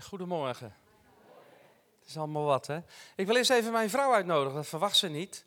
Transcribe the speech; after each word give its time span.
Goedemorgen. 0.00 0.74
Het 1.98 2.08
is 2.08 2.16
allemaal 2.16 2.44
wat, 2.44 2.66
hè? 2.66 2.80
Ik 3.16 3.26
wil 3.26 3.36
eerst 3.36 3.50
even 3.50 3.72
mijn 3.72 3.90
vrouw 3.90 4.12
uitnodigen, 4.12 4.54
dat 4.54 4.66
verwacht 4.66 4.96
ze 4.96 5.08
niet. 5.08 5.44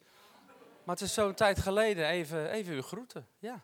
Maar 0.84 0.96
het 0.96 1.04
is 1.04 1.14
zo'n 1.14 1.34
tijd 1.34 1.60
geleden, 1.60 2.08
even, 2.08 2.50
even 2.50 2.74
u 2.74 2.82
groeten, 2.82 3.28
ja. 3.40 3.64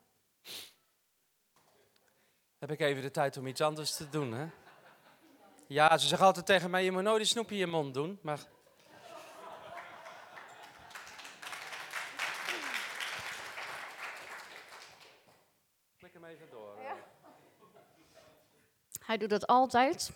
Heb 2.57 2.71
ik 2.71 2.79
even 2.79 3.01
de 3.01 3.11
tijd 3.11 3.37
om 3.37 3.47
iets 3.47 3.61
anders 3.61 3.95
te 3.95 4.09
doen, 4.09 4.33
hè? 4.33 4.47
Ja, 5.67 5.97
ze 5.97 6.07
zegt 6.07 6.21
altijd 6.21 6.45
tegen 6.45 6.70
mij, 6.70 6.84
je 6.84 6.91
moet 6.91 7.04
nooit 7.04 7.18
die 7.18 7.26
snoepje 7.26 7.54
in 7.54 7.60
je 7.60 7.68
mond 7.68 7.94
doen, 7.94 8.20
maar... 8.21 8.39
Klik 15.98 16.14
hem 16.14 16.23
even 16.23 16.50
door. 16.50 16.76
Hij 19.05 19.18
doet 19.18 19.30
dat 19.30 19.48
altijd. 19.48 20.12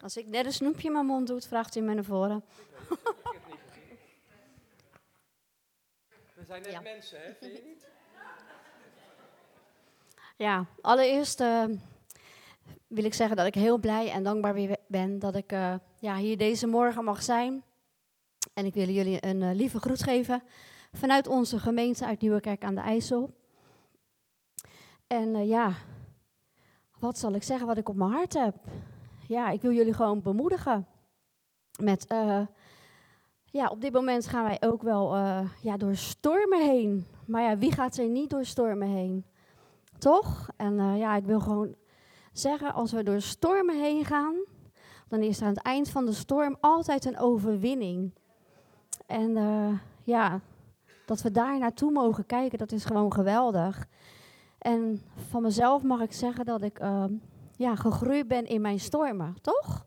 Als 0.00 0.16
ik 0.16 0.26
net 0.26 0.46
een 0.46 0.52
snoepje 0.52 0.86
in 0.86 0.92
mijn 0.92 1.06
mond 1.06 1.26
doe, 1.26 1.40
vraagt 1.40 1.74
hij 1.74 1.82
me 1.82 1.94
naar 1.94 2.04
voren. 2.04 2.44
We 6.34 6.44
zijn 6.46 6.62
net 6.62 6.72
Ja. 6.72 6.80
mensen, 6.80 7.20
hè? 7.20 7.34
Vind 7.34 7.56
je 7.56 7.62
niet? 7.66 7.86
Ja, 10.36 10.66
allereerst 10.80 11.40
eh, 11.40 11.64
wil 12.86 13.04
ik 13.04 13.14
zeggen 13.14 13.36
dat 13.36 13.46
ik 13.46 13.54
heel 13.54 13.78
blij 13.78 14.10
en 14.10 14.22
dankbaar 14.22 14.54
weer 14.54 14.76
ben 14.86 15.18
dat 15.18 15.34
ik 15.36 15.52
eh, 15.52 15.74
ja, 15.98 16.16
hier 16.16 16.38
deze 16.38 16.66
morgen 16.66 17.04
mag 17.04 17.22
zijn. 17.22 17.62
En 18.54 18.64
ik 18.66 18.74
wil 18.74 18.88
jullie 18.88 19.26
een 19.26 19.42
eh, 19.42 19.54
lieve 19.54 19.78
groet 19.78 20.02
geven 20.02 20.42
vanuit 20.92 21.26
onze 21.26 21.58
gemeente 21.58 22.06
uit 22.06 22.20
Nieuwekerk 22.20 22.64
aan 22.64 22.74
de 22.74 22.80
IJssel. 22.80 23.30
En 25.06 25.46
ja, 25.46 25.72
wat 26.98 27.18
zal 27.18 27.32
ik 27.34 27.42
zeggen 27.42 27.66
wat 27.66 27.78
ik 27.78 27.88
op 27.88 27.96
mijn 27.96 28.10
hart 28.10 28.32
heb? 28.32 28.54
Ja, 29.28 29.50
ik 29.50 29.62
wil 29.62 29.72
jullie 29.72 29.92
gewoon 29.92 30.22
bemoedigen. 30.22 30.86
Met, 31.82 32.06
eh, 32.06 32.40
ja, 33.44 33.68
op 33.68 33.80
dit 33.80 33.92
moment 33.92 34.26
gaan 34.26 34.44
wij 34.44 34.56
ook 34.60 34.82
wel 34.82 35.14
eh, 35.14 35.48
ja, 35.62 35.76
door 35.76 35.96
stormen 35.96 36.60
heen. 36.60 37.06
Maar 37.26 37.42
ja, 37.42 37.58
wie 37.58 37.72
gaat 37.72 37.96
er 37.96 38.08
niet 38.08 38.30
door 38.30 38.44
stormen 38.44 38.88
heen? 38.88 39.24
Toch? 39.98 40.50
En 40.56 40.78
eh, 40.78 40.98
ja, 40.98 41.16
ik 41.16 41.24
wil 41.24 41.40
gewoon 41.40 41.74
zeggen, 42.32 42.74
als 42.74 42.92
we 42.92 43.02
door 43.02 43.20
stormen 43.20 43.80
heen 43.80 44.04
gaan, 44.04 44.34
dan 45.08 45.20
is 45.22 45.40
er 45.40 45.46
aan 45.46 45.54
het 45.54 45.62
eind 45.62 45.88
van 45.88 46.06
de 46.06 46.12
storm 46.12 46.56
altijd 46.60 47.04
een 47.04 47.18
overwinning. 47.18 48.12
En 49.06 49.32
ja, 50.04 50.40
dat 51.06 51.22
we 51.22 51.30
daar 51.30 51.58
naartoe 51.58 51.90
mogen 51.90 52.26
kijken, 52.26 52.58
dat 52.58 52.72
is 52.72 52.84
gewoon 52.84 53.12
geweldig. 53.12 53.86
En 54.58 55.02
van 55.28 55.42
mezelf 55.42 55.82
mag 55.82 56.00
ik 56.00 56.12
zeggen 56.12 56.44
dat 56.44 56.62
ik 56.62 56.78
eh, 56.78 57.04
ja, 57.58 57.76
gegroeid 57.76 58.28
ben 58.28 58.46
in 58.46 58.60
mijn 58.60 58.80
stormen, 58.80 59.36
toch? 59.40 59.86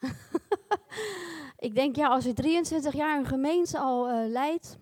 ik 1.68 1.74
denk, 1.74 1.96
ja, 1.96 2.08
als 2.08 2.24
je 2.24 2.32
23 2.32 2.94
jaar 2.94 3.18
een 3.18 3.26
gemeente 3.26 3.78
al 3.78 4.08
eh, 4.08 4.28
leidt, 4.28 4.78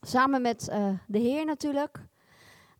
samen 0.00 0.42
met 0.42 0.68
eh, 0.68 0.88
de 1.06 1.18
Heer 1.18 1.44
natuurlijk, 1.44 2.06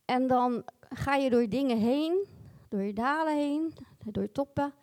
en 0.04 0.26
dan 0.26 0.64
ga 0.88 1.14
je 1.14 1.30
door 1.30 1.48
dingen 1.48 1.78
heen, 1.78 2.26
door 2.68 2.82
je 2.82 2.92
dalen 2.92 3.36
heen, 3.36 3.72
door 4.04 4.32
toppen. 4.32 4.74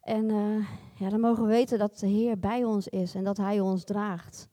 En 0.00 0.30
eh, 0.30 0.66
ja, 0.94 1.08
dan 1.08 1.20
mogen 1.20 1.42
we 1.42 1.48
weten 1.48 1.78
dat 1.78 1.98
de 1.98 2.06
Heer 2.06 2.38
bij 2.38 2.64
ons 2.64 2.88
is 2.88 3.14
en 3.14 3.24
dat 3.24 3.36
Hij 3.36 3.60
ons 3.60 3.84
draagt. 3.84 4.48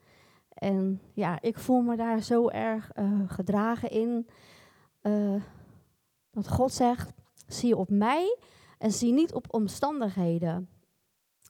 En 0.53 1.01
ja, 1.13 1.41
ik 1.41 1.59
voel 1.59 1.81
me 1.81 1.95
daar 1.95 2.21
zo 2.21 2.49
erg 2.49 2.91
gedragen 3.27 3.89
in. 3.89 4.27
dat 6.31 6.47
God 6.49 6.71
zegt, 6.71 7.13
zie 7.47 7.77
op 7.77 7.89
mij 7.89 8.37
en 8.77 8.91
zie 8.91 9.13
niet 9.13 9.33
op 9.33 9.53
omstandigheden. 9.53 10.69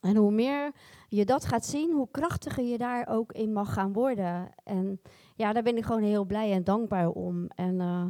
En 0.00 0.16
hoe 0.16 0.30
meer 0.30 0.72
je 1.08 1.24
dat 1.24 1.44
gaat 1.44 1.66
zien, 1.66 1.92
hoe 1.92 2.08
krachtiger 2.10 2.64
je 2.64 2.78
daar 2.78 3.08
ook 3.08 3.32
in 3.32 3.52
mag 3.52 3.72
gaan 3.72 3.92
worden. 3.92 4.50
En 4.64 5.00
ja, 5.34 5.52
daar 5.52 5.62
ben 5.62 5.76
ik 5.76 5.84
gewoon 5.84 6.02
heel 6.02 6.24
blij 6.24 6.52
en 6.52 6.64
dankbaar 6.64 7.08
om. 7.08 7.46
En 7.54 7.80
eh, 7.80 8.06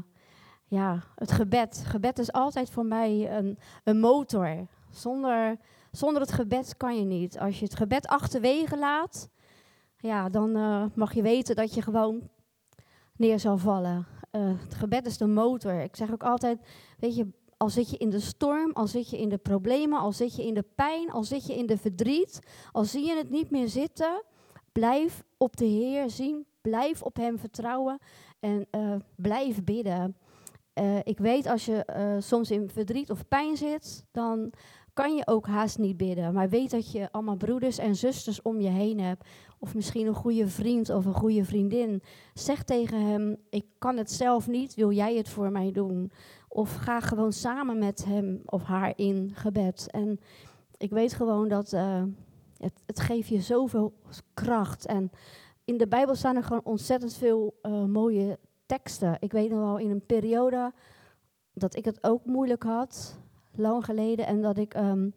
ja, 0.64 1.02
het 1.14 1.32
gebed. 1.32 1.82
Gebed 1.86 2.18
is 2.18 2.32
altijd 2.32 2.70
voor 2.70 2.86
mij 2.86 3.36
een, 3.36 3.58
een 3.84 4.00
motor. 4.00 4.66
Zonder, 4.90 5.56
zonder 5.90 6.22
het 6.22 6.32
gebed 6.32 6.76
kan 6.76 6.98
je 6.98 7.04
niet. 7.04 7.38
Als 7.38 7.58
je 7.58 7.64
het 7.64 7.74
gebed 7.74 8.06
achterwege 8.06 8.78
laat, 8.78 9.28
ja, 9.96 10.28
dan 10.28 10.56
eh, 10.56 10.84
mag 10.94 11.14
je 11.14 11.22
weten 11.22 11.56
dat 11.56 11.74
je 11.74 11.82
gewoon 11.82 12.28
neer 13.16 13.40
zal 13.40 13.58
vallen. 13.58 14.06
Eh, 14.30 14.60
het 14.62 14.74
gebed 14.74 15.06
is 15.06 15.18
de 15.18 15.26
motor. 15.26 15.80
Ik 15.80 15.96
zeg 15.96 16.12
ook 16.12 16.22
altijd, 16.22 16.58
weet 16.98 17.16
je, 17.16 17.28
al 17.58 17.70
zit 17.70 17.90
je 17.90 17.96
in 17.96 18.10
de 18.10 18.20
storm, 18.20 18.72
al 18.72 18.86
zit 18.86 19.10
je 19.10 19.18
in 19.18 19.28
de 19.28 19.38
problemen, 19.38 20.00
al 20.00 20.12
zit 20.12 20.36
je 20.36 20.46
in 20.46 20.54
de 20.54 20.64
pijn, 20.74 21.10
al 21.10 21.24
zit 21.24 21.46
je 21.46 21.56
in 21.56 21.66
de 21.66 21.78
verdriet, 21.78 22.40
al 22.72 22.84
zie 22.84 23.06
je 23.06 23.16
het 23.16 23.30
niet 23.30 23.50
meer 23.50 23.68
zitten, 23.68 24.22
blijf 24.72 25.24
op 25.36 25.56
de 25.56 25.64
Heer 25.64 26.10
zien, 26.10 26.46
blijf 26.60 27.02
op 27.02 27.16
Hem 27.16 27.38
vertrouwen 27.38 27.98
en 28.40 28.66
eh, 28.70 28.94
blijf 29.16 29.64
bidden. 29.64 30.16
Eh, 30.72 30.96
ik 31.02 31.18
weet 31.18 31.46
als 31.46 31.64
je 31.64 31.84
eh, 31.84 32.16
soms 32.18 32.50
in 32.50 32.70
verdriet 32.70 33.10
of 33.10 33.28
pijn 33.28 33.56
zit, 33.56 34.04
dan 34.10 34.52
kan 34.92 35.14
je 35.14 35.26
ook 35.26 35.46
haast 35.46 35.78
niet 35.78 35.96
bidden. 35.96 36.32
Maar 36.34 36.48
weet 36.48 36.70
dat 36.70 36.92
je 36.92 37.12
allemaal 37.12 37.36
broeders 37.36 37.78
en 37.78 37.96
zusters 37.96 38.42
om 38.42 38.60
je 38.60 38.68
heen 38.68 39.00
hebt. 39.00 39.28
Of 39.58 39.74
misschien 39.74 40.06
een 40.06 40.14
goede 40.14 40.48
vriend 40.48 40.90
of 40.90 41.04
een 41.04 41.14
goede 41.14 41.44
vriendin. 41.44 42.02
Zeg 42.34 42.62
tegen 42.62 43.00
hem, 43.00 43.36
ik 43.50 43.64
kan 43.78 43.96
het 43.96 44.10
zelf 44.10 44.46
niet, 44.46 44.74
wil 44.74 44.92
jij 44.92 45.16
het 45.16 45.28
voor 45.28 45.50
mij 45.50 45.72
doen? 45.72 46.10
Of 46.48 46.74
ga 46.74 47.00
gewoon 47.00 47.32
samen 47.32 47.78
met 47.78 48.04
hem 48.04 48.42
of 48.44 48.62
haar 48.62 48.92
in 48.96 49.30
gebed. 49.34 49.90
En 49.90 50.20
ik 50.76 50.90
weet 50.90 51.12
gewoon 51.12 51.48
dat 51.48 51.72
eh, 51.72 52.02
het, 52.56 52.82
het 52.86 53.00
geeft 53.00 53.28
je 53.28 53.40
zoveel 53.40 53.92
kracht. 54.34 54.86
En 54.86 55.10
in 55.64 55.76
de 55.76 55.88
Bijbel 55.88 56.14
staan 56.14 56.36
er 56.36 56.44
gewoon 56.44 56.64
ontzettend 56.64 57.14
veel 57.14 57.58
eh, 57.62 57.84
mooie 57.84 58.38
teksten. 58.66 59.16
Ik 59.20 59.32
weet 59.32 59.50
nog 59.50 59.58
wel 59.58 59.78
in 59.78 59.90
een 59.90 60.06
periode 60.06 60.72
dat 61.52 61.76
ik 61.76 61.84
het 61.84 62.04
ook 62.04 62.24
moeilijk 62.24 62.62
had, 62.62 63.18
lang 63.54 63.84
geleden, 63.84 64.26
en 64.26 64.42
dat 64.42 64.58
ik 64.58 64.74
ehm, 64.74 65.10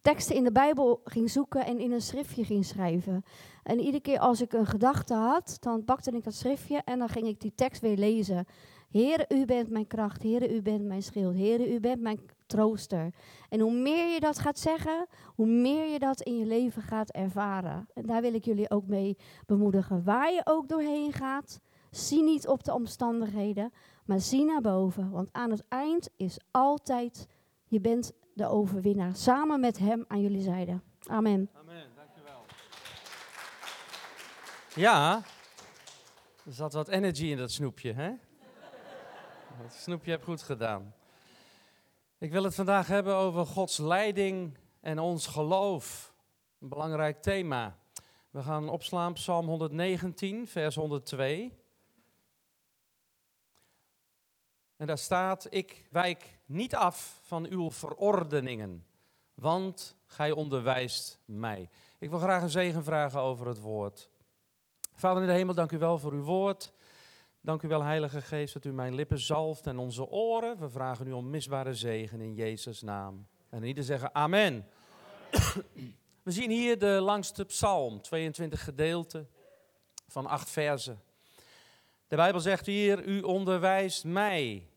teksten 0.00 0.36
in 0.36 0.44
de 0.44 0.52
Bijbel 0.52 1.00
ging 1.04 1.30
zoeken 1.30 1.66
en 1.66 1.78
in 1.78 1.92
een 1.92 2.02
schriftje 2.02 2.44
ging 2.44 2.64
schrijven. 2.64 3.24
En 3.62 3.78
iedere 3.78 4.00
keer 4.00 4.18
als 4.18 4.40
ik 4.40 4.52
een 4.52 4.66
gedachte 4.66 5.14
had, 5.14 5.56
dan 5.60 5.84
pakte 5.84 6.10
ik 6.10 6.24
dat 6.24 6.34
schriftje 6.34 6.82
en 6.84 6.98
dan 6.98 7.08
ging 7.08 7.26
ik 7.26 7.40
die 7.40 7.54
tekst 7.54 7.80
weer 7.80 7.96
lezen. 7.96 8.46
Heere, 8.94 9.24
u 9.28 9.44
bent 9.44 9.70
mijn 9.70 9.86
kracht. 9.86 10.22
Heere, 10.22 10.54
u 10.54 10.62
bent 10.62 10.84
mijn 10.84 11.02
schild. 11.02 11.34
Heere, 11.34 11.72
u 11.74 11.80
bent 11.80 12.00
mijn 12.00 12.20
trooster. 12.46 13.14
En 13.48 13.60
hoe 13.60 13.72
meer 13.72 14.12
je 14.12 14.20
dat 14.20 14.38
gaat 14.38 14.58
zeggen, 14.58 15.06
hoe 15.26 15.46
meer 15.46 15.92
je 15.92 15.98
dat 15.98 16.20
in 16.20 16.38
je 16.38 16.46
leven 16.46 16.82
gaat 16.82 17.10
ervaren. 17.10 17.88
En 17.94 18.06
daar 18.06 18.22
wil 18.22 18.34
ik 18.34 18.44
jullie 18.44 18.70
ook 18.70 18.86
mee 18.86 19.16
bemoedigen. 19.46 20.04
Waar 20.04 20.32
je 20.32 20.40
ook 20.44 20.68
doorheen 20.68 21.12
gaat, 21.12 21.60
zie 21.90 22.22
niet 22.22 22.48
op 22.48 22.64
de 22.64 22.74
omstandigheden, 22.74 23.72
maar 24.04 24.20
zie 24.20 24.44
naar 24.44 24.60
boven. 24.60 25.10
Want 25.10 25.28
aan 25.32 25.50
het 25.50 25.64
eind 25.68 26.08
is 26.16 26.38
altijd, 26.50 27.26
je 27.66 27.80
bent 27.80 28.12
de 28.34 28.46
overwinnaar. 28.46 29.16
Samen 29.16 29.60
met 29.60 29.78
hem 29.78 30.04
aan 30.08 30.20
jullie 30.20 30.42
zijde. 30.42 30.80
Amen. 31.06 31.50
Amen, 31.52 31.86
dankjewel. 31.96 32.44
Ja, 34.74 35.22
er 36.44 36.52
zat 36.52 36.72
wat 36.72 36.88
energy 36.88 37.24
in 37.24 37.36
dat 37.36 37.50
snoepje, 37.50 37.92
hè? 37.92 38.12
Dat 39.64 39.72
snoepje 39.72 40.10
heb 40.10 40.24
goed 40.24 40.42
gedaan. 40.42 40.94
Ik 42.18 42.30
wil 42.32 42.44
het 42.44 42.54
vandaag 42.54 42.86
hebben 42.86 43.14
over 43.14 43.46
Gods 43.46 43.78
leiding 43.78 44.58
en 44.80 44.98
ons 44.98 45.26
geloof. 45.26 46.14
Een 46.60 46.68
belangrijk 46.68 47.22
thema. 47.22 47.78
We 48.30 48.42
gaan 48.42 48.68
opslaan 48.68 49.12
Psalm 49.12 49.46
119, 49.46 50.46
vers 50.46 50.74
102. 50.74 51.58
En 54.76 54.86
daar 54.86 54.98
staat, 54.98 55.46
ik 55.50 55.88
wijk 55.90 56.38
niet 56.46 56.74
af 56.74 57.18
van 57.22 57.46
uw 57.46 57.70
verordeningen, 57.70 58.86
want 59.34 59.96
gij 60.06 60.30
onderwijst 60.30 61.18
mij. 61.24 61.70
Ik 61.98 62.10
wil 62.10 62.18
graag 62.18 62.42
een 62.42 62.50
zegen 62.50 62.84
vragen 62.84 63.20
over 63.20 63.46
het 63.46 63.60
woord. 63.60 64.10
Vader 64.94 65.22
in 65.22 65.28
de 65.28 65.34
hemel, 65.34 65.54
dank 65.54 65.72
u 65.72 65.78
wel 65.78 65.98
voor 65.98 66.12
uw 66.12 66.24
woord. 66.24 66.72
Dank 67.44 67.62
u 67.62 67.68
wel, 67.68 67.82
Heilige 67.82 68.20
Geest, 68.20 68.54
dat 68.54 68.64
u 68.64 68.72
mijn 68.72 68.94
lippen 68.94 69.18
zalft 69.18 69.66
en 69.66 69.78
onze 69.78 70.08
oren. 70.08 70.58
We 70.58 70.68
vragen 70.68 71.06
u 71.06 71.12
om 71.12 71.30
misbare 71.30 71.74
zegen 71.74 72.20
in 72.20 72.34
Jezus' 72.34 72.82
naam. 72.82 73.26
En 73.48 73.62
ieder 73.62 73.84
zeggen 73.84 74.14
amen. 74.14 74.66
We 76.22 76.30
zien 76.30 76.50
hier 76.50 76.78
de 76.78 76.86
langste 76.86 77.44
psalm, 77.44 78.00
22 78.00 78.64
gedeelten 78.64 79.28
van 80.08 80.26
acht 80.26 80.50
versen. 80.50 81.02
De 82.08 82.16
Bijbel 82.16 82.40
zegt 82.40 82.66
hier, 82.66 83.04
u 83.04 83.20
onderwijst 83.20 84.04
mij. 84.04 84.68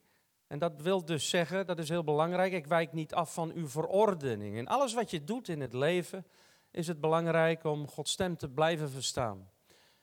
En 0.47 0.59
dat 0.59 0.81
wil 0.81 1.05
dus 1.05 1.29
zeggen, 1.29 1.65
dat 1.65 1.79
is 1.79 1.89
heel 1.89 2.03
belangrijk, 2.03 2.53
ik 2.53 2.67
wijk 2.67 2.93
niet 2.93 3.13
af 3.13 3.33
van 3.33 3.51
uw 3.51 3.67
verordening. 3.67 4.55
In 4.55 4.67
alles 4.67 4.93
wat 4.93 5.11
je 5.11 5.23
doet 5.23 5.47
in 5.47 5.61
het 5.61 5.73
leven 5.73 6.25
is 6.71 6.87
het 6.87 6.99
belangrijk 6.99 7.63
om 7.63 7.87
Gods 7.87 8.11
stem 8.11 8.37
te 8.37 8.49
blijven 8.49 8.89
verstaan. 8.89 9.49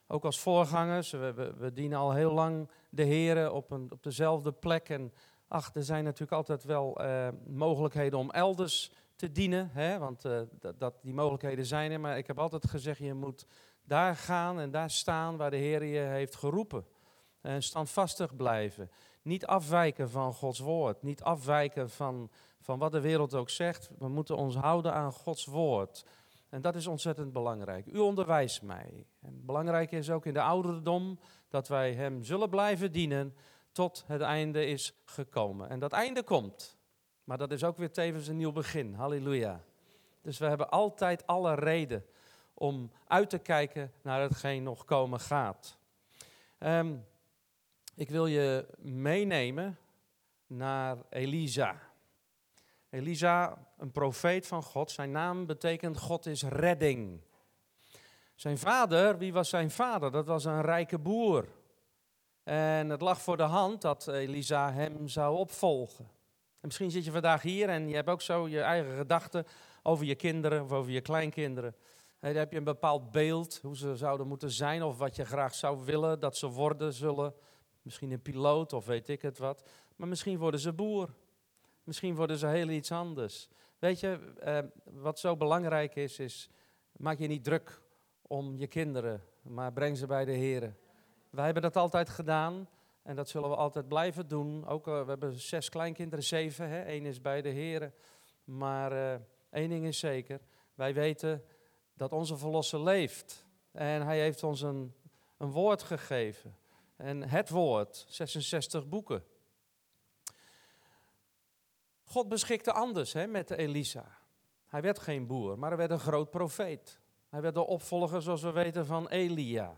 Ook 0.06 0.24
als 0.24 0.40
voorgangers, 0.40 1.10
we, 1.10 1.54
we, 1.58 1.72
dienen 1.72 1.98
al 1.98 2.12
heel 2.12 2.32
lang 2.32 2.68
de 2.88 3.02
Heren 3.02 3.52
op, 3.52 3.70
een, 3.70 3.86
op 3.92 4.02
dezelfde 4.02 4.52
plek. 4.52 4.88
En 4.88 5.12
ach, 5.48 5.74
er 5.74 5.82
zijn 5.82 6.04
natuurlijk 6.04 6.32
altijd 6.32 6.64
wel 6.64 7.00
eh, 7.00 7.28
mogelijkheden 7.46 8.18
om 8.18 8.30
elders 8.30 8.92
te 9.16 9.32
dienen, 9.32 9.70
hè, 9.72 9.98
want 9.98 10.24
eh, 10.24 10.40
dat, 10.78 10.94
die 11.02 11.14
mogelijkheden 11.14 11.66
zijn 11.66 11.90
er. 11.90 12.00
Maar 12.00 12.18
ik 12.18 12.26
heb 12.26 12.38
altijd 12.38 12.68
gezegd, 12.68 12.98
je 12.98 13.14
moet 13.14 13.46
daar 13.84 14.16
gaan 14.16 14.60
en 14.60 14.70
daar 14.70 14.90
staan 14.90 15.36
waar 15.36 15.50
de 15.50 15.56
Heer 15.56 15.84
je 15.84 15.98
heeft 15.98 16.36
geroepen. 16.36 16.86
En 17.40 17.62
standvastig 17.62 18.36
blijven. 18.36 18.90
Niet 19.22 19.46
afwijken 19.46 20.10
van 20.10 20.32
Gods 20.32 20.58
woord. 20.58 21.02
Niet 21.02 21.22
afwijken 21.22 21.90
van, 21.90 22.30
van 22.60 22.78
wat 22.78 22.92
de 22.92 23.00
wereld 23.00 23.34
ook 23.34 23.50
zegt. 23.50 23.90
We 23.98 24.08
moeten 24.08 24.36
ons 24.36 24.56
houden 24.56 24.92
aan 24.92 25.12
Gods 25.12 25.44
woord. 25.44 26.04
En 26.54 26.60
dat 26.60 26.74
is 26.74 26.86
ontzettend 26.86 27.32
belangrijk. 27.32 27.86
U 27.86 27.98
onderwijst 27.98 28.62
mij. 28.62 29.06
En 29.20 29.44
belangrijk 29.44 29.92
is 29.92 30.10
ook 30.10 30.26
in 30.26 30.34
de 30.34 30.42
ouderdom 30.42 31.18
dat 31.48 31.68
wij 31.68 31.94
Hem 31.94 32.24
zullen 32.24 32.50
blijven 32.50 32.92
dienen 32.92 33.34
tot 33.72 34.04
het 34.06 34.20
einde 34.20 34.66
is 34.66 34.94
gekomen. 35.04 35.68
En 35.68 35.78
dat 35.78 35.92
einde 35.92 36.22
komt. 36.22 36.78
Maar 37.24 37.38
dat 37.38 37.50
is 37.50 37.64
ook 37.64 37.76
weer 37.76 37.90
tevens 37.90 38.28
een 38.28 38.36
nieuw 38.36 38.52
begin. 38.52 38.94
Halleluja. 38.94 39.64
Dus 40.22 40.38
we 40.38 40.46
hebben 40.46 40.70
altijd 40.70 41.26
alle 41.26 41.54
reden 41.54 42.04
om 42.54 42.90
uit 43.06 43.30
te 43.30 43.38
kijken 43.38 43.92
naar 44.02 44.20
hetgeen 44.20 44.62
nog 44.62 44.84
komen 44.84 45.20
gaat. 45.20 45.78
Um, 46.58 47.04
ik 47.94 48.10
wil 48.10 48.26
je 48.26 48.66
meenemen 48.78 49.78
naar 50.46 50.96
Elisa. 51.10 51.80
Elisa, 52.94 53.58
een 53.78 53.92
profeet 53.92 54.46
van 54.46 54.62
God. 54.62 54.90
Zijn 54.90 55.10
naam 55.10 55.46
betekent 55.46 55.98
God 55.98 56.26
is 56.26 56.42
redding. 56.42 57.20
Zijn 58.34 58.58
vader, 58.58 59.18
wie 59.18 59.32
was 59.32 59.48
zijn 59.48 59.70
vader? 59.70 60.12
Dat 60.12 60.26
was 60.26 60.44
een 60.44 60.62
rijke 60.62 60.98
boer. 60.98 61.48
En 62.42 62.88
het 62.88 63.00
lag 63.00 63.20
voor 63.20 63.36
de 63.36 63.42
hand 63.42 63.82
dat 63.82 64.08
Elisa 64.08 64.72
hem 64.72 65.08
zou 65.08 65.36
opvolgen. 65.36 66.04
En 66.04 66.60
misschien 66.60 66.90
zit 66.90 67.04
je 67.04 67.10
vandaag 67.10 67.42
hier 67.42 67.68
en 67.68 67.88
je 67.88 67.94
hebt 67.94 68.08
ook 68.08 68.22
zo 68.22 68.48
je 68.48 68.60
eigen 68.60 68.96
gedachten 68.96 69.46
over 69.82 70.04
je 70.04 70.14
kinderen 70.14 70.62
of 70.62 70.72
over 70.72 70.92
je 70.92 71.00
kleinkinderen. 71.00 71.76
En 72.20 72.28
dan 72.28 72.38
heb 72.38 72.52
je 72.52 72.58
een 72.58 72.64
bepaald 72.64 73.10
beeld 73.10 73.58
hoe 73.62 73.76
ze 73.76 73.96
zouden 73.96 74.26
moeten 74.26 74.50
zijn 74.50 74.82
of 74.82 74.98
wat 74.98 75.16
je 75.16 75.24
graag 75.24 75.54
zou 75.54 75.84
willen 75.84 76.20
dat 76.20 76.36
ze 76.36 76.46
worden 76.46 76.92
zullen. 76.92 77.34
Misschien 77.82 78.10
een 78.10 78.22
piloot 78.22 78.72
of 78.72 78.86
weet 78.86 79.08
ik 79.08 79.22
het 79.22 79.38
wat. 79.38 79.68
Maar 79.96 80.08
misschien 80.08 80.38
worden 80.38 80.60
ze 80.60 80.72
boer. 80.72 81.08
Misschien 81.84 82.14
worden 82.14 82.38
ze 82.38 82.46
heel 82.46 82.68
iets 82.68 82.92
anders. 82.92 83.48
Weet 83.78 84.00
je, 84.00 84.32
eh, 84.40 84.58
wat 84.84 85.18
zo 85.18 85.36
belangrijk 85.36 85.94
is, 85.96 86.18
is 86.18 86.50
maak 86.92 87.18
je 87.18 87.26
niet 87.26 87.44
druk 87.44 87.82
om 88.22 88.56
je 88.56 88.66
kinderen, 88.66 89.22
maar 89.42 89.72
breng 89.72 89.96
ze 89.96 90.06
bij 90.06 90.24
de 90.24 90.32
Heer. 90.32 90.74
Wij 91.30 91.44
hebben 91.44 91.62
dat 91.62 91.76
altijd 91.76 92.08
gedaan 92.08 92.68
en 93.02 93.16
dat 93.16 93.28
zullen 93.28 93.48
we 93.48 93.56
altijd 93.56 93.88
blijven 93.88 94.28
doen. 94.28 94.66
Ook, 94.66 94.86
uh, 94.86 95.02
we 95.02 95.08
hebben 95.08 95.34
zes 95.34 95.68
kleinkinderen, 95.68 96.24
zeven, 96.24 96.68
hè? 96.68 96.82
één 96.82 97.04
is 97.04 97.20
bij 97.20 97.42
de 97.42 97.48
Heer. 97.48 97.92
Maar 98.44 98.92
uh, 98.92 99.14
één 99.50 99.68
ding 99.68 99.86
is 99.86 99.98
zeker, 99.98 100.40
wij 100.74 100.94
weten 100.94 101.44
dat 101.94 102.12
onze 102.12 102.36
Verlosser 102.36 102.82
leeft. 102.82 103.44
En 103.72 104.02
hij 104.02 104.20
heeft 104.20 104.42
ons 104.42 104.60
een, 104.60 104.94
een 105.36 105.50
woord 105.50 105.82
gegeven. 105.82 106.56
En 106.96 107.28
het 107.28 107.50
woord, 107.50 108.04
66 108.08 108.88
boeken. 108.88 109.24
God 112.14 112.28
beschikte 112.28 112.72
anders 112.72 113.12
hè, 113.12 113.26
met 113.26 113.50
Elisa. 113.50 114.04
Hij 114.66 114.82
werd 114.82 114.98
geen 114.98 115.26
boer, 115.26 115.58
maar 115.58 115.68
hij 115.68 115.78
werd 115.78 115.90
een 115.90 115.98
groot 115.98 116.30
profeet. 116.30 116.98
Hij 117.28 117.40
werd 117.40 117.54
de 117.54 117.66
opvolger, 117.66 118.22
zoals 118.22 118.42
we 118.42 118.50
weten, 118.50 118.86
van 118.86 119.08
Elia. 119.08 119.74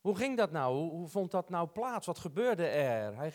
Hoe 0.00 0.16
ging 0.16 0.36
dat 0.36 0.50
nou? 0.50 0.76
Hoe, 0.76 1.08
vond 1.08 1.30
dat 1.30 1.48
nou 1.48 1.68
plaats? 1.68 2.06
Wat 2.06 2.18
gebeurde 2.18 2.66
er? 2.66 3.16
Hij, 3.16 3.32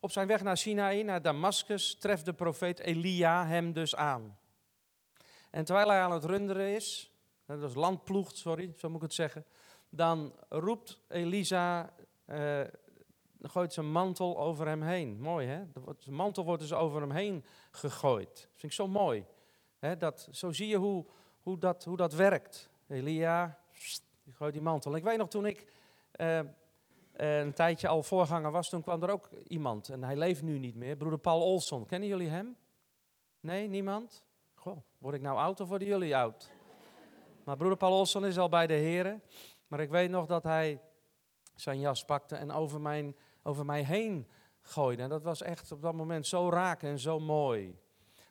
op 0.00 0.10
zijn 0.10 0.26
weg 0.26 0.42
naar 0.42 0.56
Sinaï, 0.56 1.02
naar 1.02 1.22
Damascus, 1.22 1.98
treft 1.98 2.24
de 2.24 2.32
profeet 2.32 2.78
Elia 2.78 3.46
hem 3.46 3.72
dus 3.72 3.96
aan. 3.96 4.38
En 5.50 5.64
terwijl 5.64 5.88
hij 5.88 6.00
aan 6.00 6.12
het 6.12 6.24
runderen 6.24 6.74
is, 6.74 7.12
dat 7.46 7.62
is 7.62 7.74
landploegt, 7.74 8.36
sorry, 8.36 8.72
zo 8.76 8.88
moet 8.88 8.96
ik 8.96 9.02
het 9.02 9.14
zeggen, 9.14 9.44
dan 9.88 10.34
roept 10.48 11.00
Elisa, 11.08 11.94
uh, 12.26 12.60
gooit 13.42 13.72
zijn 13.72 13.92
mantel 13.92 14.38
over 14.38 14.66
hem 14.66 14.82
heen. 14.82 15.20
Mooi 15.20 15.46
hè? 15.46 15.64
Zijn 15.98 16.14
mantel 16.14 16.44
wordt 16.44 16.62
dus 16.62 16.72
over 16.72 17.00
hem 17.00 17.10
heen 17.10 17.44
gegooid. 17.70 18.34
Dat 18.34 18.48
vind 18.50 18.62
ik 18.62 18.72
zo 18.72 18.88
mooi. 18.88 19.24
Dat, 19.98 20.28
zo 20.30 20.52
zie 20.52 20.68
je 20.68 20.76
hoe, 20.76 21.06
hoe, 21.40 21.58
dat, 21.58 21.84
hoe 21.84 21.96
dat 21.96 22.12
werkt. 22.12 22.70
Elia, 22.88 23.58
die 24.24 24.34
gooit 24.34 24.52
die 24.52 24.62
mantel. 24.62 24.96
ik 24.96 25.02
weet 25.02 25.18
nog 25.18 25.28
toen 25.28 25.46
ik 25.46 25.72
uh, 26.16 26.40
een 27.12 27.52
tijdje 27.52 27.88
al 27.88 28.02
voorganger 28.02 28.50
was, 28.50 28.68
toen 28.68 28.82
kwam 28.82 29.02
er 29.02 29.10
ook 29.10 29.28
iemand. 29.46 29.88
En 29.88 30.04
hij 30.04 30.16
leeft 30.16 30.42
nu 30.42 30.58
niet 30.58 30.74
meer. 30.74 30.96
Broeder 30.96 31.18
Paul 31.18 31.42
Olson. 31.42 31.86
Kennen 31.86 32.08
jullie 32.08 32.28
hem? 32.28 32.56
Nee, 33.40 33.68
niemand? 33.68 34.24
Goh, 34.54 34.78
word 34.98 35.14
ik 35.14 35.20
nou 35.20 35.38
oud 35.38 35.60
of 35.60 35.68
worden 35.68 35.88
jullie 35.88 36.16
oud? 36.16 36.50
Maar 37.44 37.56
broeder 37.56 37.78
Paul 37.78 37.92
Olson 37.92 38.26
is 38.26 38.38
al 38.38 38.48
bij 38.48 38.66
de 38.66 38.74
heren. 38.74 39.22
Maar 39.66 39.80
ik 39.80 39.90
weet 39.90 40.10
nog 40.10 40.26
dat 40.26 40.42
hij 40.42 40.80
zijn 41.54 41.80
jas 41.80 42.04
pakte 42.04 42.36
en 42.36 42.50
over, 42.52 42.80
mijn, 42.80 43.16
over 43.42 43.64
mij 43.64 43.82
heen 43.82 44.28
gooide. 44.62 45.02
En 45.02 45.08
dat 45.08 45.22
was 45.22 45.42
echt 45.42 45.72
op 45.72 45.82
dat 45.82 45.94
moment 45.94 46.26
zo 46.26 46.50
raak 46.50 46.82
en 46.82 46.98
zo 46.98 47.20
mooi. 47.20 47.78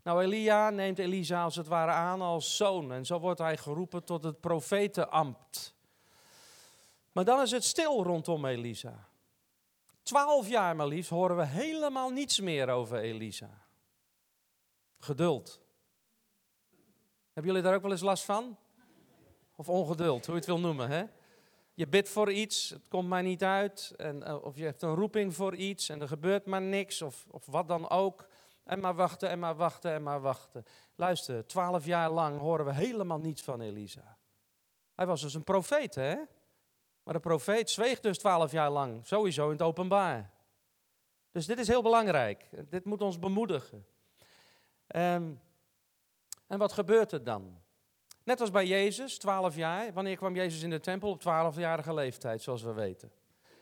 Nou, 0.04 0.22
Elia 0.22 0.70
neemt 0.70 1.00
Elisa 1.00 1.44
als 1.44 1.56
het 1.56 1.68
ware 1.68 1.92
aan 1.92 2.22
als 2.22 2.56
zoon. 2.56 2.92
En 2.92 3.06
zo 3.06 3.20
wordt 3.20 3.40
hij 3.40 3.58
geroepen 3.58 4.04
tot 4.04 4.24
het 4.24 4.40
profetenambt. 4.40 5.76
Maar 7.12 7.26
dan 7.26 7.42
is 7.42 7.52
het 7.52 7.64
stil 7.64 8.04
rondom 8.04 8.46
Elisa. 8.46 9.08
Twaalf 10.02 10.50
jaar 10.50 10.76
maar 10.76 10.88
liefst 10.88 11.10
horen 11.10 11.38
we 11.38 11.46
helemaal 11.46 12.10
niets 12.10 12.40
meer 12.40 12.70
over 12.70 12.98
Elisa. 13.00 13.66
Geduld. 15.00 15.60
Hebben 17.34 17.52
jullie 17.52 17.62
daar 17.62 17.76
ook 17.76 17.82
wel 17.82 17.92
eens 17.92 18.02
last 18.02 18.24
van? 18.24 18.58
Of 19.56 19.70
ongeduld, 19.70 20.26
hoe 20.26 20.34
je 20.34 20.40
het 20.40 20.50
wil 20.50 20.60
noemen, 20.60 20.90
hè? 20.90 21.06
Je 21.78 21.88
bidt 21.88 22.10
voor 22.10 22.32
iets, 22.32 22.70
het 22.70 22.88
komt 22.88 23.08
maar 23.08 23.24
niet 23.24 23.44
uit. 23.44 23.94
En, 23.98 24.24
eh, 24.24 24.44
of 24.44 24.58
je 24.58 24.64
hebt 24.64 24.82
een 24.82 24.96
roeping 24.96 25.36
voor 25.36 25.56
iets 25.56 25.90
en 25.90 26.02
er 26.02 26.08
gebeurt 26.08 26.46
maar 26.46 26.62
niks. 26.62 27.02
Of, 27.02 27.26
of 27.32 27.46
wat 27.46 27.68
dan 27.68 27.90
ook. 27.90 28.28
En 28.64 28.80
maar 28.80 28.96
wachten 28.96 29.30
en 29.30 29.40
maar 29.40 29.56
wachten 29.56 29.92
en 29.92 30.04
maar 30.04 30.22
wachten. 30.22 30.66
Luister, 30.96 31.48
twaalf 31.48 31.86
jaar 31.86 32.12
lang 32.12 32.40
horen 32.40 32.66
we 32.66 32.74
helemaal 32.74 33.20
niets 33.20 33.42
van 33.42 33.62
Elisa. 33.62 34.18
Hij 34.96 35.06
was 35.06 35.22
dus 35.22 35.34
een 35.34 35.44
profeet, 35.44 35.96
hè? 35.96 36.16
Maar 37.04 37.14
de 37.14 37.20
profeet 37.20 37.70
zweeg 37.70 38.00
dus 38.00 38.18
twaalf 38.18 38.52
jaar 38.52 38.70
lang, 38.70 39.08
sowieso 39.08 39.46
in 39.46 39.52
het 39.52 39.62
openbaar. 39.62 40.32
Dus 41.32 41.46
dit 41.46 41.60
is 41.60 41.68
heel 41.68 41.82
belangrijk. 41.82 42.50
Dit 42.70 42.86
moet 42.86 43.02
ons 43.02 43.20
bemoedigen. 43.20 43.86
Um, 44.96 45.42
en 46.48 46.58
wat 46.58 46.72
gebeurt 46.72 47.12
er 47.12 47.24
dan? 47.24 47.62
Net 48.28 48.42
als 48.42 48.52
bij 48.52 48.66
Jezus, 48.66 49.18
12 49.18 49.56
jaar. 49.56 49.94
Wanneer 49.94 50.18
kwam 50.18 50.36
Jezus 50.36 50.62
in 50.62 50.70
de 50.70 50.80
tempel? 50.80 51.10
Op 51.10 51.22
12-jarige 51.22 51.94
leeftijd, 51.94 52.42
zoals 52.42 52.62
we 52.62 52.74
weten. 52.74 53.12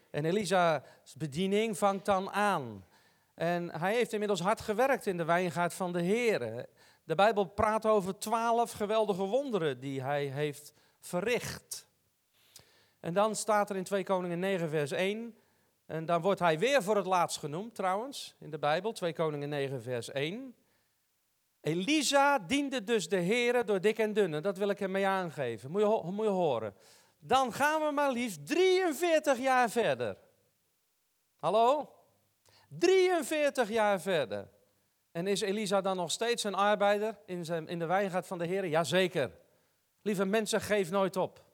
En 0.09 0.25
Elisa's 0.25 0.81
bediening 1.17 1.77
vangt 1.77 2.05
dan 2.05 2.31
aan. 2.31 2.85
En 3.33 3.79
hij 3.79 3.93
heeft 3.93 4.13
inmiddels 4.13 4.39
hard 4.39 4.61
gewerkt 4.61 5.05
in 5.05 5.17
de 5.17 5.25
wijngaard 5.25 5.73
van 5.73 5.91
de 5.91 6.01
Heer. 6.01 6.65
De 7.03 7.15
Bijbel 7.15 7.45
praat 7.45 7.85
over 7.85 8.17
twaalf 8.17 8.71
geweldige 8.71 9.23
wonderen 9.23 9.79
die 9.79 10.01
hij 10.01 10.25
heeft 10.25 10.73
verricht. 10.99 11.87
En 12.99 13.13
dan 13.13 13.35
staat 13.35 13.69
er 13.69 13.75
in 13.75 13.83
2 13.83 14.03
Koningen 14.03 14.39
9 14.39 14.69
vers 14.69 14.91
1, 14.91 15.35
en 15.85 16.05
dan 16.05 16.21
wordt 16.21 16.39
hij 16.39 16.59
weer 16.59 16.83
voor 16.83 16.95
het 16.95 17.05
laatst 17.05 17.37
genoemd 17.37 17.75
trouwens, 17.75 18.35
in 18.39 18.49
de 18.49 18.59
Bijbel, 18.59 18.91
2 18.91 19.13
Koningen 19.13 19.49
9 19.49 19.81
vers 19.81 20.11
1. 20.11 20.55
Elisa 21.65 22.39
diende 22.39 22.83
dus 22.83 23.09
de 23.09 23.17
Heer 23.17 23.65
door 23.65 23.81
dik 23.81 23.99
en 23.99 24.13
dun. 24.13 24.41
dat 24.41 24.57
wil 24.57 24.69
ik 24.69 24.79
hem 24.79 24.91
mee 24.91 25.07
aangeven. 25.07 25.71
Moet 25.71 25.81
je, 25.81 26.01
moet 26.03 26.25
je 26.25 26.31
horen. 26.31 26.75
Dan 27.19 27.53
gaan 27.53 27.81
we 27.81 27.91
maar 27.91 28.11
liefst 28.11 28.47
43 28.47 29.37
jaar 29.37 29.69
verder. 29.69 30.17
Hallo? 31.37 31.93
43 32.67 33.69
jaar 33.69 34.01
verder. 34.01 34.49
En 35.11 35.27
is 35.27 35.41
Elisa 35.41 35.81
dan 35.81 35.95
nog 35.95 36.11
steeds 36.11 36.43
een 36.43 36.55
arbeider 36.55 37.17
in, 37.25 37.45
zijn, 37.45 37.67
in 37.67 37.79
de 37.79 37.85
wijngaard 37.85 38.27
van 38.27 38.37
de 38.37 38.45
Heer? 38.45 38.65
Jazeker. 38.65 39.31
Lieve 40.01 40.25
mensen, 40.25 40.61
geef 40.61 40.91
nooit 40.91 41.15
op. 41.15 41.45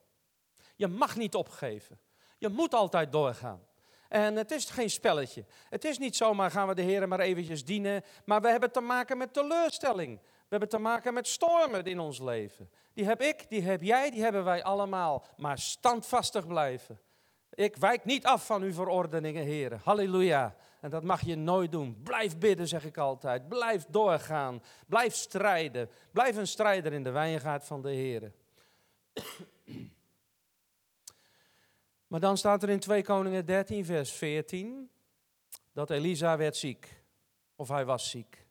Je 0.76 0.88
mag 0.88 1.16
niet 1.16 1.34
opgeven. 1.34 2.00
Je 2.38 2.48
moet 2.48 2.74
altijd 2.74 3.12
doorgaan. 3.12 3.66
En 4.12 4.36
het 4.36 4.50
is 4.50 4.70
geen 4.70 4.90
spelletje. 4.90 5.44
Het 5.68 5.84
is 5.84 5.98
niet 5.98 6.16
zomaar 6.16 6.50
gaan 6.50 6.68
we 6.68 6.74
de 6.74 6.82
Heer 6.82 7.08
maar 7.08 7.20
eventjes 7.20 7.64
dienen. 7.64 8.02
Maar 8.24 8.40
we 8.40 8.48
hebben 8.48 8.72
te 8.72 8.80
maken 8.80 9.18
met 9.18 9.32
teleurstelling. 9.32 10.18
We 10.20 10.48
hebben 10.48 10.68
te 10.68 10.78
maken 10.78 11.14
met 11.14 11.28
stormen 11.28 11.84
in 11.84 11.98
ons 11.98 12.20
leven. 12.20 12.70
Die 12.94 13.04
heb 13.04 13.20
ik, 13.20 13.46
die 13.48 13.62
heb 13.62 13.82
jij, 13.82 14.10
die 14.10 14.22
hebben 14.22 14.44
wij 14.44 14.62
allemaal. 14.62 15.24
Maar 15.36 15.58
standvastig 15.58 16.46
blijven. 16.46 17.00
Ik 17.54 17.76
wijk 17.76 18.04
niet 18.04 18.26
af 18.26 18.46
van 18.46 18.62
uw 18.62 18.72
verordeningen, 18.72 19.44
heren. 19.44 19.80
Halleluja. 19.84 20.54
En 20.80 20.90
dat 20.90 21.02
mag 21.02 21.20
je 21.20 21.36
nooit 21.36 21.72
doen. 21.72 22.00
Blijf 22.02 22.38
bidden, 22.38 22.68
zeg 22.68 22.84
ik 22.84 22.98
altijd. 22.98 23.48
Blijf 23.48 23.84
doorgaan. 23.88 24.62
Blijf 24.86 25.14
strijden. 25.14 25.90
Blijf 26.10 26.36
een 26.36 26.46
strijder 26.48 26.92
in 26.92 27.02
de 27.02 27.10
wijngaard 27.10 27.64
van 27.64 27.82
de 27.82 27.90
Heer. 27.90 28.32
Maar 32.12 32.20
dan 32.20 32.38
staat 32.38 32.62
er 32.62 32.68
in 32.68 32.80
2 32.80 33.02
Koningen 33.02 33.46
13, 33.46 33.84
vers 33.84 34.12
14, 34.12 34.90
dat 35.72 35.90
Elisa 35.90 36.36
werd 36.36 36.56
ziek. 36.56 37.02
Of 37.56 37.68
hij 37.68 37.84
was 37.84 38.10
ziek. 38.10 38.46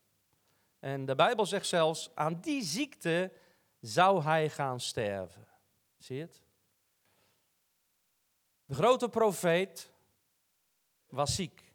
En 0.79 1.05
de 1.05 1.15
Bijbel 1.15 1.45
zegt 1.45 1.67
zelfs, 1.67 2.09
aan 2.15 2.39
die 2.39 2.63
ziekte 2.63 3.31
zou 3.79 4.23
hij 4.23 4.49
gaan 4.49 4.79
sterven. 4.79 5.47
Zie 5.97 6.15
je 6.15 6.21
het? 6.21 6.41
De 8.65 8.73
grote 8.73 9.09
profeet 9.09 9.91
was 11.09 11.35
ziek. 11.35 11.73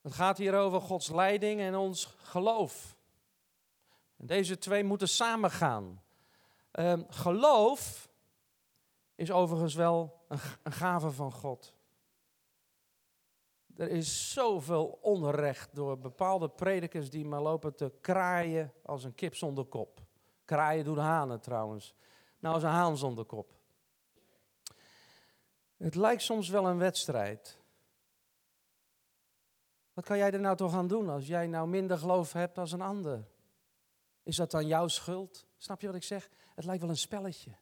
Het 0.00 0.12
gaat 0.12 0.38
hier 0.38 0.54
over 0.54 0.80
Gods 0.80 1.08
leiding 1.08 1.60
en 1.60 1.74
ons 1.74 2.04
geloof. 2.22 2.96
En 4.16 4.26
deze 4.26 4.58
twee 4.58 4.84
moeten 4.84 5.08
samengaan. 5.08 6.02
Uh, 6.72 7.00
geloof 7.08 8.06
is 9.16 9.30
overigens 9.30 9.74
wel 9.74 10.24
een, 10.28 10.38
een 10.62 10.72
gave 10.72 11.10
van 11.10 11.32
God. 11.32 11.74
Er 13.76 13.88
is 13.90 14.32
zoveel 14.32 14.98
onrecht 15.02 15.74
door 15.74 15.98
bepaalde 15.98 16.48
predikers 16.48 17.10
die 17.10 17.24
maar 17.24 17.42
lopen 17.42 17.74
te 17.74 17.92
kraaien 18.00 18.72
als 18.82 19.04
een 19.04 19.14
kip 19.14 19.34
zonder 19.34 19.64
kop. 19.64 20.00
Kraaien 20.44 20.84
doen 20.84 20.98
hanen 20.98 21.40
trouwens. 21.40 21.94
Nou, 22.38 22.54
als 22.54 22.62
een 22.62 22.68
haan 22.68 22.96
zonder 22.96 23.24
kop. 23.24 23.54
Het 25.76 25.94
lijkt 25.94 26.22
soms 26.22 26.48
wel 26.48 26.66
een 26.66 26.78
wedstrijd. 26.78 27.58
Wat 29.92 30.04
kan 30.04 30.16
jij 30.16 30.32
er 30.32 30.40
nou 30.40 30.56
toch 30.56 30.74
aan 30.74 30.86
doen 30.86 31.08
als 31.08 31.26
jij 31.26 31.46
nou 31.46 31.68
minder 31.68 31.98
geloof 31.98 32.32
hebt 32.32 32.58
als 32.58 32.72
een 32.72 32.80
ander? 32.80 33.28
Is 34.22 34.36
dat 34.36 34.50
dan 34.50 34.66
jouw 34.66 34.88
schuld? 34.88 35.46
Snap 35.58 35.80
je 35.80 35.86
wat 35.86 35.96
ik 35.96 36.02
zeg? 36.02 36.30
Het 36.54 36.64
lijkt 36.64 36.80
wel 36.80 36.90
een 36.90 36.96
spelletje. 36.96 37.56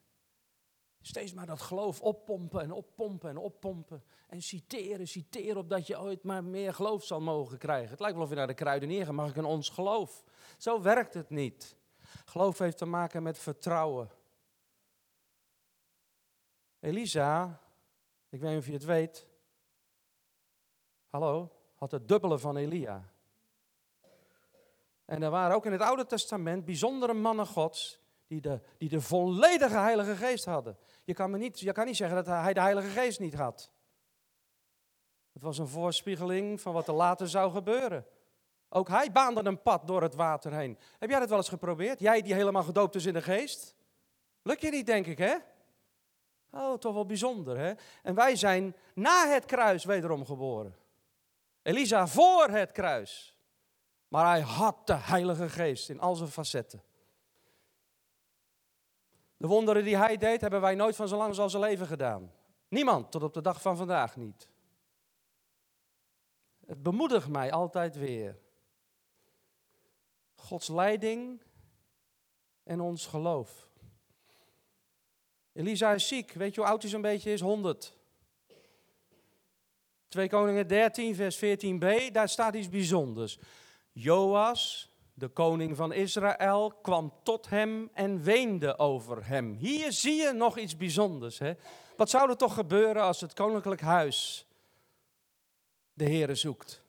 Steeds 1.07 1.33
maar 1.33 1.45
dat 1.45 1.61
geloof 1.61 2.01
oppompen 2.01 2.61
en 2.61 2.71
oppompen 2.71 3.29
en 3.29 3.37
oppompen. 3.37 4.03
En 4.27 4.41
citeren, 4.41 5.07
citeren, 5.07 5.57
opdat 5.57 5.87
je 5.87 5.99
ooit 5.99 6.23
maar 6.23 6.43
meer 6.43 6.73
geloof 6.73 7.03
zal 7.03 7.21
mogen 7.21 7.57
krijgen. 7.57 7.89
Het 7.89 7.99
lijkt 7.99 8.15
wel 8.15 8.23
of 8.23 8.29
je 8.29 8.35
naar 8.35 8.47
de 8.47 8.53
kruidenier 8.53 9.05
gaat, 9.05 9.13
mag 9.13 9.29
ik 9.29 9.35
een 9.35 9.45
ons 9.45 9.69
geloof. 9.69 10.23
Zo 10.57 10.81
werkt 10.81 11.13
het 11.13 11.29
niet. 11.29 11.75
Geloof 12.25 12.57
heeft 12.57 12.77
te 12.77 12.85
maken 12.85 13.23
met 13.23 13.37
vertrouwen. 13.37 14.09
Elisa, 16.79 17.61
ik 18.29 18.39
weet 18.39 18.49
niet 18.49 18.59
of 18.59 18.65
je 18.65 18.73
het 18.73 18.85
weet. 18.85 19.27
Hallo, 21.07 21.51
had 21.75 21.91
het 21.91 22.07
dubbele 22.07 22.39
van 22.39 22.57
Elia. 22.57 23.09
En 25.05 25.23
er 25.23 25.29
waren 25.29 25.55
ook 25.55 25.65
in 25.65 25.71
het 25.71 25.81
Oude 25.81 26.05
Testament 26.05 26.65
bijzondere 26.65 27.13
mannen 27.13 27.47
Gods 27.47 28.03
die 28.27 28.41
de, 28.41 28.59
die 28.77 28.89
de 28.89 29.01
volledige 29.01 29.77
Heilige 29.77 30.15
Geest 30.15 30.45
hadden. 30.45 30.77
Je 31.05 31.13
kan, 31.13 31.31
me 31.31 31.37
niet, 31.37 31.59
je 31.59 31.71
kan 31.71 31.85
niet 31.85 31.95
zeggen 31.95 32.15
dat 32.15 32.25
hij 32.25 32.53
de 32.53 32.59
Heilige 32.61 32.87
Geest 32.87 33.19
niet 33.19 33.33
had. 33.33 33.71
Het 35.33 35.43
was 35.43 35.57
een 35.57 35.67
voorspiegeling 35.67 36.61
van 36.61 36.73
wat 36.73 36.87
er 36.87 36.93
later 36.93 37.29
zou 37.29 37.51
gebeuren. 37.51 38.05
Ook 38.69 38.87
hij 38.87 39.11
baande 39.11 39.45
een 39.45 39.61
pad 39.61 39.87
door 39.87 40.01
het 40.01 40.15
water 40.15 40.53
heen. 40.53 40.77
Heb 40.99 41.09
jij 41.09 41.19
dat 41.19 41.29
wel 41.29 41.37
eens 41.37 41.49
geprobeerd? 41.49 41.99
Jij 41.99 42.21
die 42.21 42.33
helemaal 42.33 42.63
gedoopt 42.63 42.95
is 42.95 43.05
in 43.05 43.13
de 43.13 43.21
geest? 43.21 43.75
Lukt 44.41 44.61
je 44.61 44.69
niet, 44.69 44.85
denk 44.85 45.05
ik, 45.05 45.17
hè? 45.17 45.35
Oh, 46.51 46.77
toch 46.77 46.93
wel 46.93 47.05
bijzonder, 47.05 47.57
hè? 47.57 47.73
En 48.03 48.15
wij 48.15 48.35
zijn 48.35 48.75
na 48.93 49.27
het 49.27 49.45
kruis 49.45 49.83
wederom 49.83 50.25
geboren. 50.25 50.75
Elisa 51.61 52.07
voor 52.07 52.47
het 52.49 52.71
kruis. 52.71 53.37
Maar 54.07 54.25
hij 54.25 54.41
had 54.41 54.87
de 54.87 54.95
Heilige 54.95 55.49
Geest 55.49 55.89
in 55.89 55.99
al 55.99 56.15
zijn 56.15 56.29
facetten. 56.29 56.83
De 59.45 59.51
wonderen 59.51 59.83
die 59.83 59.97
hij 59.97 60.17
deed, 60.17 60.41
hebben 60.41 60.61
wij 60.61 60.75
nooit 60.75 60.95
van 60.95 61.07
zo 61.07 61.17
lang 61.17 61.37
als 61.37 61.51
zijn 61.51 61.63
leven 61.63 61.87
gedaan. 61.87 62.31
Niemand, 62.67 63.11
tot 63.11 63.23
op 63.23 63.33
de 63.33 63.41
dag 63.41 63.61
van 63.61 63.77
vandaag 63.77 64.15
niet. 64.15 64.49
Het 66.65 66.83
bemoedigt 66.83 67.27
mij 67.27 67.51
altijd 67.51 67.95
weer. 67.95 68.39
Gods 70.35 70.67
leiding 70.67 71.41
en 72.63 72.81
ons 72.81 73.05
geloof. 73.05 73.69
Elisa 75.53 75.93
is 75.93 76.07
ziek. 76.07 76.31
Weet 76.31 76.55
je 76.55 76.61
hoe 76.61 76.69
oud 76.69 76.81
hij 76.81 76.91
zo'n 76.91 77.01
beetje 77.01 77.31
is? 77.31 77.41
100. 77.41 77.97
2 80.07 80.29
Koningen 80.29 80.67
13, 80.67 81.15
vers 81.15 81.37
14b, 81.37 82.11
daar 82.11 82.29
staat 82.29 82.53
iets 82.53 82.69
bijzonders. 82.69 83.39
Joas, 83.91 84.94
de 85.17 85.27
koning 85.27 85.75
van 85.75 85.93
Israël, 85.93 86.71
kwam 86.81 87.13
tot 87.23 87.49
hem 87.49 87.89
en 87.93 88.21
weende 88.21 88.77
over 88.77 89.27
hem. 89.27 89.53
Hier 89.53 89.91
zie 89.91 90.15
je 90.15 90.31
nog 90.31 90.57
iets 90.57 90.77
bijzonders. 90.77 91.39
Hè? 91.39 91.53
Wat 91.97 92.09
zou 92.09 92.29
er 92.29 92.37
toch 92.37 92.53
gebeuren 92.53 93.03
als 93.03 93.21
het 93.21 93.33
koninklijk 93.33 93.81
huis 93.81 94.47
de 95.93 96.03
Heere 96.03 96.35
zoekt? 96.35 96.83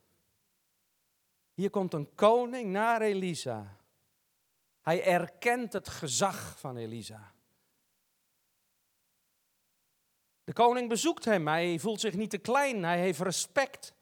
Hier 1.55 1.71
komt 1.71 1.93
een 1.93 2.15
koning 2.15 2.71
naar 2.71 3.01
Elisa. 3.01 3.77
Hij 4.81 5.05
erkent 5.05 5.73
het 5.73 5.89
gezag 5.89 6.59
van 6.59 6.77
Elisa. 6.77 7.33
De 10.45 10.53
koning 10.53 10.89
bezoekt 10.89 11.25
hem. 11.25 11.49
Hij 11.49 11.79
voelt 11.79 12.01
zich 12.01 12.15
niet 12.15 12.31
te 12.31 12.39
klein. 12.39 12.85
Hij 12.85 12.99
heeft 12.99 13.21
respect. 13.21 13.95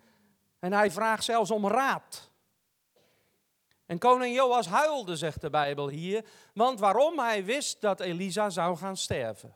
En 0.59 0.73
hij 0.73 0.91
vraagt 0.91 1.25
zelfs 1.25 1.51
om 1.51 1.69
raad. 1.69 2.31
En 3.87 3.99
koning 3.99 4.35
Joas 4.35 4.67
huilde, 4.67 5.17
zegt 5.17 5.41
de 5.41 5.51
Bijbel 5.51 5.89
hier, 5.89 6.25
want 6.55 6.81
waarom? 6.81 7.19
Hij 7.19 7.45
wist 7.45 7.81
dat 7.81 8.01
Elisa 8.01 8.51
zou 8.51 8.77
gaan 8.77 8.97
sterven. 8.97 9.55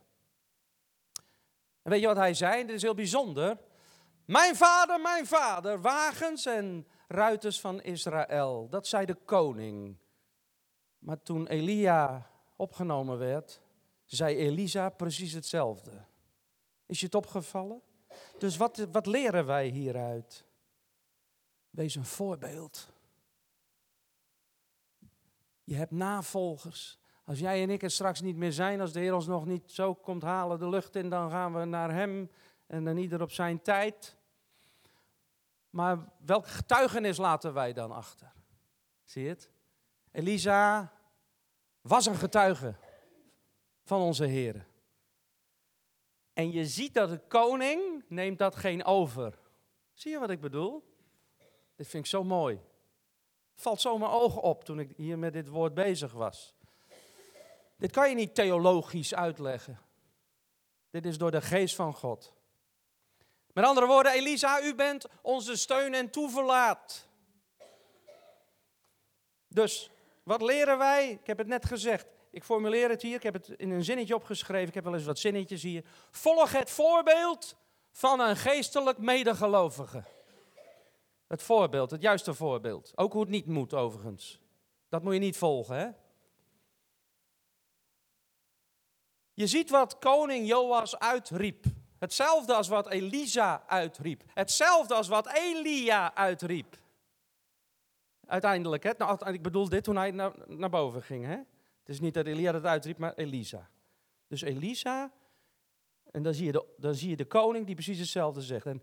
En 1.82 1.90
weet 1.90 2.00
je 2.00 2.06
wat 2.06 2.16
hij 2.16 2.34
zei? 2.34 2.66
Dit 2.66 2.76
is 2.76 2.82
heel 2.82 2.94
bijzonder. 2.94 3.58
Mijn 4.24 4.56
vader, 4.56 5.00
mijn 5.00 5.26
vader, 5.26 5.80
wagens 5.80 6.46
en 6.46 6.86
ruiters 7.08 7.60
van 7.60 7.82
Israël. 7.82 8.68
Dat 8.68 8.86
zei 8.86 9.06
de 9.06 9.14
koning. 9.14 9.96
Maar 10.98 11.22
toen 11.22 11.46
Elia 11.46 12.30
opgenomen 12.56 13.18
werd, 13.18 13.60
zei 14.04 14.36
Elisa 14.36 14.88
precies 14.88 15.32
hetzelfde. 15.32 15.90
Is 16.86 17.00
je 17.00 17.06
het 17.06 17.14
opgevallen? 17.14 17.82
Dus 18.38 18.56
wat, 18.56 18.86
wat 18.92 19.06
leren 19.06 19.46
wij 19.46 19.66
hieruit? 19.66 20.44
Wees 21.70 21.94
een 21.94 22.04
voorbeeld. 22.04 22.88
Je 25.68 25.74
hebt 25.74 25.90
navolgers. 25.90 26.98
Als 27.24 27.38
jij 27.38 27.62
en 27.62 27.70
ik 27.70 27.82
er 27.82 27.90
straks 27.90 28.20
niet 28.20 28.36
meer 28.36 28.52
zijn, 28.52 28.80
als 28.80 28.92
de 28.92 29.00
Heer 29.00 29.14
ons 29.14 29.26
nog 29.26 29.46
niet 29.46 29.72
zo 29.72 29.94
komt 29.94 30.22
halen 30.22 30.58
de 30.58 30.68
lucht 30.68 30.96
in, 30.96 31.08
dan 31.08 31.30
gaan 31.30 31.54
we 31.54 31.64
naar 31.64 31.92
Hem 31.92 32.30
en 32.66 32.84
dan 32.84 32.96
ieder 32.96 33.22
op 33.22 33.30
zijn 33.30 33.62
tijd. 33.62 34.16
Maar 35.70 35.98
welk 36.24 36.46
getuigenis 36.46 37.16
laten 37.16 37.54
wij 37.54 37.72
dan 37.72 37.92
achter? 37.92 38.32
Zie 39.04 39.22
je 39.22 39.28
het? 39.28 39.50
Elisa 40.12 40.92
was 41.80 42.06
een 42.06 42.16
getuige 42.16 42.74
van 43.84 44.00
onze 44.00 44.24
Heer. 44.24 44.66
En 46.32 46.52
je 46.52 46.66
ziet 46.66 46.94
dat 46.94 47.08
de 47.08 47.20
koning 47.28 48.04
neemt 48.08 48.38
dat 48.38 48.56
geen 48.56 48.84
over. 48.84 49.38
Zie 49.92 50.10
je 50.10 50.18
wat 50.18 50.30
ik 50.30 50.40
bedoel? 50.40 50.96
Dit 51.76 51.88
vind 51.88 52.04
ik 52.04 52.10
zo 52.10 52.24
mooi. 52.24 52.60
Valt 53.60 53.80
zo 53.80 53.98
mijn 53.98 54.10
ogen 54.10 54.42
op 54.42 54.64
toen 54.64 54.80
ik 54.80 54.92
hier 54.96 55.18
met 55.18 55.32
dit 55.32 55.48
woord 55.48 55.74
bezig 55.74 56.12
was. 56.12 56.54
Dit 57.76 57.90
kan 57.90 58.08
je 58.08 58.14
niet 58.14 58.34
theologisch 58.34 59.14
uitleggen. 59.14 59.78
Dit 60.90 61.06
is 61.06 61.18
door 61.18 61.30
de 61.30 61.40
geest 61.40 61.74
van 61.74 61.94
God. 61.94 62.32
Met 63.52 63.64
andere 63.64 63.86
woorden, 63.86 64.12
Elisa, 64.12 64.62
u 64.62 64.74
bent 64.74 65.06
onze 65.22 65.56
steun 65.56 65.94
en 65.94 66.10
toeverlaat. 66.10 67.06
Dus, 69.48 69.90
wat 70.22 70.42
leren 70.42 70.78
wij? 70.78 71.10
Ik 71.10 71.26
heb 71.26 71.38
het 71.38 71.46
net 71.46 71.64
gezegd. 71.64 72.06
Ik 72.30 72.44
formuleer 72.44 72.88
het 72.88 73.02
hier, 73.02 73.16
ik 73.16 73.22
heb 73.22 73.34
het 73.34 73.48
in 73.48 73.70
een 73.70 73.84
zinnetje 73.84 74.14
opgeschreven. 74.14 74.68
Ik 74.68 74.74
heb 74.74 74.84
wel 74.84 74.94
eens 74.94 75.04
wat 75.04 75.18
zinnetjes 75.18 75.62
hier. 75.62 75.84
Volg 76.10 76.52
het 76.52 76.70
voorbeeld 76.70 77.56
van 77.92 78.20
een 78.20 78.36
geestelijk 78.36 78.98
medegelovige. 78.98 80.04
Het 81.28 81.42
voorbeeld, 81.42 81.90
het 81.90 82.02
juiste 82.02 82.34
voorbeeld. 82.34 82.92
Ook 82.94 83.12
hoe 83.12 83.20
het 83.20 83.30
niet 83.30 83.46
moet 83.46 83.74
overigens. 83.74 84.40
Dat 84.88 85.02
moet 85.02 85.12
je 85.12 85.18
niet 85.18 85.36
volgen, 85.36 85.76
hè? 85.76 85.88
Je 89.32 89.46
ziet 89.46 89.70
wat 89.70 89.98
koning 89.98 90.46
Joas 90.46 90.98
uitriep. 90.98 91.64
Hetzelfde 91.98 92.54
als 92.54 92.68
wat 92.68 92.88
Elisa 92.88 93.62
uitriep. 93.66 94.22
Hetzelfde 94.34 94.94
als 94.94 95.08
wat 95.08 95.32
Elia 95.32 96.14
uitriep. 96.14 96.76
Uiteindelijk, 98.26 98.82
hè? 98.82 98.92
Nou, 98.98 99.32
ik 99.32 99.42
bedoel 99.42 99.68
dit 99.68 99.84
toen 99.84 99.96
hij 99.96 100.10
naar, 100.10 100.32
naar 100.46 100.70
boven 100.70 101.02
ging. 101.02 101.24
Hè? 101.24 101.36
Het 101.80 101.88
is 101.88 102.00
niet 102.00 102.14
dat 102.14 102.26
Elia 102.26 102.52
dat 102.52 102.64
uitriep, 102.64 102.98
maar 102.98 103.14
Elisa. 103.14 103.68
Dus 104.26 104.40
Elisa, 104.40 105.12
en 106.10 106.22
dan 106.22 106.34
zie, 106.34 106.46
je 106.46 106.52
de, 106.52 106.64
dan 106.76 106.94
zie 106.94 107.08
je 107.08 107.16
de 107.16 107.26
koning 107.26 107.66
die 107.66 107.74
precies 107.74 107.98
hetzelfde 107.98 108.42
zegt. 108.42 108.66
En 108.66 108.82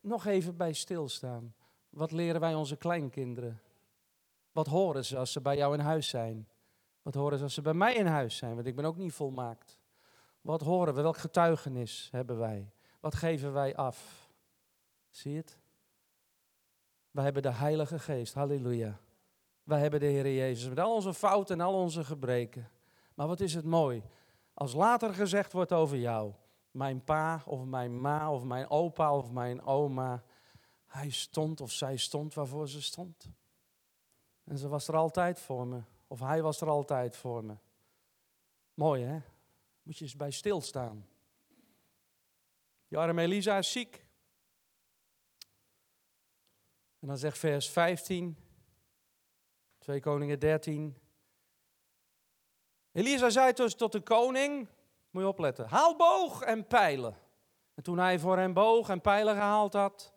nog 0.00 0.26
even 0.26 0.56
bij 0.56 0.72
stilstaan. 0.72 1.54
Wat 1.92 2.12
leren 2.12 2.40
wij 2.40 2.54
onze 2.54 2.76
kleinkinderen? 2.76 3.60
Wat 4.52 4.66
horen 4.66 5.04
ze 5.04 5.18
als 5.18 5.32
ze 5.32 5.40
bij 5.40 5.56
jou 5.56 5.74
in 5.74 5.80
huis 5.80 6.08
zijn? 6.08 6.48
Wat 7.02 7.14
horen 7.14 7.38
ze 7.38 7.44
als 7.44 7.54
ze 7.54 7.62
bij 7.62 7.74
mij 7.74 7.94
in 7.94 8.06
huis 8.06 8.36
zijn? 8.36 8.54
Want 8.54 8.66
ik 8.66 8.76
ben 8.76 8.84
ook 8.84 8.96
niet 8.96 9.12
volmaakt. 9.12 9.80
Wat 10.40 10.60
horen 10.60 10.94
we? 10.94 11.02
Welk 11.02 11.16
getuigenis 11.16 12.08
hebben 12.12 12.38
wij? 12.38 12.72
Wat 13.00 13.14
geven 13.14 13.52
wij 13.52 13.76
af? 13.76 14.28
Zie 15.10 15.32
je 15.32 15.36
het? 15.36 15.58
Wij 17.10 17.24
hebben 17.24 17.42
de 17.42 17.52
Heilige 17.52 17.98
Geest, 17.98 18.34
halleluja. 18.34 18.98
Wij 19.62 19.80
hebben 19.80 20.00
de 20.00 20.06
Heer 20.06 20.34
Jezus 20.34 20.68
met 20.68 20.80
al 20.80 20.94
onze 20.94 21.14
fouten 21.14 21.60
en 21.60 21.66
al 21.66 21.74
onze 21.74 22.04
gebreken. 22.04 22.70
Maar 23.14 23.26
wat 23.26 23.40
is 23.40 23.54
het 23.54 23.64
mooi. 23.64 24.02
Als 24.54 24.72
later 24.74 25.14
gezegd 25.14 25.52
wordt 25.52 25.72
over 25.72 25.96
jou, 25.96 26.32
mijn 26.70 27.04
pa 27.04 27.42
of 27.46 27.64
mijn 27.64 28.00
ma 28.00 28.32
of 28.32 28.44
mijn 28.44 28.70
opa 28.70 29.16
of 29.16 29.30
mijn 29.30 29.62
oma, 29.62 30.22
hij 30.92 31.10
stond 31.10 31.60
of 31.60 31.70
zij 31.70 31.96
stond 31.96 32.34
waarvoor 32.34 32.68
ze 32.68 32.82
stond. 32.82 33.30
En 34.44 34.58
ze 34.58 34.68
was 34.68 34.88
er 34.88 34.96
altijd 34.96 35.40
voor 35.40 35.66
me. 35.66 35.82
Of 36.06 36.20
hij 36.20 36.42
was 36.42 36.60
er 36.60 36.68
altijd 36.68 37.16
voor 37.16 37.44
me. 37.44 37.56
Mooi 38.74 39.04
hè? 39.04 39.20
Moet 39.82 39.98
je 39.98 40.04
eens 40.04 40.16
bij 40.16 40.30
stilstaan. 40.30 41.08
Je 42.88 42.96
arme 42.96 43.22
Elisa 43.22 43.58
is 43.58 43.72
ziek. 43.72 44.04
En 46.98 47.08
dan 47.08 47.18
zegt 47.18 47.38
vers 47.38 47.70
15, 47.70 48.36
2 49.78 50.00
Koningen 50.00 50.38
13. 50.38 50.98
Elisa 52.92 53.30
zei 53.30 53.52
dus 53.52 53.74
tot 53.74 53.92
de 53.92 54.00
koning, 54.00 54.68
moet 55.10 55.22
je 55.22 55.28
opletten, 55.28 55.68
haal 55.68 55.96
boog 55.96 56.42
en 56.42 56.66
pijlen. 56.66 57.16
En 57.74 57.82
toen 57.82 57.98
hij 57.98 58.18
voor 58.18 58.38
hem 58.38 58.52
boog 58.52 58.88
en 58.88 59.00
pijlen 59.00 59.34
gehaald 59.34 59.72
had, 59.72 60.11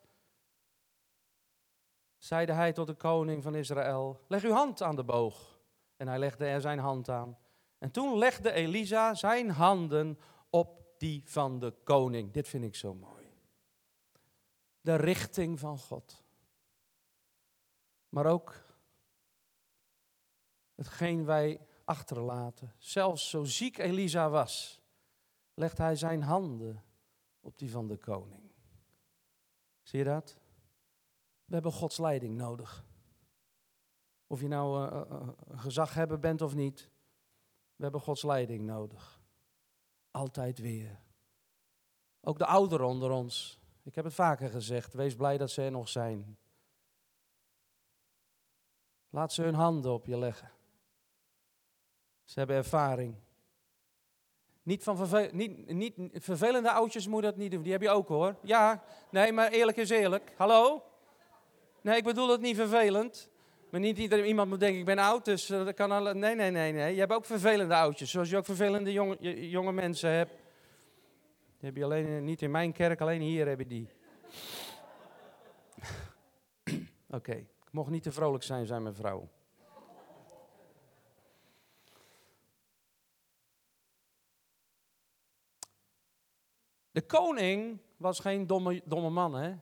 zeide 2.26 2.54
hij 2.54 2.74
tot 2.74 2.88
de 2.88 2.94
koning 2.94 3.44
van 3.44 3.56
Israël, 3.56 4.20
leg 4.28 4.44
uw 4.44 4.52
hand 4.52 4.82
aan 4.82 4.96
de 4.96 5.04
boog. 5.04 5.60
En 5.98 6.08
hij 6.08 6.20
legde 6.20 6.46
er 6.46 6.62
zijn 6.62 6.80
hand 6.80 7.10
aan. 7.10 7.38
En 7.78 7.92
toen 7.92 8.18
legde 8.18 8.52
Elisa 8.52 9.14
zijn 9.14 9.50
handen 9.50 10.20
op 10.50 10.84
die 10.98 11.22
van 11.26 11.60
de 11.60 11.74
koning. 11.84 12.32
Dit 12.32 12.48
vind 12.48 12.64
ik 12.64 12.76
zo 12.76 12.94
mooi. 12.94 13.26
De 14.82 14.96
richting 14.96 15.60
van 15.60 15.78
God. 15.78 16.24
Maar 18.10 18.26
ook 18.26 18.54
hetgeen 20.76 21.26
wij 21.26 21.68
achterlaten. 21.84 22.74
Zelfs 22.78 23.30
zo 23.30 23.44
ziek 23.44 23.78
Elisa 23.78 24.30
was, 24.30 24.82
legt 25.54 25.78
hij 25.78 25.96
zijn 25.96 26.22
handen 26.22 26.84
op 27.40 27.58
die 27.58 27.72
van 27.72 27.88
de 27.88 27.98
koning. 27.98 28.52
Zie 29.82 30.00
je 30.00 30.06
dat? 30.06 30.38
We 31.46 31.54
hebben 31.54 31.72
Gods 31.72 31.98
leiding 31.98 32.38
nodig. 32.38 32.86
Of 34.28 34.42
je 34.42 34.48
nou 34.48 34.94
uh, 34.94 35.02
uh, 35.12 35.30
gezaghebber 35.56 36.20
bent 36.20 36.42
of 36.42 36.56
niet, 36.56 36.90
we 37.76 37.84
hebben 37.84 38.02
Gods 38.02 38.24
leiding 38.24 38.66
nodig. 38.66 39.22
Altijd 40.12 40.60
weer. 40.60 41.00
Ook 42.22 42.38
de 42.38 42.46
ouderen 42.46 42.86
onder 42.86 43.12
ons. 43.12 43.60
Ik 43.84 43.96
heb 43.96 44.06
het 44.06 44.14
vaker 44.14 44.50
gezegd, 44.50 44.94
wees 44.94 45.16
blij 45.16 45.38
dat 45.38 45.50
ze 45.50 45.62
er 45.62 45.72
nog 45.72 45.90
zijn. 45.90 46.38
Laat 49.10 49.34
ze 49.34 49.42
hun 49.42 49.54
handen 49.54 49.92
op 49.92 50.06
je 50.06 50.18
leggen. 50.18 50.52
Ze 52.24 52.40
hebben 52.40 52.56
ervaring. 52.56 53.16
Niet 54.64 54.84
van 54.84 54.98
vervel 54.98 55.30
niet, 55.32 55.68
niet, 55.68 55.96
vervelende 56.14 56.72
oudjes 56.72 57.08
moet 57.08 57.24
dat 57.24 57.36
niet 57.36 57.52
doen. 57.52 57.62
Die 57.62 57.72
heb 57.72 57.82
je 57.82 57.90
ook 57.90 58.08
hoor. 58.08 58.36
Ja, 58.42 58.84
nee, 59.12 59.32
maar 59.32 59.52
eerlijk 59.52 59.78
is 59.78 59.90
eerlijk. 59.90 60.34
Hallo? 60.38 60.84
Nee, 61.86 61.98
ik 61.98 62.04
bedoel 62.04 62.30
het 62.30 62.42
niet 62.42 62.56
vervelend. 62.56 63.30
Maar 63.70 63.80
niet 63.80 63.98
iedereen, 63.98 64.26
iemand 64.26 64.50
moet 64.50 64.60
denken, 64.60 64.80
ik 64.80 64.86
ben 64.86 64.98
oud, 64.98 65.26
dus 65.26 65.46
dat 65.46 65.74
kan 65.74 65.92
alle, 65.92 66.14
nee, 66.14 66.36
nee, 66.36 66.52
nee, 66.52 66.72
nee. 66.72 66.94
Je 66.94 67.00
hebt 67.00 67.12
ook 67.12 67.26
vervelende 67.26 67.76
oudjes, 67.76 68.12
zoals 68.12 68.30
je 68.30 68.38
ook 68.38 68.46
vervelende 68.46 68.92
jonge, 68.92 69.50
jonge 69.50 69.72
mensen 69.72 70.10
hebt. 70.10 70.32
Die 71.58 71.70
heb 71.70 71.76
je 71.76 71.84
alleen, 71.84 72.24
niet 72.24 72.42
in 72.42 72.52
mijn 72.52 72.72
kerk, 72.72 73.02
alleen 73.02 73.22
hier 73.22 73.48
heb 73.48 73.60
je 73.60 73.68
die. 73.68 73.90
Oké, 77.18 77.34
ik 77.34 77.72
mocht 77.72 77.90
niet 77.90 78.04
te 78.04 78.12
vrolijk 78.12 78.44
zijn, 78.44 78.66
zijn 78.66 78.84
mijn 78.84 78.96
vrouw. 78.96 79.30
De 86.92 87.02
koning 87.02 87.80
was 87.98 88.20
geen 88.20 88.48
domme, 88.48 88.82
domme 88.86 89.10
man, 89.10 89.34
hè? 89.34 89.54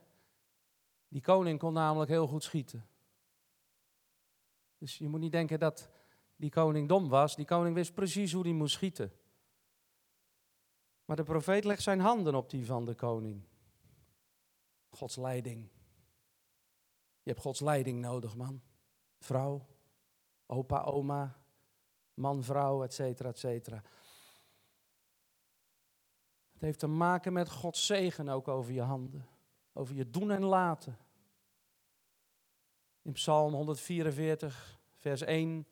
Die 1.13 1.21
koning 1.21 1.60
kon 1.60 1.73
namelijk 1.73 2.12
heel 2.12 2.28
goed 2.28 2.43
schieten. 2.43 2.88
Dus 4.78 4.97
je 4.97 5.08
moet 5.08 5.19
niet 5.19 5.32
denken 5.32 5.60
dat 5.60 5.89
die 6.36 6.49
koning 6.49 6.88
dom 6.88 7.10
was. 7.10 7.36
Die 7.36 7.45
koning 7.45 7.76
wist 7.76 7.93
precies 7.93 8.34
hoe 8.34 8.43
hij 8.43 8.54
moest 8.54 8.73
schieten. 8.73 9.13
Maar 11.06 11.15
de 11.15 11.23
profeet 11.23 11.63
legt 11.63 11.82
zijn 11.82 11.99
handen 11.99 12.36
op 12.36 12.49
die 12.49 12.65
van 12.65 12.86
de 12.86 12.95
koning. 12.95 13.43
Gods 14.89 15.15
leiding. 15.15 15.69
Je 17.21 17.30
hebt 17.30 17.41
Gods 17.41 17.60
leiding 17.60 17.99
nodig, 17.99 18.36
man. 18.36 18.62
Vrouw, 19.19 19.67
opa, 20.45 20.82
oma, 20.82 21.43
man, 22.13 22.43
vrouw, 22.43 22.84
et 22.84 22.93
cetera, 22.93 23.30
et 23.30 23.39
cetera. 23.39 23.84
Het 26.54 26.62
heeft 26.62 26.80
te 26.80 26.88
maken 26.88 27.34
met 27.34 27.49
Gods 27.49 27.86
zegen 27.86 28.30
ook 28.30 28.47
over 28.47 28.73
je 28.73 28.82
handen. 28.82 29.28
Over 29.73 29.95
je 29.95 30.10
doen 30.10 30.32
en 30.32 30.43
laten. 30.43 30.97
In 33.03 33.11
Psalm 33.11 33.53
144, 33.53 34.79
vers 34.99 35.21
1. 35.21 35.67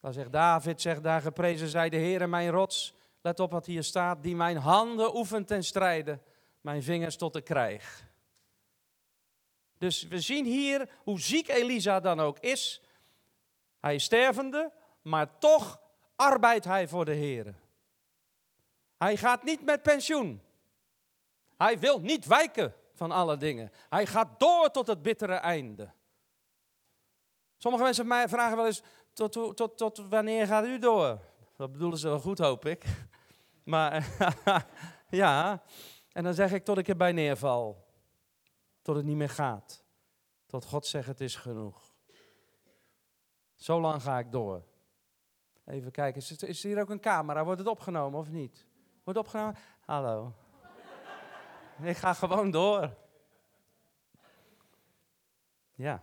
Daar 0.00 0.12
zegt 0.12 0.32
David, 0.32 0.80
zegt 0.80 1.02
daar 1.02 1.20
geprezen 1.20 1.68
zij 1.68 1.88
de 1.88 1.96
Heer 1.96 2.28
mijn 2.28 2.50
rots. 2.50 2.94
Let 3.20 3.40
op 3.40 3.50
wat 3.50 3.66
hier 3.66 3.82
staat, 3.84 4.22
die 4.22 4.36
mijn 4.36 4.56
handen 4.56 5.16
oefent 5.16 5.46
ten 5.46 5.64
strijde, 5.64 6.20
mijn 6.60 6.82
vingers 6.82 7.16
tot 7.16 7.32
de 7.32 7.40
krijg. 7.40 8.08
Dus 9.78 10.02
we 10.02 10.20
zien 10.20 10.44
hier 10.44 10.88
hoe 11.02 11.20
ziek 11.20 11.48
Elisa 11.48 12.00
dan 12.00 12.20
ook 12.20 12.38
is. 12.38 12.82
Hij 13.80 13.94
is 13.94 14.04
stervende, 14.04 14.72
maar 15.02 15.38
toch 15.38 15.80
arbeidt 16.16 16.64
hij 16.64 16.88
voor 16.88 17.04
de 17.04 17.14
Heer. 17.14 17.54
Hij 18.96 19.16
gaat 19.16 19.42
niet 19.42 19.64
met 19.64 19.82
pensioen. 19.82 20.42
Hij 21.56 21.78
wil 21.78 22.00
niet 22.00 22.26
wijken 22.26 22.74
van 23.00 23.10
alle 23.10 23.36
dingen. 23.36 23.70
Hij 23.88 24.06
gaat 24.06 24.40
door 24.40 24.70
tot 24.70 24.86
het 24.86 25.02
bittere 25.02 25.34
einde. 25.34 25.92
Sommige 27.56 27.84
mensen 27.84 28.06
mij 28.06 28.28
vragen 28.28 28.56
wel 28.56 28.66
eens, 28.66 28.82
tot, 29.12 29.32
tot, 29.32 29.76
tot 29.78 30.08
wanneer 30.08 30.46
gaat 30.46 30.64
u 30.64 30.78
door? 30.78 31.18
Dat 31.56 31.72
bedoelen 31.72 31.98
ze 31.98 32.08
wel 32.08 32.20
goed, 32.20 32.38
hoop 32.38 32.64
ik. 32.66 32.84
Maar 33.64 34.08
ja, 35.22 35.62
en 36.12 36.24
dan 36.24 36.34
zeg 36.34 36.52
ik 36.52 36.64
tot 36.64 36.78
ik 36.78 36.88
erbij 36.88 37.12
neerval. 37.12 37.86
Tot 38.82 38.96
het 38.96 39.04
niet 39.04 39.16
meer 39.16 39.28
gaat. 39.28 39.84
Tot 40.46 40.64
God 40.64 40.86
zegt 40.86 41.06
het 41.06 41.20
is 41.20 41.36
genoeg. 41.36 41.94
Zo 43.54 43.80
lang 43.80 44.02
ga 44.02 44.18
ik 44.18 44.32
door. 44.32 44.64
Even 45.64 45.90
kijken, 45.90 46.20
is, 46.20 46.42
is 46.42 46.62
hier 46.62 46.80
ook 46.80 46.90
een 46.90 47.00
camera? 47.00 47.44
Wordt 47.44 47.60
het 47.60 47.68
opgenomen 47.68 48.20
of 48.20 48.30
niet? 48.30 48.66
Wordt 49.04 49.18
opgenomen? 49.18 49.56
Hallo. 49.84 50.34
Ik 51.82 51.96
ga 51.96 52.14
gewoon 52.14 52.50
door. 52.50 52.96
Ja. 55.74 56.02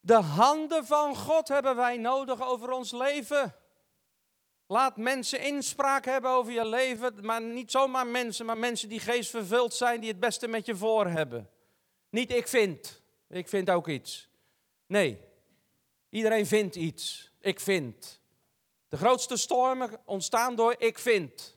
De 0.00 0.14
handen 0.14 0.86
van 0.86 1.16
God 1.16 1.48
hebben 1.48 1.76
wij 1.76 1.96
nodig 1.96 2.42
over 2.42 2.70
ons 2.70 2.90
leven. 2.90 3.54
Laat 4.66 4.96
mensen 4.96 5.40
inspraak 5.40 6.04
hebben 6.04 6.30
over 6.30 6.52
je 6.52 6.66
leven, 6.66 7.24
maar 7.24 7.42
niet 7.42 7.70
zomaar 7.70 8.06
mensen, 8.06 8.46
maar 8.46 8.58
mensen 8.58 8.88
die 8.88 9.00
geestvervuld 9.00 9.74
zijn, 9.74 10.00
die 10.00 10.10
het 10.10 10.20
beste 10.20 10.48
met 10.48 10.66
je 10.66 10.76
voor 10.76 11.06
hebben. 11.06 11.50
Niet 12.10 12.30
ik 12.30 12.48
vind, 12.48 13.02
ik 13.28 13.48
vind 13.48 13.70
ook 13.70 13.88
iets. 13.88 14.28
Nee, 14.86 15.20
iedereen 16.10 16.46
vindt 16.46 16.76
iets. 16.76 17.32
Ik 17.40 17.60
vind. 17.60 18.20
De 18.88 18.96
grootste 18.96 19.36
stormen 19.36 20.00
ontstaan 20.04 20.56
door 20.56 20.74
ik 20.78 20.98
vind. 20.98 21.56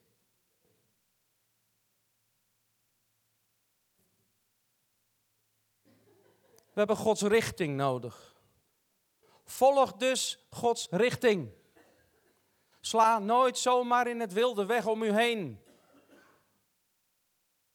We 6.76 6.82
hebben 6.82 6.98
Gods 6.98 7.22
richting 7.22 7.76
nodig. 7.76 8.36
Volg 9.46 9.94
dus 9.94 10.46
Gods 10.50 10.88
richting. 10.92 11.52
Sla 12.82 13.20
nooit 13.20 13.58
zomaar 13.58 14.08
in 14.08 14.20
het 14.20 14.34
wilde 14.34 14.66
weg 14.66 14.86
om 14.88 15.04
u 15.04 15.12
heen. 15.12 15.60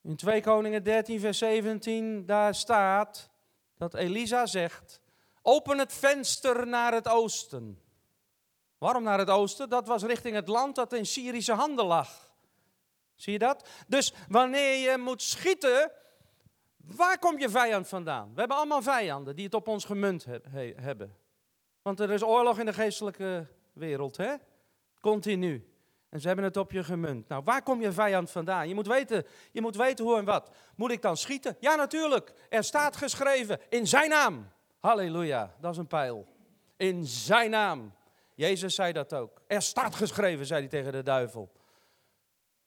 In 0.02 0.16
2 0.16 0.40
Koningen 0.40 0.82
13, 0.82 1.20
vers 1.20 1.38
17, 1.38 2.26
daar 2.26 2.54
staat 2.54 3.30
dat 3.76 3.94
Elisa 3.94 4.46
zegt: 4.46 5.00
Open 5.42 5.78
het 5.78 5.92
venster 5.92 6.66
naar 6.66 6.92
het 6.92 7.08
oosten. 7.08 7.82
Waarom 8.78 9.02
naar 9.02 9.18
het 9.18 9.30
oosten? 9.30 9.68
Dat 9.68 9.86
was 9.86 10.02
richting 10.02 10.34
het 10.34 10.48
land 10.48 10.74
dat 10.74 10.92
in 10.92 11.06
Syrische 11.06 11.52
handen 11.52 11.84
lag. 11.84 12.34
Zie 13.14 13.32
je 13.32 13.38
dat? 13.38 13.68
Dus 13.86 14.12
wanneer 14.28 14.90
je 14.90 14.98
moet 14.98 15.22
schieten, 15.22 15.92
waar 16.96 17.18
komt 17.18 17.40
je 17.40 17.48
vijand 17.48 17.88
vandaan? 17.88 18.31
We 18.35 18.38
hebben 18.38 18.57
allemaal 18.57 18.83
vijanden 18.83 19.37
die 19.37 19.44
het 19.44 19.55
op 19.55 19.68
ons 19.68 19.85
gemunt 19.85 20.26
hebben. 20.76 21.16
Want 21.83 22.00
er 22.00 22.11
is 22.11 22.22
oorlog 22.22 22.59
in 22.59 22.66
de 22.66 22.72
geestelijke 22.72 23.46
wereld, 23.72 24.16
hè? 24.16 24.35
Continu. 25.00 25.70
En 26.09 26.20
ze 26.20 26.26
hebben 26.26 26.44
het 26.44 26.57
op 26.57 26.72
je 26.72 26.85
gemunt. 26.85 27.29
Nou, 27.29 27.42
waar 27.44 27.62
kom 27.62 27.81
je 27.81 27.92
vijand 27.92 28.31
vandaan? 28.31 28.68
Je 28.68 28.74
moet 28.74 28.87
weten, 28.87 29.26
je 29.53 29.61
moet 29.61 29.76
weten 29.76 30.05
hoe 30.05 30.18
en 30.18 30.24
wat. 30.24 30.50
Moet 30.76 30.90
ik 30.90 31.03
dan 31.03 31.16
schieten? 31.16 31.57
Ja, 31.61 31.74
natuurlijk. 31.74 32.33
Er 32.48 32.64
staat 32.64 32.96
geschreven 32.96 33.61
in 33.68 33.87
zijn 33.87 34.11
naam. 34.11 34.48
Halleluja, 34.79 35.55
dat 35.61 35.72
is 35.72 35.79
een 35.79 35.87
pijl. 35.87 36.26
In 36.76 37.07
zijn 37.07 37.50
naam. 37.50 37.92
Jezus 38.35 38.74
zei 38.74 38.92
dat 38.92 39.14
ook. 39.14 39.40
Er 39.46 39.62
staat 39.62 39.94
geschreven, 39.94 40.46
zei 40.46 40.61
hij 40.61 40.68
tegen 40.68 40.92
de 40.92 41.03
duivel. 41.03 41.53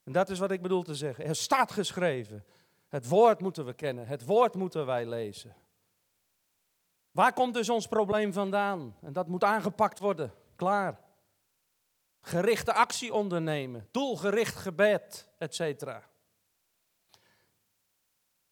En 0.03 0.11
dat 0.11 0.29
is 0.29 0.39
wat 0.39 0.51
ik 0.51 0.61
bedoel 0.61 0.83
te 0.83 0.95
zeggen. 0.95 1.25
Er 1.25 1.35
staat 1.35 1.71
geschreven. 1.71 2.45
Het 2.93 3.07
woord 3.07 3.39
moeten 3.39 3.65
we 3.65 3.73
kennen. 3.73 4.07
Het 4.07 4.25
woord 4.25 4.53
moeten 4.53 4.85
wij 4.85 5.05
lezen. 5.05 5.55
Waar 7.11 7.33
komt 7.33 7.53
dus 7.53 7.69
ons 7.69 7.87
probleem 7.87 8.33
vandaan? 8.33 8.97
En 9.01 9.13
dat 9.13 9.27
moet 9.27 9.43
aangepakt 9.43 9.99
worden. 9.99 10.33
Klaar. 10.55 10.99
Gerichte 12.21 12.73
actie 12.73 13.13
ondernemen. 13.13 13.87
Doelgericht 13.91 14.55
gebed, 14.55 15.29
etc. 15.37 15.59
En 15.61 16.01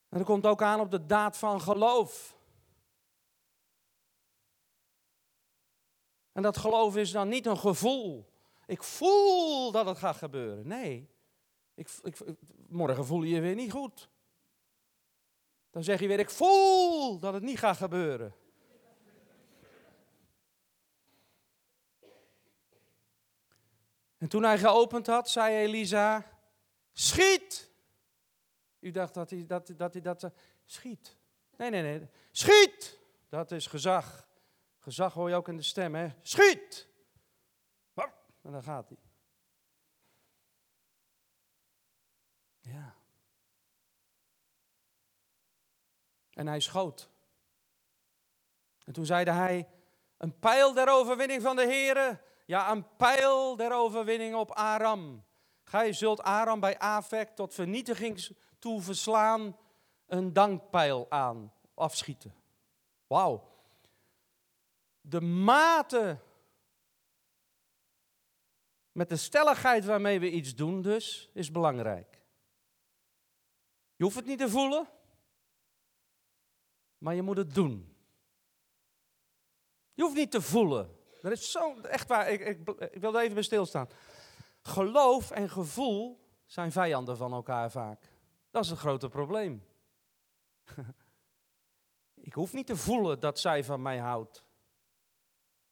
dat 0.10 0.24
komt 0.24 0.46
ook 0.46 0.62
aan 0.62 0.80
op 0.80 0.92
de 0.92 1.06
daad 1.06 1.38
van 1.38 1.62
geloof. 1.62 2.38
En 6.32 6.42
dat 6.42 6.58
geloof 6.58 6.96
is 6.96 7.12
dan 7.12 7.28
niet 7.28 7.46
een 7.46 7.58
gevoel. 7.58 8.30
Ik 8.66 8.84
voel 8.84 9.72
dat 9.72 9.86
het 9.86 9.98
gaat 9.98 10.18
gebeuren. 10.18 10.68
Nee, 10.68 11.10
ik, 11.74 11.90
ik, 12.04 12.18
morgen 12.68 13.06
voel 13.06 13.24
je 13.24 13.36
je 13.36 13.42
weer 13.42 13.56
niet 13.56 13.72
goed. 13.72 14.10
Dan 15.72 15.84
zeg 15.84 16.00
je 16.00 16.08
weer, 16.08 16.20
ik 16.20 16.30
voel 16.30 17.20
dat 17.20 17.34
het 17.34 17.44
niet 17.44 17.60
gaat 17.60 17.78
gebeuren. 17.78 18.36
En 24.18 24.28
toen 24.28 24.44
hij 24.44 24.58
geopend 24.58 25.08
had, 25.08 25.30
zei 25.30 25.56
Elisa, 25.56 26.26
schiet! 26.94 27.70
U 28.80 28.92
dacht 28.92 29.14
dat 29.14 29.30
hij 29.30 29.46
dat, 29.46 29.74
dat, 29.78 29.94
hij 29.94 30.02
dat 30.02 30.32
schiet. 30.66 31.18
Nee, 31.58 31.70
nee, 31.70 31.82
nee. 31.82 32.10
Schiet! 32.32 33.00
Dat 33.30 33.52
is 33.52 33.68
gezag. 33.68 34.28
Gezag 34.80 35.14
hoor 35.14 35.30
je 35.30 35.36
ook 35.36 35.48
in 35.48 35.58
de 35.58 35.64
stem, 35.64 35.96
hè? 35.96 36.10
Schiet! 36.22 36.90
En 38.42 38.52
dan 38.52 38.64
gaat 38.64 38.90
hij. 38.90 38.98
Ja. 42.60 42.96
En 46.42 46.48
hij 46.48 46.60
schoot. 46.60 47.10
En 48.86 48.94
toen 48.94 49.06
zeide 49.06 49.32
hij, 49.32 49.70
een 50.18 50.40
pijl 50.40 50.74
der 50.74 50.90
overwinning 50.90 51.42
van 51.42 51.56
de 51.56 51.62
Here, 51.62 52.22
ja, 52.46 52.72
een 52.72 52.96
pijl 52.96 53.56
der 53.56 53.74
overwinning 53.74 54.36
op 54.36 54.52
Aram. 54.52 55.26
Gij 55.64 55.94
zult 55.94 56.22
Aram 56.22 56.60
bij 56.60 56.80
Afek 56.80 57.30
tot 57.30 57.54
vernietiging 57.54 58.38
toe 58.60 58.82
verslaan, 58.82 59.58
een 60.06 60.34
dankpijl 60.34 61.06
aan, 61.10 61.54
afschieten. 61.74 62.36
Wauw. 63.08 63.50
De 65.02 65.22
mate 65.22 66.20
met 68.92 69.10
de 69.10 69.18
stelligheid 69.18 69.86
waarmee 69.86 70.20
we 70.20 70.32
iets 70.32 70.56
doen 70.56 70.82
dus, 70.82 71.30
is 71.34 71.52
belangrijk. 71.52 72.22
Je 73.96 74.04
hoeft 74.04 74.16
het 74.16 74.26
niet 74.26 74.40
te 74.40 74.50
voelen, 74.50 74.90
maar 77.02 77.16
je 77.16 77.22
moet 77.22 77.38
het 77.38 77.54
doen. 77.54 77.96
Je 79.94 80.02
hoeft 80.02 80.16
niet 80.16 80.32
te 80.32 80.42
voelen. 80.42 80.98
Dat 81.22 81.32
is 81.32 81.52
zo, 81.52 81.80
echt 81.82 82.08
waar, 82.08 82.30
ik, 82.30 82.42
ik, 82.42 82.70
ik 82.92 83.02
wil 83.02 83.16
er 83.16 83.22
even 83.22 83.34
bij 83.34 83.44
stilstaan. 83.44 83.90
Geloof 84.62 85.32
en 85.32 85.50
gevoel 85.50 86.30
zijn 86.46 86.72
vijanden 86.72 87.18
van 87.18 87.34
elkaar 87.34 87.72
vaak. 87.72 88.10
Dat 88.52 88.64
is 88.64 88.70
het 88.70 88.80
grote 88.80 89.10
probleem. 89.10 89.66
ik 92.30 92.34
hoef 92.34 92.54
niet 92.54 92.68
te 92.68 92.76
voelen 92.76 93.20
dat 93.20 93.40
zij 93.40 93.64
van 93.64 93.82
mij 93.82 93.98
houdt. 93.98 94.46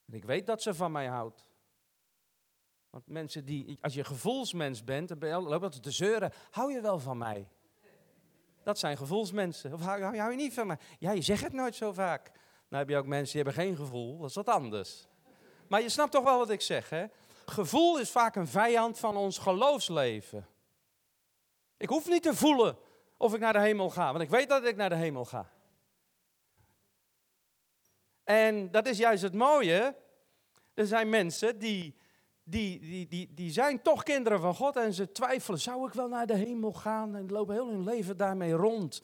En 0.05 0.13
ik 0.13 0.25
weet 0.25 0.45
dat 0.45 0.61
ze 0.61 0.73
van 0.73 0.91
mij 0.91 1.07
houdt. 1.07 1.45
Want 2.89 3.07
mensen 3.07 3.45
die, 3.45 3.77
als 3.81 3.93
je 3.93 4.03
gevoelsmens 4.03 4.83
bent, 4.83 5.21
dan 5.21 5.43
loop 5.43 5.73
je 5.73 5.79
te 5.79 5.91
zeuren. 5.91 6.31
Hou 6.51 6.73
je 6.73 6.81
wel 6.81 6.99
van 6.99 7.17
mij? 7.17 7.47
Dat 8.63 8.79
zijn 8.79 8.97
gevoelsmensen. 8.97 9.73
Of 9.73 9.81
hou, 9.81 10.17
hou 10.17 10.31
je 10.31 10.37
niet 10.37 10.53
van 10.53 10.67
mij? 10.67 10.77
Ja, 10.99 11.11
je 11.11 11.21
zegt 11.21 11.43
het 11.43 11.53
nooit 11.53 11.75
zo 11.75 11.93
vaak. 11.93 12.31
Dan 12.69 12.79
heb 12.79 12.89
je 12.89 12.97
ook 12.97 13.05
mensen 13.05 13.33
die 13.33 13.43
hebben 13.43 13.63
geen 13.63 13.75
gevoel. 13.75 14.19
Dat 14.19 14.29
is 14.29 14.35
wat 14.35 14.49
anders. 14.49 15.07
Maar 15.67 15.81
je 15.81 15.89
snapt 15.89 16.11
toch 16.11 16.23
wel 16.23 16.37
wat 16.37 16.49
ik 16.49 16.61
zeg, 16.61 16.89
hè? 16.89 17.05
Gevoel 17.45 17.99
is 17.99 18.11
vaak 18.11 18.35
een 18.35 18.47
vijand 18.47 18.99
van 18.99 19.17
ons 19.17 19.37
geloofsleven. 19.37 20.47
Ik 21.77 21.89
hoef 21.89 22.07
niet 22.07 22.23
te 22.23 22.35
voelen 22.35 22.77
of 23.17 23.33
ik 23.33 23.39
naar 23.39 23.53
de 23.53 23.59
hemel 23.59 23.89
ga, 23.89 24.11
want 24.11 24.23
ik 24.23 24.29
weet 24.29 24.49
dat 24.49 24.65
ik 24.65 24.75
naar 24.75 24.89
de 24.89 24.95
hemel 24.95 25.25
ga. 25.25 25.49
En 28.23 28.71
dat 28.71 28.87
is 28.87 28.97
juist 28.97 29.23
het 29.23 29.33
mooie. 29.33 29.95
Er 30.73 30.87
zijn 30.87 31.09
mensen 31.09 31.59
die, 31.59 31.98
die, 32.49 32.79
die, 32.79 33.07
die, 33.07 33.33
die 33.33 33.51
zijn 33.51 33.81
toch 33.81 34.03
kinderen 34.03 34.39
van 34.39 34.55
God 34.55 34.75
en 34.75 34.93
ze 34.93 35.11
twijfelen, 35.11 35.59
zou 35.59 35.87
ik 35.87 35.93
wel 35.93 36.07
naar 36.07 36.27
de 36.27 36.35
hemel 36.35 36.73
gaan? 36.73 37.15
En 37.15 37.31
lopen 37.31 37.53
heel 37.53 37.69
hun 37.69 37.83
leven 37.83 38.17
daarmee 38.17 38.51
rond. 38.51 39.03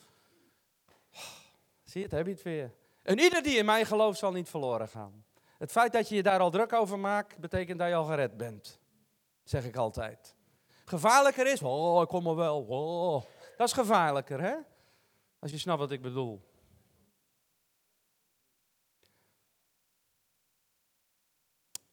zie 1.84 2.00
je 2.00 2.02
het, 2.02 2.10
heb 2.10 2.26
je 2.26 2.32
het 2.32 2.42
weer. 2.42 2.74
En 3.02 3.18
ieder 3.18 3.42
die 3.42 3.56
in 3.56 3.64
mij 3.64 3.84
gelooft 3.84 4.18
zal 4.18 4.32
niet 4.32 4.48
verloren 4.48 4.88
gaan. 4.88 5.24
Het 5.58 5.72
feit 5.72 5.92
dat 5.92 6.08
je 6.08 6.14
je 6.14 6.22
daar 6.22 6.40
al 6.40 6.50
druk 6.50 6.72
over 6.72 6.98
maakt, 6.98 7.38
betekent 7.38 7.78
dat 7.78 7.88
je 7.88 7.94
al 7.94 8.04
gered 8.04 8.36
bent. 8.36 8.80
Zeg 9.44 9.64
ik 9.64 9.76
altijd. 9.76 10.34
Gevaarlijker 10.84 11.46
is, 11.46 11.62
oh, 11.62 12.02
ik 12.02 12.08
kom 12.08 12.26
er 12.26 12.36
wel. 12.36 12.62
Oh. 12.62 13.22
Dat 13.56 13.66
is 13.66 13.72
gevaarlijker, 13.72 14.40
hè? 14.40 14.54
Als 15.38 15.50
je 15.50 15.58
snapt 15.58 15.78
wat 15.78 15.90
ik 15.90 16.02
bedoel. 16.02 16.54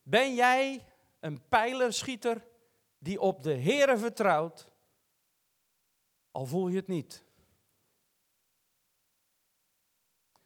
Ben 0.04 0.36
jij 0.36 0.84
een 1.24 1.48
pijlerschieter 1.48 2.48
die 2.98 3.20
op 3.20 3.44
de 3.44 3.56
Heere 3.58 3.98
vertrouwt, 3.98 4.68
al 6.32 6.46
voel 6.46 6.68
je 6.68 6.76
het 6.76 6.88
niet? 6.88 7.24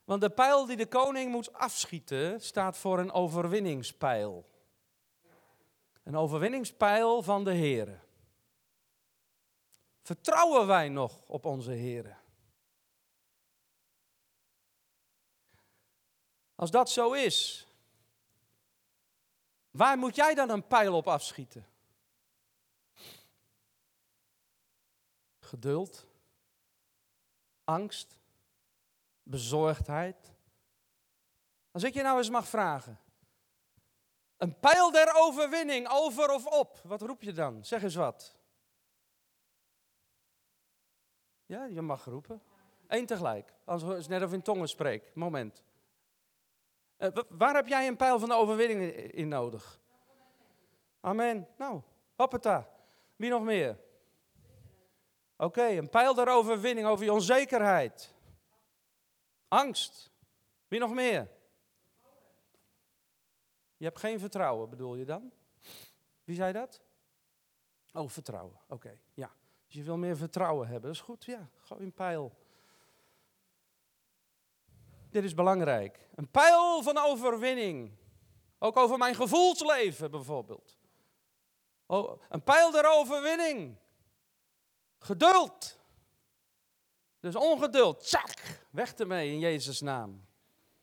Want 0.03 0.21
de 0.21 0.29
pijl 0.29 0.65
die 0.65 0.77
de 0.77 0.87
koning 0.87 1.31
moet 1.31 1.53
afschieten 1.53 2.41
staat 2.41 2.77
voor 2.77 2.99
een 2.99 3.11
overwinningspijl. 3.11 4.49
Een 6.03 6.15
overwinningspijl 6.15 7.21
van 7.21 7.43
de 7.43 7.53
Heere. 7.53 7.99
Vertrouwen 10.01 10.67
wij 10.67 10.89
nog 10.89 11.23
op 11.27 11.45
onze 11.45 11.71
Heere? 11.71 12.15
Als 16.55 16.71
dat 16.71 16.89
zo 16.89 17.13
is, 17.13 17.66
waar 19.77 19.97
moet 19.97 20.15
jij 20.15 20.33
dan 20.33 20.49
een 20.49 20.67
pijl 20.67 20.95
op 20.95 21.07
afschieten? 21.07 21.67
Geduld, 25.39 26.05
angst, 27.63 28.19
bezorgdheid. 29.23 30.35
Als 31.71 31.83
ik 31.83 31.93
je 31.93 32.01
nou 32.01 32.17
eens 32.17 32.29
mag 32.29 32.47
vragen. 32.47 32.99
Een 34.37 34.59
pijl 34.59 34.91
der 34.91 35.13
overwinning, 35.15 35.87
over 35.89 36.33
of 36.33 36.45
op. 36.45 36.79
Wat 36.83 37.01
roep 37.01 37.21
je 37.21 37.31
dan? 37.31 37.65
Zeg 37.65 37.83
eens 37.83 37.95
wat. 37.95 38.35
Ja, 41.45 41.65
je 41.65 41.81
mag 41.81 42.05
roepen. 42.05 42.41
Eén 42.87 43.05
tegelijk. 43.05 43.53
Als 43.63 43.81
het 43.81 44.07
net 44.07 44.23
of 44.23 44.33
in 44.33 44.41
tongen 44.41 44.67
spreek. 44.67 45.15
Moment. 45.15 45.63
Uh, 46.97 47.07
waar 47.29 47.55
heb 47.55 47.67
jij 47.67 47.87
een 47.87 47.95
pijl 47.95 48.19
van 48.19 48.29
de 48.29 48.35
overwinning 48.35 48.93
in 48.93 49.27
nodig? 49.27 49.79
Amen. 50.99 51.47
Nou, 51.57 51.81
hoppata. 52.15 52.69
Wie 53.15 53.29
nog 53.29 53.43
meer? 53.43 53.79
Oké, 55.37 55.65
een 55.67 55.89
pijl 55.89 56.13
der 56.13 56.27
overwinning 56.27 56.87
over 56.87 57.05
je 57.05 57.11
onzekerheid. 57.11 58.13
Angst. 59.47 60.11
Wie 60.67 60.79
nog 60.79 60.93
meer? 60.93 61.29
Je 63.77 63.85
hebt 63.85 63.99
geen 63.99 64.19
vertrouwen, 64.19 64.69
bedoel 64.69 64.95
je 64.95 65.05
dan? 65.05 65.31
Wie 66.23 66.35
zei 66.35 66.53
dat? 66.53 66.81
Oh, 67.93 68.09
vertrouwen. 68.09 68.59
Oké, 68.67 68.99
ja. 69.13 69.31
Als 69.65 69.75
je 69.75 69.83
wil 69.83 69.97
meer 69.97 70.17
vertrouwen 70.17 70.67
hebben, 70.67 70.85
dat 70.85 70.99
is 70.99 71.05
goed. 71.05 71.25
Ja, 71.25 71.49
gooi 71.55 71.83
een 71.83 71.93
pijl. 71.93 72.31
Dit 75.09 75.23
is 75.23 75.33
belangrijk. 75.33 76.09
Een 76.15 76.31
pijl 76.31 76.83
van 76.83 76.97
overwinning. 76.97 77.91
Ook 78.59 78.77
over 78.77 78.97
mijn 78.97 79.15
gevoelsleven 79.15 80.11
bijvoorbeeld. 80.11 80.77
Oh, 81.85 82.21
een 82.29 82.43
pijl 82.43 82.71
der 82.71 82.91
overwinning. 82.91 83.77
Geduld. 84.99 85.79
Dus 87.19 87.35
ongeduld, 87.35 88.07
tjak, 88.07 88.33
weg 88.69 88.93
ermee 88.93 89.31
in 89.31 89.39
Jezus' 89.39 89.81
naam. 89.81 90.25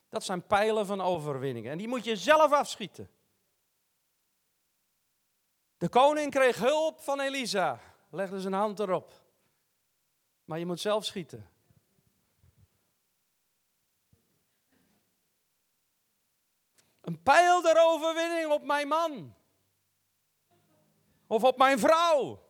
Dat 0.08 0.24
zijn 0.24 0.46
pijlen 0.46 0.86
van 0.86 1.00
overwinningen. 1.00 1.70
En 1.70 1.78
die 1.78 1.88
moet 1.88 2.04
je 2.04 2.16
zelf 2.16 2.52
afschieten. 2.52 3.10
De 5.78 5.88
koning 5.88 6.30
kreeg 6.30 6.58
hulp 6.58 7.00
van 7.00 7.20
Elisa. 7.20 7.80
Legde 8.10 8.40
zijn 8.40 8.52
hand 8.52 8.78
erop. 8.80 9.12
Maar 10.44 10.58
je 10.58 10.66
moet 10.66 10.80
zelf 10.80 11.04
schieten. 11.04 11.48
Een 17.04 17.22
pijl 17.22 17.62
der 17.62 17.76
overwinning 17.78 18.52
op 18.52 18.64
mijn 18.64 18.88
man. 18.88 19.34
Of 21.26 21.44
op 21.44 21.58
mijn 21.58 21.78
vrouw. 21.78 22.42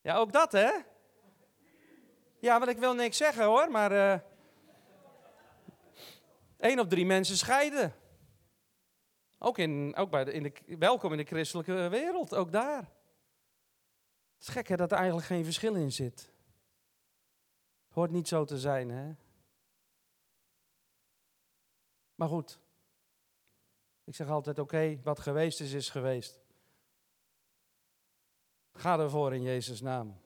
Ja, 0.00 0.16
ook 0.16 0.32
dat 0.32 0.52
hè? 0.52 0.70
Ja, 2.40 2.58
want 2.58 2.70
ik 2.70 2.78
wil 2.78 2.94
niks 2.94 3.16
zeggen 3.16 3.44
hoor, 3.44 3.70
maar. 3.70 3.92
Uh, 3.92 4.18
één 6.56 6.78
op 6.78 6.88
drie 6.88 7.06
mensen 7.06 7.36
scheiden. 7.36 7.94
Ook, 9.38 9.58
in, 9.58 9.94
ook 9.96 10.10
bij 10.10 10.24
de, 10.24 10.32
in 10.32 10.42
de, 10.42 10.76
welkom 10.78 11.12
in 11.12 11.18
de 11.18 11.24
christelijke 11.24 11.88
wereld, 11.88 12.34
ook 12.34 12.52
daar. 12.52 12.82
Het 14.36 14.46
is 14.46 14.48
gek 14.48 14.68
hè, 14.68 14.76
dat 14.76 14.90
er 14.90 14.96
eigenlijk 14.96 15.26
geen 15.26 15.44
verschil 15.44 15.74
in 15.74 15.92
zit. 15.92 16.32
Hoort 17.88 18.10
niet 18.10 18.28
zo 18.28 18.44
te 18.44 18.58
zijn, 18.58 18.90
hè? 18.90 19.14
Maar 22.14 22.28
goed. 22.28 22.58
Ik 24.06 24.14
zeg 24.14 24.28
altijd: 24.28 24.58
oké, 24.58 25.00
wat 25.02 25.20
geweest 25.20 25.60
is, 25.60 25.72
is 25.72 25.90
geweest. 25.90 26.40
Ga 28.72 28.98
ervoor 28.98 29.34
in 29.34 29.42
Jezus' 29.42 29.80
naam. 29.80 30.20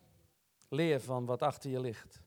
Leer 0.69 1.01
van 1.01 1.27
wat 1.27 1.43
achter 1.43 1.71
je 1.71 1.81
ligt. 1.81 2.21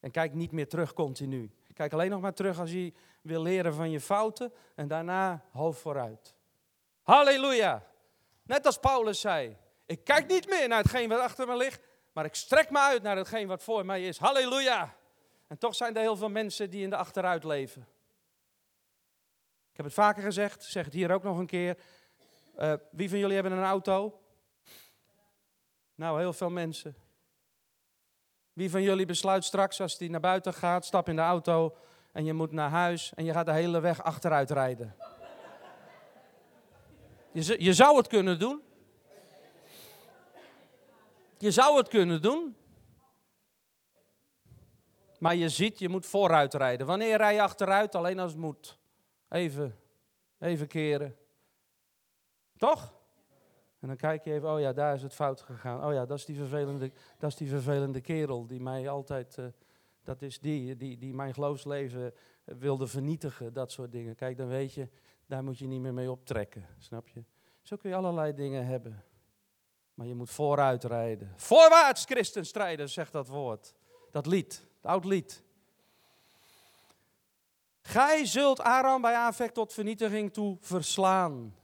En 0.00 0.10
kijk 0.10 0.34
niet 0.34 0.52
meer 0.52 0.68
terug 0.68 0.92
continu. 0.92 1.50
Kijk 1.74 1.92
alleen 1.92 2.10
nog 2.10 2.20
maar 2.20 2.34
terug 2.34 2.58
als 2.58 2.70
je 2.70 2.92
wil 3.22 3.42
leren 3.42 3.74
van 3.74 3.90
je 3.90 4.00
fouten 4.00 4.52
en 4.74 4.88
daarna 4.88 5.44
hoofd 5.50 5.80
vooruit. 5.80 6.34
Halleluja! 7.02 7.86
Net 8.42 8.66
als 8.66 8.78
Paulus 8.78 9.20
zei: 9.20 9.56
Ik 9.86 10.04
kijk 10.04 10.28
niet 10.28 10.48
meer 10.48 10.68
naar 10.68 10.82
hetgeen 10.82 11.08
wat 11.08 11.20
achter 11.20 11.46
me 11.46 11.56
ligt, 11.56 11.86
maar 12.12 12.24
ik 12.24 12.34
strek 12.34 12.70
me 12.70 12.78
uit 12.78 13.02
naar 13.02 13.16
hetgeen 13.16 13.46
wat 13.46 13.62
voor 13.62 13.84
mij 13.84 14.06
is. 14.06 14.18
Halleluja! 14.18 14.96
En 15.46 15.58
toch 15.58 15.74
zijn 15.74 15.96
er 15.96 16.02
heel 16.02 16.16
veel 16.16 16.28
mensen 16.28 16.70
die 16.70 16.82
in 16.82 16.90
de 16.90 16.96
achteruit 16.96 17.44
leven. 17.44 17.86
Heb 19.82 19.90
het 19.90 20.00
vaker 20.00 20.22
gezegd, 20.22 20.64
zeg 20.64 20.84
het 20.84 20.94
hier 20.94 21.10
ook 21.10 21.22
nog 21.22 21.38
een 21.38 21.46
keer. 21.46 21.78
Uh, 22.58 22.72
wie 22.90 23.08
van 23.08 23.18
jullie 23.18 23.34
hebben 23.34 23.52
een 23.52 23.64
auto? 23.64 24.20
Nou, 25.94 26.18
heel 26.18 26.32
veel 26.32 26.50
mensen. 26.50 26.96
Wie 28.52 28.70
van 28.70 28.82
jullie 28.82 29.06
besluit 29.06 29.44
straks 29.44 29.80
als 29.80 29.98
hij 29.98 30.08
naar 30.08 30.20
buiten 30.20 30.54
gaat, 30.54 30.84
stap 30.84 31.08
in 31.08 31.16
de 31.16 31.22
auto 31.22 31.76
en 32.12 32.24
je 32.24 32.32
moet 32.32 32.52
naar 32.52 32.70
huis 32.70 33.14
en 33.14 33.24
je 33.24 33.32
gaat 33.32 33.46
de 33.46 33.52
hele 33.52 33.80
weg 33.80 34.02
achteruit 34.02 34.50
rijden? 34.50 34.96
Je, 37.32 37.62
je 37.64 37.72
zou 37.72 37.96
het 37.96 38.06
kunnen 38.06 38.38
doen. 38.38 38.62
Je 41.38 41.50
zou 41.50 41.76
het 41.76 41.88
kunnen 41.88 42.22
doen. 42.22 42.56
Maar 45.18 45.34
je 45.34 45.48
ziet, 45.48 45.78
je 45.78 45.88
moet 45.88 46.06
vooruit 46.06 46.54
rijden. 46.54 46.86
Wanneer 46.86 47.16
rij 47.16 47.34
je 47.34 47.42
achteruit? 47.42 47.94
Alleen 47.94 48.18
als 48.18 48.30
het 48.30 48.40
moet. 48.40 48.80
Even, 49.32 49.76
even 50.38 50.66
keren. 50.66 51.16
Toch? 52.56 52.94
En 53.80 53.88
dan 53.88 53.96
kijk 53.96 54.24
je 54.24 54.32
even, 54.32 54.52
oh 54.52 54.60
ja, 54.60 54.72
daar 54.72 54.94
is 54.94 55.02
het 55.02 55.14
fout 55.14 55.40
gegaan. 55.40 55.84
Oh 55.84 55.92
ja, 55.92 56.06
dat 56.06 56.18
is 56.18 56.24
die 56.24 56.36
vervelende, 56.36 56.92
dat 57.18 57.30
is 57.30 57.36
die 57.36 57.48
vervelende 57.48 58.00
kerel 58.00 58.46
die 58.46 58.60
mij 58.60 58.88
altijd, 58.88 59.36
uh, 59.38 59.46
dat 60.02 60.22
is 60.22 60.40
die, 60.40 60.76
die, 60.76 60.98
die 60.98 61.14
mijn 61.14 61.34
geloofsleven 61.34 62.14
wilde 62.44 62.86
vernietigen, 62.86 63.52
dat 63.52 63.72
soort 63.72 63.92
dingen. 63.92 64.14
Kijk, 64.14 64.36
dan 64.36 64.48
weet 64.48 64.74
je, 64.74 64.88
daar 65.26 65.44
moet 65.44 65.58
je 65.58 65.66
niet 65.66 65.80
meer 65.80 65.94
mee 65.94 66.10
optrekken, 66.10 66.66
snap 66.78 67.08
je? 67.08 67.24
Zo 67.62 67.76
kun 67.76 67.90
je 67.90 67.96
allerlei 67.96 68.34
dingen 68.34 68.66
hebben. 68.66 69.04
Maar 69.94 70.06
je 70.06 70.14
moet 70.14 70.30
vooruit 70.30 70.84
rijden. 70.84 71.32
Voorwaarts, 71.36 72.04
christen 72.04 72.46
strijden, 72.46 72.88
zegt 72.88 73.12
dat 73.12 73.28
woord. 73.28 73.74
Dat 74.10 74.26
lied, 74.26 74.66
het 74.76 74.86
oud 74.86 75.04
lied. 75.04 75.42
Gij 77.82 78.24
zult 78.24 78.60
Aram 78.60 79.02
bij 79.02 79.14
aanvecht 79.14 79.54
tot 79.54 79.72
vernietiging 79.72 80.32
toe 80.32 80.56
verslaan. 80.60 81.54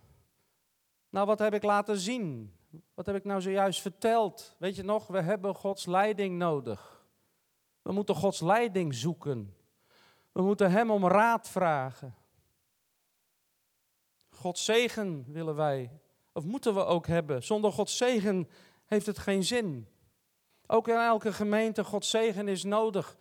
Nou, 1.10 1.26
wat 1.26 1.38
heb 1.38 1.54
ik 1.54 1.62
laten 1.62 1.98
zien? 1.98 2.52
Wat 2.94 3.06
heb 3.06 3.16
ik 3.16 3.24
nou 3.24 3.40
zojuist 3.40 3.80
verteld? 3.80 4.56
Weet 4.58 4.76
je 4.76 4.82
nog, 4.82 5.06
we 5.06 5.20
hebben 5.20 5.54
Gods 5.54 5.86
leiding 5.86 6.38
nodig. 6.38 7.06
We 7.82 7.92
moeten 7.92 8.14
Gods 8.14 8.40
leiding 8.40 8.94
zoeken. 8.94 9.54
We 10.32 10.42
moeten 10.42 10.70
Hem 10.70 10.90
om 10.90 11.06
raad 11.06 11.48
vragen. 11.48 12.14
Gods 14.30 14.64
zegen 14.64 15.24
willen 15.28 15.54
wij, 15.54 15.90
of 16.32 16.44
moeten 16.44 16.74
we 16.74 16.84
ook 16.84 17.06
hebben. 17.06 17.42
Zonder 17.42 17.72
Gods 17.72 17.96
zegen 17.96 18.48
heeft 18.86 19.06
het 19.06 19.18
geen 19.18 19.44
zin. 19.44 19.88
Ook 20.66 20.88
in 20.88 20.94
elke 20.94 21.32
gemeente, 21.32 21.84
Gods 21.84 22.10
zegen 22.10 22.48
is 22.48 22.64
nodig. 22.64 23.16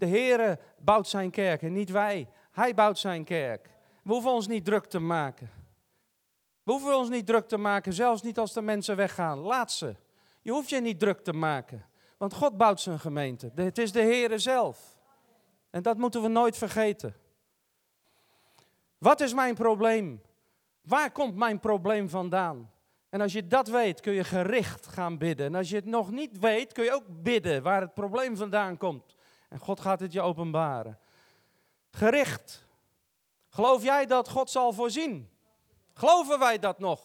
De 0.00 0.06
Heere 0.06 0.58
bouwt 0.78 1.08
zijn 1.08 1.30
kerk 1.30 1.62
en 1.62 1.72
niet 1.72 1.90
wij. 1.90 2.28
Hij 2.50 2.74
bouwt 2.74 2.98
zijn 2.98 3.24
kerk. 3.24 3.70
We 4.02 4.12
hoeven 4.12 4.30
ons 4.30 4.46
niet 4.46 4.64
druk 4.64 4.84
te 4.84 4.98
maken. 4.98 5.50
We 6.62 6.72
hoeven 6.72 6.96
ons 6.96 7.08
niet 7.08 7.26
druk 7.26 7.48
te 7.48 7.56
maken, 7.56 7.92
zelfs 7.92 8.22
niet 8.22 8.38
als 8.38 8.52
de 8.52 8.62
mensen 8.62 8.96
weggaan. 8.96 9.38
Laat 9.38 9.72
ze. 9.72 9.96
Je 10.42 10.50
hoeft 10.50 10.68
je 10.68 10.80
niet 10.80 10.98
druk 10.98 11.20
te 11.20 11.32
maken, 11.32 11.86
want 12.16 12.34
God 12.34 12.56
bouwt 12.56 12.80
zijn 12.80 12.98
gemeente. 12.98 13.52
Het 13.54 13.78
is 13.78 13.92
de 13.92 14.00
Heere 14.00 14.38
zelf. 14.38 14.98
En 15.70 15.82
dat 15.82 15.96
moeten 15.96 16.22
we 16.22 16.28
nooit 16.28 16.56
vergeten. 16.56 17.16
Wat 18.98 19.20
is 19.20 19.34
mijn 19.34 19.54
probleem? 19.54 20.22
Waar 20.80 21.12
komt 21.12 21.34
mijn 21.34 21.58
probleem 21.58 22.08
vandaan? 22.08 22.70
En 23.08 23.20
als 23.20 23.32
je 23.32 23.46
dat 23.46 23.68
weet, 23.68 24.00
kun 24.00 24.12
je 24.12 24.24
gericht 24.24 24.86
gaan 24.86 25.18
bidden. 25.18 25.46
En 25.46 25.54
als 25.54 25.70
je 25.70 25.76
het 25.76 25.84
nog 25.84 26.10
niet 26.10 26.38
weet, 26.38 26.72
kun 26.72 26.84
je 26.84 26.94
ook 26.94 27.22
bidden 27.22 27.62
waar 27.62 27.80
het 27.80 27.94
probleem 27.94 28.36
vandaan 28.36 28.76
komt. 28.76 29.18
En 29.50 29.58
God 29.58 29.80
gaat 29.80 30.00
het 30.00 30.12
je 30.12 30.20
openbaren. 30.20 30.98
Gericht. 31.90 32.68
Geloof 33.48 33.82
jij 33.82 34.06
dat 34.06 34.28
God 34.28 34.50
zal 34.50 34.72
voorzien? 34.72 35.30
Geloven 35.94 36.38
wij 36.38 36.58
dat 36.58 36.78
nog? 36.78 37.00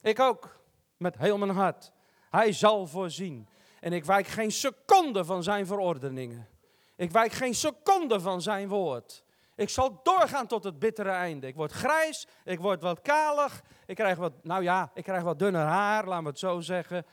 Ik 0.00 0.20
ook, 0.20 0.58
met 0.96 1.18
heel 1.18 1.38
mijn 1.38 1.50
hart. 1.50 1.92
Hij 2.30 2.52
zal 2.52 2.86
voorzien. 2.86 3.48
En 3.80 3.92
ik 3.92 4.04
wijk 4.04 4.26
geen 4.26 4.50
seconde 4.50 5.24
van 5.24 5.42
zijn 5.42 5.66
verordeningen. 5.66 6.48
Ik 6.96 7.10
wijk 7.10 7.32
geen 7.32 7.54
seconde 7.54 8.20
van 8.20 8.42
zijn 8.42 8.68
woord. 8.68 9.24
Ik 9.54 9.68
zal 9.68 10.00
doorgaan 10.02 10.46
tot 10.46 10.64
het 10.64 10.78
bittere 10.78 11.10
einde. 11.10 11.46
Ik 11.46 11.54
word 11.54 11.72
grijs, 11.72 12.26
ik 12.44 12.60
word 12.60 12.82
wat 12.82 13.00
kalig, 13.00 13.62
ik 13.86 13.96
krijg 13.96 14.18
wat, 14.18 14.32
nou 14.42 14.62
ja, 14.62 14.90
ik 14.94 15.04
krijg 15.04 15.22
wat 15.22 15.38
dunner 15.38 15.66
haar, 15.66 16.06
laten 16.06 16.22
we 16.24 16.30
het 16.30 16.38
zo 16.38 16.60
zeggen. 16.60 17.06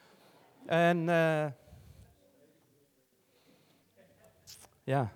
En 0.65 1.07
uh, 1.07 1.45
ja. 4.89 5.11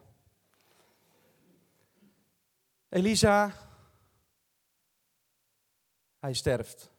Elisa, 2.89 3.51
hij 6.19 6.33
sterft. 6.33 6.91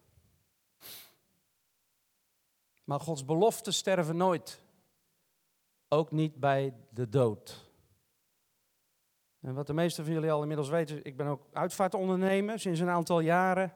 Maar 2.85 3.01
Gods 3.01 3.25
beloften 3.25 3.75
sterven 3.75 4.17
nooit. 4.17 4.61
Ook 5.89 6.11
niet 6.11 6.41
bij 6.41 6.75
de 6.91 7.09
dood. 7.09 7.71
En 9.41 9.55
wat 9.55 9.67
de 9.67 9.73
meesten 9.73 10.05
van 10.05 10.13
jullie 10.13 10.33
al 10.33 10.41
inmiddels 10.41 10.69
weten, 10.69 11.05
ik 11.05 11.17
ben 11.17 11.27
ook 11.27 11.47
uitvaartondernemer 11.53 12.59
sinds 12.61 12.81
een 12.81 12.89
aantal 12.89 13.21
jaren. 13.21 13.73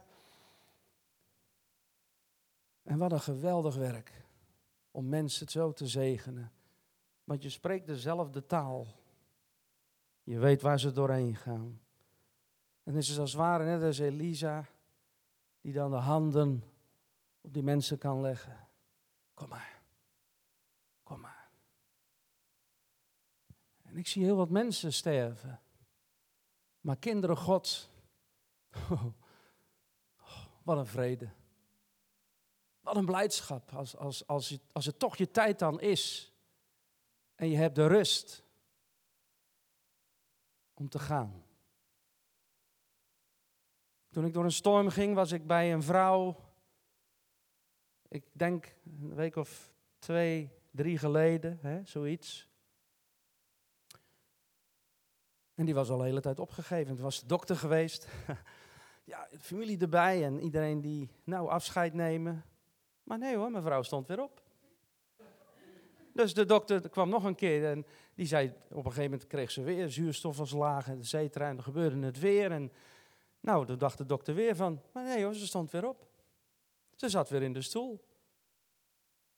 En 2.83 2.99
wat 2.99 3.13
een 3.13 3.21
geweldig 3.21 3.75
werk 3.75 4.25
om 4.91 5.09
mensen 5.09 5.49
zo 5.49 5.73
te 5.73 5.87
zegenen. 5.87 6.53
Want 7.29 7.43
je 7.43 7.51
spreekt 7.51 7.87
dezelfde 7.87 8.47
taal. 8.47 8.87
Je 10.23 10.39
weet 10.39 10.63
waar 10.63 10.81
ze 10.81 10.93
doorheen 10.93 11.37
gaan. 11.37 11.81
En 12.83 12.95
het 12.95 13.03
is 13.03 13.19
als 13.19 13.33
het 13.33 13.41
ware 13.41 13.65
net 13.65 13.83
als 13.83 13.99
Elisa, 13.99 14.67
die 15.61 15.73
dan 15.73 15.91
de 15.91 15.97
handen 15.97 16.63
op 17.41 17.53
die 17.53 17.63
mensen 17.63 17.99
kan 17.99 18.21
leggen. 18.21 18.69
Kom 19.35 19.49
maar. 19.49 19.83
Kom 21.03 21.21
maar. 21.21 21.51
En 23.83 23.97
ik 23.97 24.07
zie 24.07 24.25
heel 24.25 24.37
wat 24.37 24.51
mensen 24.51 24.93
sterven. 24.93 25.61
Maar 26.81 26.97
kinderen 26.97 27.37
Gods, 27.37 27.89
oh, 28.91 29.05
wat 30.63 30.79
een 30.79 30.87
vrede. 30.87 31.29
Wat 32.81 32.97
een 32.97 33.07
blijdschap 33.07 33.73
als, 33.75 33.97
als, 33.97 34.27
als, 34.27 34.49
het, 34.49 34.63
als 34.73 34.87
het 34.87 34.99
toch 34.99 35.17
je 35.17 35.31
tijd 35.31 35.59
dan 35.59 35.81
is. 35.81 36.33
En 37.39 37.49
je 37.49 37.57
hebt 37.57 37.75
de 37.75 37.87
rust 37.87 38.45
om 40.75 40.89
te 40.89 40.99
gaan. 40.99 41.45
Toen 44.11 44.25
ik 44.25 44.33
door 44.33 44.45
een 44.45 44.53
storm 44.53 44.89
ging, 44.89 45.15
was 45.15 45.33
ik 45.33 45.47
bij 45.47 45.73
een 45.73 45.83
vrouw. 45.83 46.37
Ik 48.09 48.25
denk 48.33 48.75
een 49.01 49.15
week 49.15 49.37
of 49.37 49.73
twee, 49.99 50.51
drie 50.71 50.99
geleden, 50.99 51.59
hè, 51.63 51.85
zoiets. 51.85 52.49
En 55.55 55.65
die 55.65 55.75
was 55.75 55.91
al 55.91 55.99
de 55.99 56.05
hele 56.05 56.21
tijd 56.21 56.39
opgegeven. 56.39 56.93
Het 56.93 57.01
was 57.01 57.21
de 57.21 57.27
dokter 57.27 57.57
geweest. 57.57 58.09
ja, 59.05 59.29
familie 59.39 59.79
erbij 59.79 60.25
en 60.25 60.41
iedereen 60.41 60.81
die, 60.81 61.11
nou, 61.25 61.49
afscheid 61.49 61.95
nemen. 61.95 62.45
Maar 63.03 63.19
nee 63.19 63.37
hoor, 63.37 63.51
mijn 63.51 63.63
vrouw 63.63 63.83
stond 63.83 64.07
weer 64.07 64.23
op. 64.23 64.48
Dus 66.19 66.35
de 66.35 66.45
dokter 66.45 66.89
kwam 66.89 67.09
nog 67.09 67.25
een 67.25 67.35
keer 67.35 67.71
en 67.71 67.87
die 68.15 68.27
zei, 68.27 68.49
op 68.49 68.77
een 68.77 68.83
gegeven 68.83 69.03
moment 69.03 69.27
kreeg 69.27 69.51
ze 69.51 69.63
weer 69.63 69.91
zuurstof 69.91 70.53
laag, 70.53 70.89
et 70.89 71.07
cetera, 71.07 71.49
en 71.49 71.57
er 71.57 71.63
gebeurde 71.63 72.07
het 72.07 72.19
weer. 72.19 72.53
En 72.53 72.73
nou, 73.41 73.67
toen 73.67 73.79
dacht 73.79 73.99
de 73.99 74.07
dokter 74.07 74.35
weer 74.35 74.57
van, 74.57 74.83
maar 74.93 75.05
nee 75.05 75.25
hoor, 75.25 75.35
ze 75.35 75.47
stond 75.47 75.71
weer 75.71 75.89
op. 75.89 76.07
Ze 76.95 77.09
zat 77.09 77.29
weer 77.29 77.43
in 77.43 77.53
de 77.53 77.63
stoel. 77.63 78.05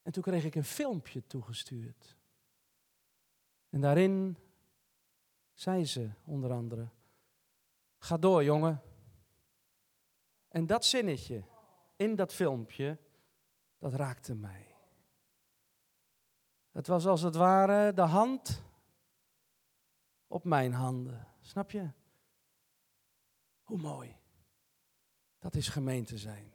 En 0.02 0.12
toen 0.12 0.22
kreeg 0.22 0.44
ik 0.44 0.54
een 0.54 0.64
filmpje 0.64 1.26
toegestuurd. 1.26 2.16
En 3.70 3.80
daarin 3.80 4.36
zei 5.52 5.86
ze 5.86 6.10
onder 6.24 6.52
andere, 6.52 6.88
ga 7.98 8.16
door 8.16 8.44
jongen. 8.44 8.82
En 10.48 10.66
dat 10.66 10.84
zinnetje 10.84 11.42
in 11.96 12.16
dat 12.16 12.34
filmpje, 12.34 12.98
dat 13.78 13.92
raakte 13.92 14.34
mij. 14.34 14.69
Het 16.70 16.86
was 16.86 17.06
als 17.06 17.22
het 17.22 17.34
ware 17.34 17.92
de 17.92 18.02
hand 18.02 18.62
op 20.26 20.44
mijn 20.44 20.72
handen. 20.72 21.26
Snap 21.40 21.70
je? 21.70 21.90
Hoe 23.62 23.78
mooi. 23.78 24.16
Dat 25.38 25.54
is 25.54 25.68
gemeente 25.68 26.18
zijn. 26.18 26.52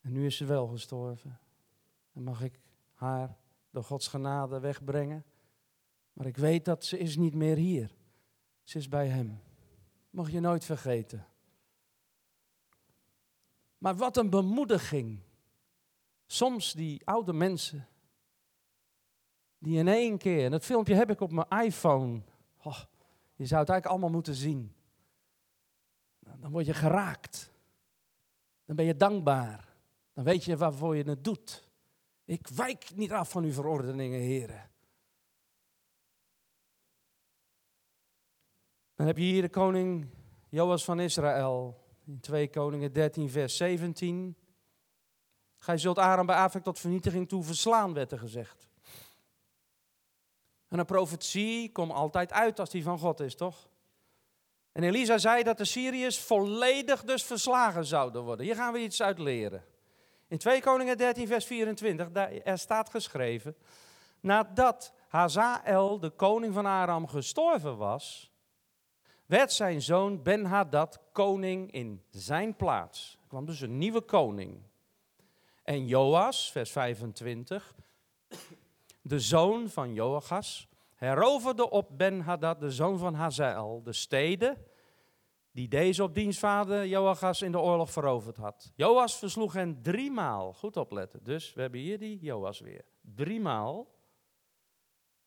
En 0.00 0.12
nu 0.12 0.26
is 0.26 0.36
ze 0.36 0.44
wel 0.44 0.66
gestorven. 0.66 1.40
En 2.12 2.22
mag 2.22 2.42
ik 2.42 2.60
haar 2.92 3.36
door 3.70 3.84
Gods 3.84 4.08
genade 4.08 4.60
wegbrengen. 4.60 5.24
Maar 6.12 6.26
ik 6.26 6.36
weet 6.36 6.64
dat 6.64 6.84
ze 6.84 6.98
is 6.98 7.16
niet 7.16 7.34
meer 7.34 7.56
hier. 7.56 7.94
Ze 8.62 8.78
is 8.78 8.88
bij 8.88 9.08
Hem. 9.08 9.40
Mag 10.10 10.30
je 10.30 10.40
nooit 10.40 10.64
vergeten. 10.64 11.26
Maar 13.78 13.96
wat 13.96 14.16
een 14.16 14.30
bemoediging. 14.30 15.20
Soms 16.26 16.72
die 16.72 17.06
oude 17.06 17.32
mensen. 17.32 17.86
Die 19.62 19.78
in 19.78 19.88
één 19.88 20.18
keer, 20.18 20.44
en 20.44 20.50
dat 20.50 20.64
filmpje 20.64 20.94
heb 20.94 21.10
ik 21.10 21.20
op 21.20 21.32
mijn 21.32 21.64
iPhone. 21.64 22.22
Oh, 22.62 22.78
je 23.34 23.46
zou 23.46 23.60
het 23.60 23.70
eigenlijk 23.70 23.86
allemaal 23.86 24.10
moeten 24.10 24.34
zien. 24.34 24.74
Dan 26.18 26.50
word 26.50 26.66
je 26.66 26.74
geraakt. 26.74 27.52
Dan 28.64 28.76
ben 28.76 28.84
je 28.84 28.96
dankbaar. 28.96 29.74
Dan 30.12 30.24
weet 30.24 30.44
je 30.44 30.56
waarvoor 30.56 30.96
je 30.96 31.02
het 31.02 31.24
doet. 31.24 31.68
Ik 32.24 32.48
wijk 32.48 32.90
niet 32.94 33.12
af 33.12 33.30
van 33.30 33.44
uw 33.44 33.52
verordeningen, 33.52 34.20
heren. 34.20 34.70
Dan 38.94 39.06
heb 39.06 39.16
je 39.16 39.24
hier 39.24 39.42
de 39.42 39.48
koning 39.48 40.06
Joas 40.48 40.84
van 40.84 41.00
Israël. 41.00 41.80
In 42.04 42.20
2 42.20 42.50
Koningen 42.50 42.92
13, 42.92 43.30
vers 43.30 43.56
17. 43.56 44.36
Gij 45.56 45.78
zult 45.78 45.98
Aram 45.98 46.26
bij 46.26 46.36
Afek 46.36 46.62
tot 46.62 46.78
vernietiging 46.78 47.28
toe 47.28 47.42
verslaan, 47.42 47.94
werd 47.94 48.12
er 48.12 48.18
gezegd. 48.18 48.71
En 50.72 50.78
een 50.78 50.84
profetie 50.84 51.72
komt 51.72 51.92
altijd 51.92 52.32
uit 52.32 52.60
als 52.60 52.70
die 52.70 52.82
van 52.82 52.98
God 52.98 53.20
is, 53.20 53.34
toch? 53.34 53.68
En 54.72 54.82
Elisa 54.82 55.18
zei 55.18 55.42
dat 55.42 55.58
de 55.58 55.64
Syriërs 55.64 56.18
volledig 56.18 57.04
dus 57.04 57.22
verslagen 57.22 57.84
zouden 57.84 58.22
worden. 58.22 58.46
Hier 58.46 58.54
gaan 58.54 58.72
we 58.72 58.78
iets 58.78 59.02
uit 59.02 59.18
leren. 59.18 59.64
In 60.28 60.38
2 60.38 60.60
Koningen 60.60 60.96
13, 60.96 61.26
vers 61.26 61.44
24, 61.44 62.10
daar, 62.10 62.32
er 62.32 62.58
staat 62.58 62.90
geschreven, 62.90 63.56
nadat 64.20 64.92
Hazael, 65.08 65.98
de 65.98 66.10
koning 66.10 66.54
van 66.54 66.66
Aram, 66.66 67.06
gestorven 67.06 67.76
was, 67.76 68.32
werd 69.26 69.52
zijn 69.52 69.82
zoon 69.82 70.22
Ben-Hadad 70.22 71.00
koning 71.12 71.72
in 71.72 72.02
zijn 72.10 72.56
plaats. 72.56 73.18
Er 73.20 73.28
kwam 73.28 73.46
dus 73.46 73.60
een 73.60 73.78
nieuwe 73.78 74.00
koning. 74.00 74.62
En 75.62 75.86
Joas, 75.86 76.52
vers 76.52 76.70
25, 76.70 77.74
de 79.02 79.20
zoon 79.20 79.68
van 79.68 79.92
Joachas, 79.94 80.68
heroverde 80.94 81.70
op 81.70 81.88
Ben-Hadad, 81.92 82.60
de 82.60 82.70
zoon 82.70 82.98
van 82.98 83.14
Hazael, 83.14 83.82
de 83.82 83.92
steden 83.92 84.66
die 85.52 85.68
deze 85.68 86.02
op 86.02 86.14
dienstvader 86.14 86.86
Joachas 86.86 87.42
in 87.42 87.52
de 87.52 87.60
oorlog 87.60 87.90
veroverd 87.90 88.36
had. 88.36 88.72
Joas 88.76 89.18
versloeg 89.18 89.52
hen 89.52 89.82
driemaal. 89.82 90.52
Goed 90.52 90.76
opletten. 90.76 91.24
Dus 91.24 91.54
we 91.54 91.60
hebben 91.60 91.80
hier 91.80 91.98
die 91.98 92.18
Joas 92.18 92.60
weer. 92.60 92.84
Driemaal. 93.00 93.86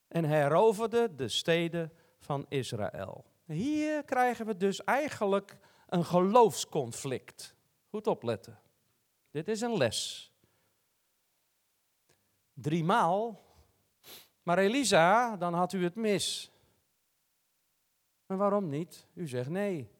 En 0.07 0.23
heroverde 0.23 1.15
de 1.15 1.27
steden 1.27 1.91
van 2.17 2.45
Israël. 2.49 3.25
Hier 3.45 4.03
krijgen 4.03 4.45
we 4.45 4.57
dus 4.57 4.83
eigenlijk 4.83 5.57
een 5.87 6.05
geloofsconflict. 6.05 7.55
Goed 7.89 8.07
opletten. 8.07 8.59
Dit 9.31 9.47
is 9.47 9.61
een 9.61 9.77
les. 9.77 10.31
Driemaal. 12.53 13.44
Maar 14.45 14.57
Elisa, 14.57 15.37
dan 15.37 15.53
had 15.53 15.73
u 15.73 15.83
het 15.83 15.95
mis. 15.95 16.51
En 18.25 18.37
waarom 18.37 18.69
niet? 18.69 19.07
U 19.13 19.27
zegt 19.27 19.49
nee. 19.49 19.91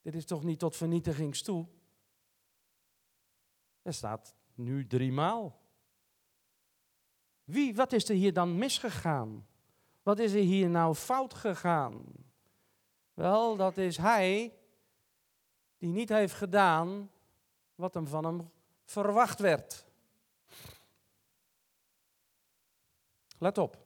Dit 0.00 0.14
is 0.14 0.24
toch 0.24 0.42
niet 0.42 0.58
tot 0.58 0.76
vernietigings 0.76 1.42
toe? 1.42 1.66
Er 3.82 3.94
staat 3.94 4.34
nu 4.54 4.86
driemaal. 4.86 5.60
Wie, 7.44 7.74
wat 7.74 7.92
is 7.92 8.08
er 8.08 8.14
hier 8.14 8.32
dan 8.32 8.58
misgegaan? 8.58 9.46
Wat 10.02 10.18
is 10.18 10.32
er 10.32 10.42
hier 10.42 10.70
nou 10.70 10.94
fout 10.94 11.34
gegaan? 11.34 12.04
Wel, 13.14 13.56
dat 13.56 13.76
is 13.76 13.96
hij 13.96 14.58
die 15.78 15.92
niet 15.92 16.08
heeft 16.08 16.34
gedaan 16.34 17.10
wat 17.74 17.94
hem 17.94 18.06
van 18.06 18.24
hem 18.24 18.50
verwacht 18.84 19.38
werd. 19.38 19.86
Let 23.42 23.58
op. 23.58 23.76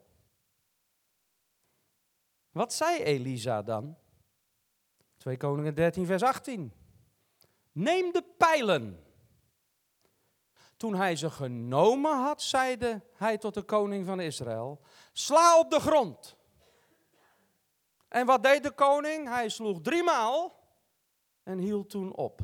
Wat 2.51 2.73
zei 2.73 3.03
Elisa 3.03 3.63
dan? 3.63 3.97
2 5.17 5.37
Koningen 5.37 5.75
13, 5.75 6.07
vers 6.07 6.23
18. 6.23 6.73
Neem 7.73 8.13
de 8.13 8.25
pijlen. 8.37 9.05
Toen 10.77 10.95
hij 10.95 11.17
ze 11.17 11.31
genomen 11.31 12.17
had, 12.17 12.43
zeide 12.43 13.03
hij 13.15 13.39
tot 13.39 13.55
de 13.55 13.63
koning 13.63 14.07
van 14.07 14.21
Israël: 14.21 14.81
Sla 15.13 15.59
op 15.59 15.71
de 15.71 15.81
grond. 15.81 16.37
En 18.09 18.27
wat 18.27 18.43
deed 18.43 18.63
de 18.63 18.73
koning? 18.73 19.29
Hij 19.29 19.49
sloeg 19.49 19.81
driemaal 19.81 20.69
en 21.43 21.59
hield 21.59 21.91
toen 21.91 22.15
op. 22.15 22.41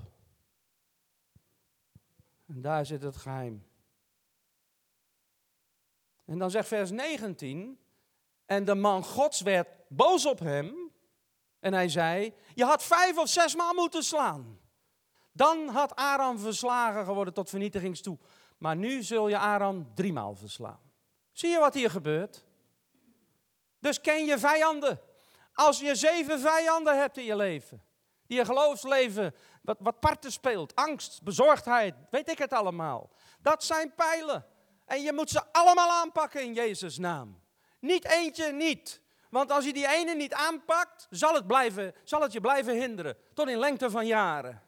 En 2.46 2.60
daar 2.62 2.86
zit 2.86 3.02
het 3.02 3.16
geheim. 3.16 3.71
En 6.24 6.38
dan 6.38 6.50
zegt 6.50 6.68
vers 6.68 6.90
19: 6.90 7.78
En 8.46 8.64
de 8.64 8.74
man 8.74 9.04
Gods 9.04 9.40
werd 9.40 9.68
boos 9.88 10.26
op 10.26 10.38
hem 10.38 10.90
en 11.62 11.72
hij 11.72 11.88
zei, 11.88 12.34
je 12.54 12.64
had 12.64 12.82
vijf 12.82 13.18
of 13.18 13.28
zes 13.28 13.54
maal 13.54 13.74
moeten 13.74 14.02
slaan. 14.02 14.60
Dan 15.32 15.68
had 15.68 15.94
Aram 15.94 16.38
verslagen 16.38 17.04
geworden 17.04 17.34
tot 17.34 17.48
vernietigings 17.48 18.00
toe. 18.00 18.18
Maar 18.58 18.76
nu 18.76 19.02
zul 19.02 19.28
je 19.28 19.38
Aram 19.38 19.94
driemaal 19.94 20.34
verslaan. 20.34 20.80
Zie 21.32 21.50
je 21.50 21.58
wat 21.58 21.74
hier 21.74 21.90
gebeurt? 21.90 22.44
Dus 23.78 24.00
ken 24.00 24.24
je 24.24 24.38
vijanden. 24.38 25.00
Als 25.52 25.80
je 25.80 25.94
zeven 25.94 26.40
vijanden 26.40 26.98
hebt 26.98 27.16
in 27.16 27.24
je 27.24 27.36
leven, 27.36 27.82
die 28.26 28.38
je 28.38 28.44
geloofsleven 28.44 29.34
wat, 29.62 29.76
wat 29.80 30.00
parten 30.00 30.32
speelt, 30.32 30.74
angst, 30.74 31.22
bezorgdheid, 31.22 31.94
weet 32.10 32.30
ik 32.30 32.38
het 32.38 32.52
allemaal. 32.52 33.10
Dat 33.40 33.64
zijn 33.64 33.94
pijlen. 33.94 34.46
En 34.92 35.02
je 35.02 35.12
moet 35.12 35.30
ze 35.30 35.42
allemaal 35.52 35.90
aanpakken 35.90 36.42
in 36.42 36.54
Jezus' 36.54 36.98
naam. 36.98 37.40
Niet 37.78 38.04
eentje 38.04 38.52
niet. 38.52 39.00
Want 39.30 39.50
als 39.50 39.64
je 39.64 39.72
die 39.72 39.88
ene 39.88 40.14
niet 40.14 40.34
aanpakt, 40.34 41.06
zal 41.10 41.34
het, 41.34 41.46
blijven, 41.46 41.94
zal 42.04 42.22
het 42.22 42.32
je 42.32 42.40
blijven 42.40 42.74
hinderen. 42.74 43.16
Tot 43.34 43.48
in 43.48 43.58
lengte 43.58 43.90
van 43.90 44.06
jaren. 44.06 44.62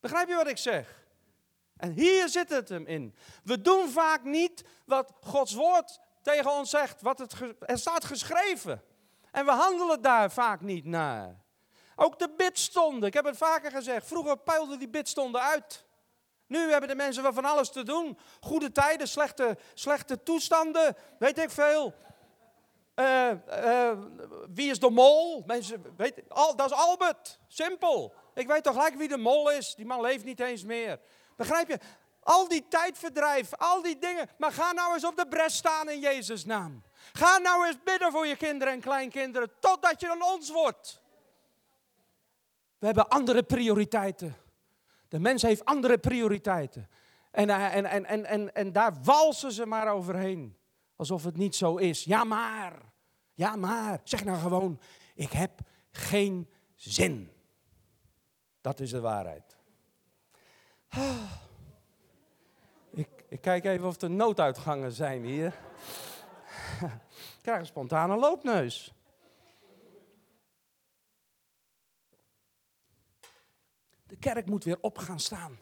Begrijp 0.00 0.28
je 0.28 0.34
wat 0.34 0.48
ik 0.48 0.58
zeg? 0.58 1.06
En 1.76 1.92
hier 1.92 2.28
zit 2.28 2.48
het 2.48 2.68
hem 2.68 2.86
in. 2.86 3.14
We 3.44 3.60
doen 3.60 3.88
vaak 3.88 4.24
niet 4.24 4.64
wat 4.84 5.12
Gods 5.20 5.54
woord 5.54 6.00
tegen 6.22 6.52
ons 6.52 6.70
zegt. 6.70 7.02
Wat 7.02 7.18
het, 7.18 7.34
er 7.60 7.78
staat 7.78 8.04
geschreven. 8.04 8.82
En 9.30 9.44
we 9.44 9.50
handelen 9.50 10.02
daar 10.02 10.30
vaak 10.30 10.60
niet 10.60 10.84
naar. 10.84 11.44
Ook 11.96 12.18
de 12.18 12.34
bidstonden. 12.36 13.08
Ik 13.08 13.14
heb 13.14 13.24
het 13.24 13.36
vaker 13.36 13.70
gezegd. 13.70 14.06
Vroeger 14.06 14.36
puilden 14.36 14.78
die 14.78 14.88
bidstonden 14.88 15.40
uit. 15.40 15.86
Nu 16.48 16.70
hebben 16.70 16.88
de 16.88 16.94
mensen 16.94 17.22
wel 17.22 17.32
van 17.32 17.44
alles 17.44 17.70
te 17.70 17.82
doen. 17.82 18.18
Goede 18.40 18.72
tijden, 18.72 19.08
slechte, 19.08 19.58
slechte 19.74 20.22
toestanden, 20.22 20.96
weet 21.18 21.38
ik 21.38 21.50
veel. 21.50 21.94
Uh, 22.94 23.30
uh, 23.64 23.90
wie 24.54 24.70
is 24.70 24.78
de 24.78 24.90
mol? 24.90 25.42
Mensen, 25.46 25.94
weet, 25.96 26.22
al, 26.28 26.56
dat 26.56 26.70
is 26.70 26.76
Albert. 26.76 27.38
Simpel. 27.48 28.14
Ik 28.34 28.46
weet 28.46 28.62
toch 28.62 28.74
gelijk 28.74 28.94
wie 28.94 29.08
de 29.08 29.16
mol 29.16 29.50
is. 29.50 29.74
Die 29.74 29.86
man 29.86 30.00
leeft 30.00 30.24
niet 30.24 30.40
eens 30.40 30.64
meer. 30.64 31.00
Begrijp 31.36 31.68
je? 31.68 31.78
Al 32.22 32.48
die 32.48 32.68
tijdverdrijf, 32.68 33.54
al 33.54 33.82
die 33.82 33.98
dingen. 33.98 34.28
Maar 34.38 34.52
ga 34.52 34.72
nou 34.72 34.94
eens 34.94 35.04
op 35.04 35.16
de 35.16 35.28
bres 35.28 35.56
staan 35.56 35.90
in 35.90 36.00
Jezus' 36.00 36.44
naam. 36.44 36.82
Ga 37.12 37.38
nou 37.38 37.66
eens 37.66 37.82
bidden 37.84 38.12
voor 38.12 38.26
je 38.26 38.36
kinderen 38.36 38.74
en 38.74 38.80
kleinkinderen. 38.80 39.50
Totdat 39.60 40.00
je 40.00 40.08
een 40.08 40.22
ons 40.22 40.50
wordt. 40.50 41.00
We 42.78 42.86
hebben 42.86 43.08
andere 43.08 43.42
prioriteiten. 43.42 44.36
De 45.08 45.18
mens 45.18 45.42
heeft 45.42 45.64
andere 45.64 45.98
prioriteiten. 45.98 46.88
En, 47.30 47.50
eh, 47.50 47.74
en, 47.74 47.84
en, 47.84 48.24
en, 48.24 48.54
en, 48.54 48.72
daar 48.72 49.02
walsen 49.02 49.52
ze 49.52 49.66
maar 49.66 49.92
overheen. 49.92 50.56
Alsof 50.96 51.24
het 51.24 51.36
niet 51.36 51.56
zo 51.56 51.76
is. 51.76 52.04
Ja, 52.04 52.24
maar. 52.24 52.92
Ja, 53.34 53.56
maar. 53.56 54.00
Zeg 54.04 54.24
nou 54.24 54.38
gewoon, 54.38 54.80
ik 55.14 55.32
heb 55.32 55.60
geen 55.90 56.48
zin. 56.74 57.30
Dat 58.60 58.80
is 58.80 58.90
de 58.90 59.00
waarheid. 59.00 59.56
Ah. 60.88 61.32
Ik, 62.90 63.08
ik 63.28 63.40
kijk 63.40 63.64
even 63.64 63.86
of 63.86 64.00
er 64.00 64.10
nooduitgangen 64.10 64.92
zijn 64.92 65.24
hier. 65.24 65.54
Ik 67.38 67.44
krijg 67.44 67.58
een 67.58 67.66
spontane 67.66 68.16
loopneus. 68.16 68.92
De 74.08 74.16
kerk 74.16 74.46
moet 74.46 74.64
weer 74.64 74.78
op 74.80 74.98
gaan 74.98 75.20
staan. 75.20 75.58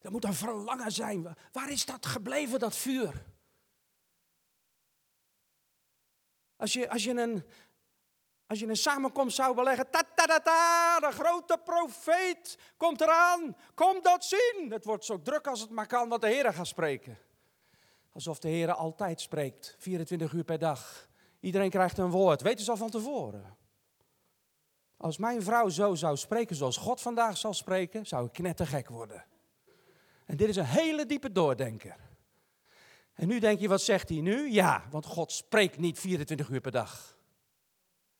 Er 0.00 0.10
moet 0.10 0.24
een 0.24 0.34
verlangen 0.34 0.92
zijn. 0.92 1.36
Waar 1.52 1.70
is 1.70 1.84
dat 1.84 2.06
gebleven, 2.06 2.58
dat 2.58 2.76
vuur? 2.76 3.24
Als 6.56 6.72
je, 6.72 6.90
als 6.90 7.04
je, 7.04 7.10
een, 7.10 7.44
als 8.46 8.58
je 8.58 8.66
een 8.66 8.76
samenkomst 8.76 9.36
zou 9.36 9.54
beleggen, 9.54 9.90
ta, 9.90 10.02
ta, 10.14 10.24
ta, 10.26 10.40
ta, 10.40 11.00
de 11.00 11.10
grote 11.10 11.60
profeet 11.64 12.58
komt 12.76 13.00
eraan, 13.00 13.56
kom 13.74 14.02
dat 14.02 14.24
zien. 14.24 14.66
Het 14.70 14.84
wordt 14.84 15.04
zo 15.04 15.22
druk 15.22 15.46
als 15.46 15.60
het 15.60 15.70
maar 15.70 15.86
kan, 15.86 16.08
want 16.08 16.22
de 16.22 16.28
Heer 16.28 16.52
gaat 16.52 16.66
spreken. 16.66 17.18
Alsof 18.12 18.38
de 18.38 18.48
Heer 18.48 18.72
altijd 18.72 19.20
spreekt, 19.20 19.76
24 19.78 20.32
uur 20.32 20.44
per 20.44 20.58
dag. 20.58 21.08
Iedereen 21.40 21.70
krijgt 21.70 21.98
een 21.98 22.10
woord, 22.10 22.42
weten 22.42 22.64
ze 22.64 22.70
al 22.70 22.76
van 22.76 22.90
tevoren. 22.90 23.56
Als 25.04 25.16
mijn 25.16 25.42
vrouw 25.42 25.68
zo 25.68 25.94
zou 25.94 26.16
spreken 26.16 26.56
zoals 26.56 26.76
God 26.76 27.00
vandaag 27.00 27.36
zal 27.36 27.54
spreken, 27.54 28.06
zou 28.06 28.26
ik 28.26 28.32
knettergek 28.32 28.88
worden. 28.88 29.24
En 30.24 30.36
dit 30.36 30.48
is 30.48 30.56
een 30.56 30.64
hele 30.64 31.06
diepe 31.06 31.32
doordenker. 31.32 31.96
En 33.14 33.28
nu 33.28 33.38
denk 33.38 33.60
je, 33.60 33.68
wat 33.68 33.80
zegt 33.80 34.08
hij 34.08 34.20
nu? 34.20 34.50
Ja, 34.50 34.86
want 34.90 35.06
God 35.06 35.32
spreekt 35.32 35.78
niet 35.78 35.98
24 35.98 36.48
uur 36.48 36.60
per 36.60 36.70
dag. 36.70 37.18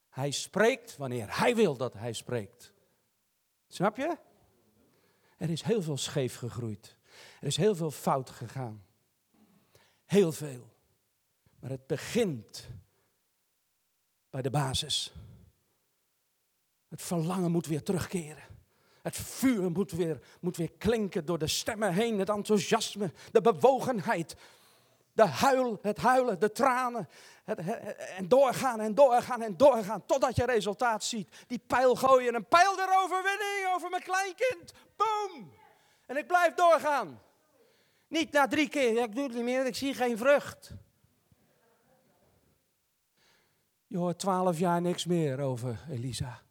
Hij 0.08 0.30
spreekt 0.30 0.96
wanneer 0.96 1.38
hij 1.38 1.54
wil 1.54 1.76
dat 1.76 1.92
hij 1.92 2.12
spreekt. 2.12 2.72
Snap 3.68 3.96
je? 3.96 4.16
Er 5.36 5.50
is 5.50 5.62
heel 5.62 5.82
veel 5.82 5.96
scheef 5.96 6.36
gegroeid. 6.36 6.96
Er 7.40 7.46
is 7.46 7.56
heel 7.56 7.74
veel 7.74 7.90
fout 7.90 8.30
gegaan. 8.30 8.84
Heel 10.04 10.32
veel. 10.32 10.72
Maar 11.60 11.70
het 11.70 11.86
begint 11.86 12.68
bij 14.30 14.42
de 14.42 14.50
basis. 14.50 15.12
Het 16.94 17.02
verlangen 17.02 17.50
moet 17.50 17.66
weer 17.66 17.82
terugkeren. 17.82 18.42
Het 19.02 19.16
vuur 19.16 19.70
moet 19.70 19.90
weer, 19.90 20.20
moet 20.40 20.56
weer 20.56 20.72
klinken 20.78 21.24
door 21.24 21.38
de 21.38 21.46
stemmen 21.46 21.92
heen. 21.92 22.18
Het 22.18 22.28
enthousiasme, 22.28 23.12
de 23.32 23.40
bewogenheid. 23.40 24.36
De 25.12 25.26
huil, 25.26 25.78
het 25.82 25.98
huilen, 25.98 26.40
de 26.40 26.52
tranen. 26.52 27.08
Het, 27.44 27.58
en 28.16 28.28
doorgaan 28.28 28.80
en 28.80 28.94
doorgaan 28.94 29.42
en 29.42 29.56
doorgaan. 29.56 30.06
Totdat 30.06 30.36
je 30.36 30.44
resultaat 30.44 31.04
ziet. 31.04 31.44
Die 31.46 31.62
pijl 31.66 31.94
gooien. 31.94 32.34
Een 32.34 32.48
pijl 32.48 32.76
der 32.76 33.02
overwinning 33.02 33.74
over 33.74 33.90
mijn 33.90 34.02
kleinkind. 34.02 34.72
Boom! 34.96 35.52
En 36.06 36.16
ik 36.16 36.26
blijf 36.26 36.54
doorgaan. 36.54 37.20
Niet 38.08 38.32
na 38.32 38.48
drie 38.48 38.68
keer. 38.68 39.02
Ik 39.02 39.14
doe 39.14 39.24
het 39.24 39.34
niet 39.34 39.44
meer. 39.44 39.66
Ik 39.66 39.76
zie 39.76 39.94
geen 39.94 40.18
vrucht. 40.18 40.70
Je 43.86 43.98
hoort 43.98 44.18
twaalf 44.18 44.58
jaar 44.58 44.80
niks 44.80 45.04
meer 45.04 45.40
over 45.40 45.84
Elisa. 45.90 46.43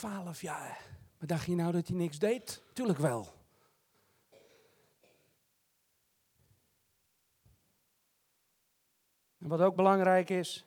Twaalf 0.00 0.40
jaar. 0.40 0.80
Maar 1.18 1.28
dacht 1.28 1.46
je 1.46 1.54
nou 1.54 1.72
dat 1.72 1.88
hij 1.88 1.96
niks 1.96 2.18
deed? 2.18 2.62
Tuurlijk 2.72 2.98
wel. 2.98 3.34
En 9.38 9.48
wat 9.48 9.60
ook 9.60 9.76
belangrijk 9.76 10.30
is, 10.30 10.66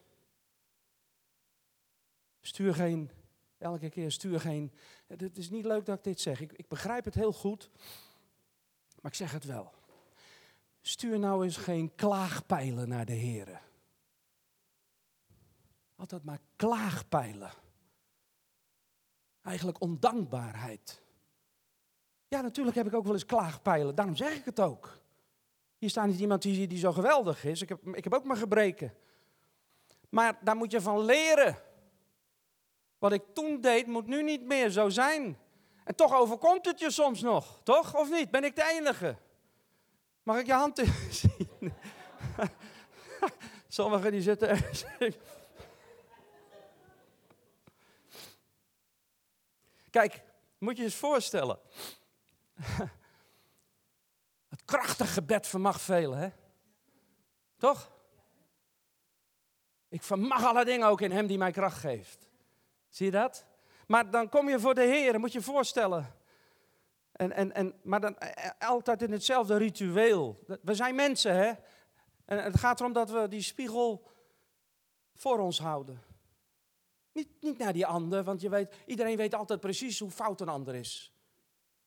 stuur 2.42 2.74
geen, 2.74 3.12
elke 3.58 3.90
keer 3.90 4.12
stuur 4.12 4.40
geen, 4.40 4.72
het 5.08 5.38
is 5.38 5.50
niet 5.50 5.66
leuk 5.66 5.86
dat 5.86 5.98
ik 5.98 6.04
dit 6.04 6.22
zeg, 6.22 6.42
ik, 6.42 6.52
ik 6.52 6.68
begrijp 6.68 7.06
het 7.06 7.16
heel 7.16 7.34
goed, 7.34 7.70
maar 9.02 9.12
ik 9.12 9.18
zeg 9.18 9.32
het 9.32 9.46
wel. 9.46 9.74
Stuur 10.82 11.20
nou 11.20 11.44
eens 11.44 11.58
geen 11.58 11.96
klaagpijlen 11.96 12.90
naar 12.90 13.06
de 13.06 13.14
heren. 13.14 13.62
Altijd 15.96 16.24
maar 16.24 16.40
klaagpijlen. 16.56 17.63
Eigenlijk 19.44 19.82
ondankbaarheid. 19.82 21.02
Ja, 22.28 22.42
natuurlijk 22.42 22.76
heb 22.76 22.88
ik 22.88 22.94
ook 22.94 23.04
wel 23.04 23.14
eens 23.14 23.26
klaagpijlen, 23.26 23.96
daarom 23.96 24.16
zeg 24.16 24.36
ik 24.36 24.46
het 24.46 24.60
ook. 24.60 25.02
Hier 25.78 25.90
staat 25.90 26.08
niet 26.08 26.20
iemand 26.20 26.42
die, 26.42 26.68
die 26.68 26.78
zo 26.78 26.92
geweldig 26.92 27.44
is. 27.46 27.62
Ik 27.62 27.70
heb, 27.70 27.88
ik 27.88 28.04
heb 28.04 28.14
ook 28.14 28.24
mijn 28.24 28.40
gebreken. 28.40 28.94
Maar 30.10 30.40
daar 30.42 30.56
moet 30.56 30.72
je 30.72 30.82
van 30.82 31.06
leren. 31.06 31.58
Wat 32.98 33.12
ik 33.12 33.24
toen 33.34 33.62
deed, 33.62 33.88
moet 33.88 34.08
nu 34.08 34.24
niet 34.24 34.46
meer 34.46 34.70
zo 34.70 34.90
zijn. 34.90 35.38
En 35.84 35.96
toch 35.96 36.14
overkomt 36.14 36.66
het 36.66 36.80
je 36.80 36.92
soms 36.92 37.22
nog, 37.22 37.60
toch? 37.64 37.96
Of 37.96 38.10
niet? 38.10 38.32
Ben 38.32 38.44
ik 38.44 38.56
de 38.56 38.70
enige? 38.72 39.18
Mag 40.24 40.40
ik 40.40 40.46
je 40.46 40.54
hand 40.54 40.78
zien? 41.10 41.74
Sommigen 43.68 44.12
die 44.12 44.22
zitten 44.22 44.58
Kijk, 49.94 50.24
moet 50.58 50.78
je 50.78 50.84
eens 50.84 50.96
voorstellen. 50.96 51.60
Het 54.54 54.66
krachtige 54.66 55.12
gebed 55.12 55.48
vermag 55.48 55.82
velen, 55.82 56.18
hè? 56.18 56.30
Toch? 57.58 57.92
Ik 59.90 60.04
vermag 60.04 60.46
alle 60.46 60.66
dingen 60.66 60.88
ook 60.88 61.02
in 61.02 61.12
Hem 61.12 61.28
die 61.28 61.38
mij 61.38 61.52
kracht 61.52 61.78
geeft. 61.78 62.30
Zie 62.90 63.06
je 63.06 63.12
dat? 63.12 63.46
Maar 63.88 64.12
dan 64.12 64.30
kom 64.30 64.50
je 64.50 64.60
voor 64.60 64.74
de 64.74 64.82
Heer, 64.82 65.20
moet 65.20 65.32
je 65.32 65.38
je 65.38 65.44
voorstellen. 65.46 66.16
En, 67.12 67.32
en, 67.32 67.54
en, 67.54 67.74
maar 67.84 68.02
dan 68.02 68.18
eh, 68.18 68.46
eh, 68.46 68.70
altijd 68.70 69.02
in 69.02 69.12
hetzelfde 69.12 69.58
ritueel. 69.58 70.46
We 70.62 70.76
zijn 70.76 70.96
mensen, 70.96 71.36
hè? 71.36 71.52
En 72.26 72.44
het 72.44 72.60
gaat 72.60 72.80
erom 72.80 72.94
dat 72.94 73.10
we 73.10 73.28
die 73.28 73.42
spiegel 73.42 74.12
voor 75.14 75.40
ons 75.40 75.60
houden. 75.60 76.13
Niet, 77.14 77.28
niet 77.42 77.58
naar 77.58 77.74
die 77.74 77.86
ander, 77.86 78.24
want 78.24 78.42
je 78.42 78.50
weet, 78.50 78.74
iedereen 78.86 79.18
weet 79.18 79.34
altijd 79.34 79.60
precies 79.60 80.00
hoe 80.00 80.12
fout 80.12 80.42
een 80.42 80.50
ander 80.50 80.76
is. 80.76 81.14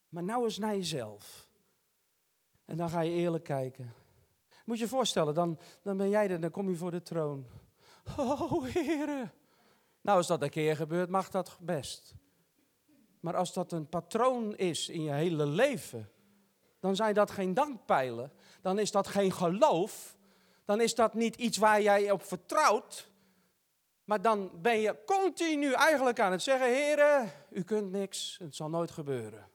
Maar 0.08 0.22
nou 0.22 0.44
eens 0.44 0.58
naar 0.58 0.74
jezelf. 0.74 1.48
En 2.64 2.76
dan 2.76 2.90
ga 2.90 3.00
je 3.00 3.10
eerlijk 3.10 3.44
kijken. 3.44 3.94
Moet 4.64 4.78
je 4.78 4.84
je 4.84 4.90
voorstellen, 4.90 5.34
dan, 5.34 5.58
dan 5.82 5.96
ben 5.96 6.08
jij 6.08 6.30
er, 6.30 6.40
dan 6.40 6.50
kom 6.50 6.68
je 6.68 6.76
voor 6.76 6.90
de 6.90 7.02
troon. 7.02 7.46
Oh, 8.16 8.64
heren. 8.64 9.32
Nou, 10.00 10.18
als 10.18 10.26
dat 10.26 10.42
een 10.42 10.50
keer 10.50 10.76
gebeurt, 10.76 11.08
mag 11.08 11.28
dat 11.28 11.58
best. 11.60 12.14
Maar 13.20 13.36
als 13.36 13.52
dat 13.52 13.72
een 13.72 13.88
patroon 13.88 14.56
is 14.56 14.88
in 14.88 15.02
je 15.02 15.12
hele 15.12 15.46
leven, 15.46 16.10
dan 16.80 16.96
zijn 16.96 17.14
dat 17.14 17.30
geen 17.30 17.54
dankpijlen. 17.54 18.32
Dan 18.62 18.78
is 18.78 18.90
dat 18.90 19.06
geen 19.06 19.32
geloof. 19.32 20.16
Dan 20.64 20.80
is 20.80 20.94
dat 20.94 21.14
niet 21.14 21.36
iets 21.36 21.56
waar 21.56 21.82
jij 21.82 22.10
op 22.10 22.22
vertrouwt. 22.22 23.10
Maar 24.06 24.22
dan 24.22 24.50
ben 24.62 24.80
je 24.80 24.96
continu 25.06 25.72
eigenlijk 25.72 26.20
aan 26.20 26.32
het 26.32 26.42
zeggen: 26.42 26.68
Heren, 26.68 27.32
u 27.50 27.62
kunt 27.62 27.90
niks, 27.90 28.36
het 28.42 28.54
zal 28.54 28.68
nooit 28.68 28.90
gebeuren. 28.90 29.48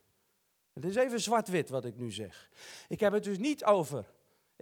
Het 0.74 0.86
is 0.86 0.96
even 0.96 1.22
zwart-wit 1.22 1.70
wat 1.70 1.86
ik 1.86 1.98
nu 1.98 2.12
zeg. 2.12 2.50
Ik 2.88 3.00
heb 3.00 3.14
het 3.14 3.24
dus 3.24 3.38
niet 3.38 3.66
over, 3.66 4.06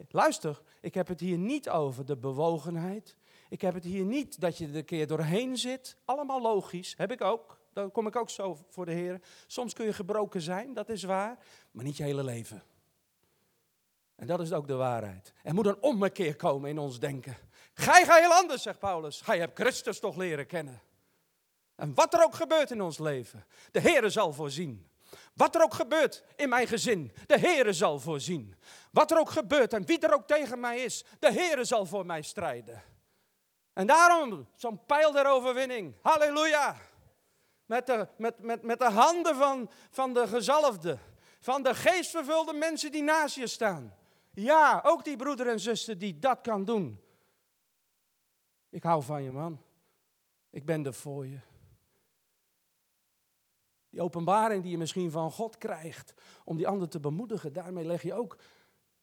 luister, 0.09 0.61
ik 0.81 0.93
heb 0.93 1.07
het 1.07 1.19
hier 1.19 1.37
niet 1.37 1.69
over 1.69 2.05
de 2.05 2.17
bewogenheid. 2.17 3.15
Ik 3.49 3.61
heb 3.61 3.73
het 3.73 3.83
hier 3.83 4.05
niet 4.05 4.41
dat 4.41 4.57
je 4.57 4.67
er 4.67 4.75
een 4.75 4.85
keer 4.85 5.07
doorheen 5.07 5.57
zit. 5.57 5.97
Allemaal 6.05 6.41
logisch, 6.41 6.93
heb 6.97 7.11
ik 7.11 7.21
ook. 7.21 7.59
Dan 7.73 7.91
kom 7.91 8.07
ik 8.07 8.15
ook 8.15 8.29
zo 8.29 8.57
voor 8.69 8.85
de 8.85 8.91
Heer. 8.91 9.21
Soms 9.47 9.73
kun 9.73 9.85
je 9.85 9.93
gebroken 9.93 10.41
zijn, 10.41 10.73
dat 10.73 10.89
is 10.89 11.03
waar, 11.03 11.37
maar 11.71 11.83
niet 11.83 11.97
je 11.97 12.03
hele 12.03 12.23
leven. 12.23 12.63
En 14.15 14.27
dat 14.27 14.39
is 14.39 14.53
ook 14.53 14.67
de 14.67 14.75
waarheid. 14.75 15.33
Er 15.43 15.53
moet 15.53 15.65
een 15.65 15.81
ommekeer 15.81 16.35
komen 16.35 16.69
in 16.69 16.77
ons 16.77 16.99
denken. 16.99 17.37
Gij 17.79 18.05
ga 18.05 18.15
heel 18.15 18.33
anders, 18.33 18.61
zegt 18.61 18.79
Paulus. 18.79 19.21
Gij 19.21 19.39
hebt 19.39 19.59
Christus 19.59 19.99
toch 19.99 20.15
leren 20.15 20.47
kennen. 20.47 20.81
En 21.75 21.93
wat 21.93 22.13
er 22.13 22.23
ook 22.23 22.35
gebeurt 22.35 22.71
in 22.71 22.81
ons 22.81 22.97
leven, 22.97 23.45
de 23.71 23.79
Heer 23.79 24.11
zal 24.11 24.33
voorzien. 24.33 24.89
Wat 25.33 25.55
er 25.55 25.61
ook 25.61 25.73
gebeurt 25.73 26.23
in 26.35 26.49
mijn 26.49 26.67
gezin, 26.67 27.11
de 27.27 27.37
Heere 27.37 27.73
zal 27.73 27.99
voorzien. 27.99 28.55
Wat 28.91 29.11
er 29.11 29.19
ook 29.19 29.29
gebeurt 29.29 29.73
en 29.73 29.85
wie 29.85 29.99
er 29.99 30.13
ook 30.13 30.27
tegen 30.27 30.59
mij 30.59 30.83
is, 30.83 31.05
de 31.19 31.31
Heere 31.31 31.63
zal 31.63 31.85
voor 31.85 32.05
mij 32.05 32.21
strijden. 32.21 32.83
En 33.73 33.87
daarom 33.87 34.47
zo'n 34.55 34.85
pijl 34.85 35.11
der 35.11 35.27
overwinning. 35.27 35.95
Halleluja. 36.01 36.75
Met 37.65 37.85
de, 37.85 38.07
met, 38.17 38.39
met, 38.39 38.61
met 38.63 38.79
de 38.79 38.89
handen 38.89 39.35
van, 39.35 39.71
van 39.91 40.13
de 40.13 40.27
gezalfde, 40.27 40.97
van 41.39 41.63
de 41.63 41.75
geestvervulde 41.75 42.53
mensen 42.53 42.91
die 42.91 43.03
naast 43.03 43.35
je 43.35 43.47
staan. 43.47 43.95
Ja, 44.33 44.81
ook 44.85 45.03
die 45.03 45.15
broeder 45.15 45.47
en 45.47 45.59
zuster 45.59 45.97
die 45.97 46.19
dat 46.19 46.41
kan 46.41 46.65
doen. 46.65 47.07
Ik 48.69 48.83
hou 48.83 49.03
van 49.03 49.23
je 49.23 49.31
man. 49.31 49.61
Ik 50.49 50.65
ben 50.65 50.85
er 50.85 50.93
voor 50.93 51.27
je. 51.27 51.39
Die 53.89 54.01
openbaring 54.01 54.61
die 54.61 54.71
je 54.71 54.77
misschien 54.77 55.11
van 55.11 55.31
God 55.31 55.57
krijgt 55.57 56.13
om 56.43 56.57
die 56.57 56.67
ander 56.67 56.89
te 56.89 56.99
bemoedigen, 56.99 57.53
daarmee 57.53 57.85
leg 57.85 58.01
je 58.01 58.13
ook 58.13 58.37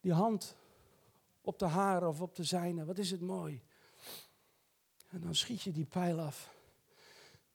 die 0.00 0.12
hand 0.12 0.56
op 1.40 1.58
de 1.58 1.66
haren 1.66 2.08
of 2.08 2.20
op 2.20 2.34
de 2.34 2.44
zijne. 2.44 2.84
Wat 2.84 2.98
is 2.98 3.10
het 3.10 3.20
mooi. 3.20 3.62
En 5.08 5.20
dan 5.20 5.34
schiet 5.34 5.62
je 5.62 5.72
die 5.72 5.86
pijl 5.86 6.20
af. 6.20 6.54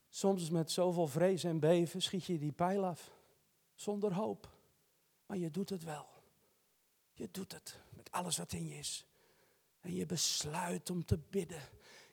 Soms 0.08 0.50
met 0.50 0.70
zoveel 0.70 1.06
vrees 1.06 1.44
en 1.44 1.60
beven 1.60 2.02
schiet 2.02 2.24
je 2.24 2.38
die 2.38 2.52
pijl 2.52 2.84
af. 2.84 3.10
Zonder 3.74 4.14
hoop. 4.14 4.50
Maar 5.26 5.36
je 5.36 5.50
doet 5.50 5.70
het 5.70 5.84
wel. 5.84 6.06
Je 7.12 7.28
doet 7.30 7.52
het 7.52 7.78
met 7.90 8.10
alles 8.10 8.36
wat 8.36 8.52
in 8.52 8.68
je 8.68 8.74
is. 8.74 9.06
En 9.80 9.94
je 9.94 10.06
besluit 10.06 10.90
om 10.90 11.04
te 11.04 11.18
bidden. 11.18 11.62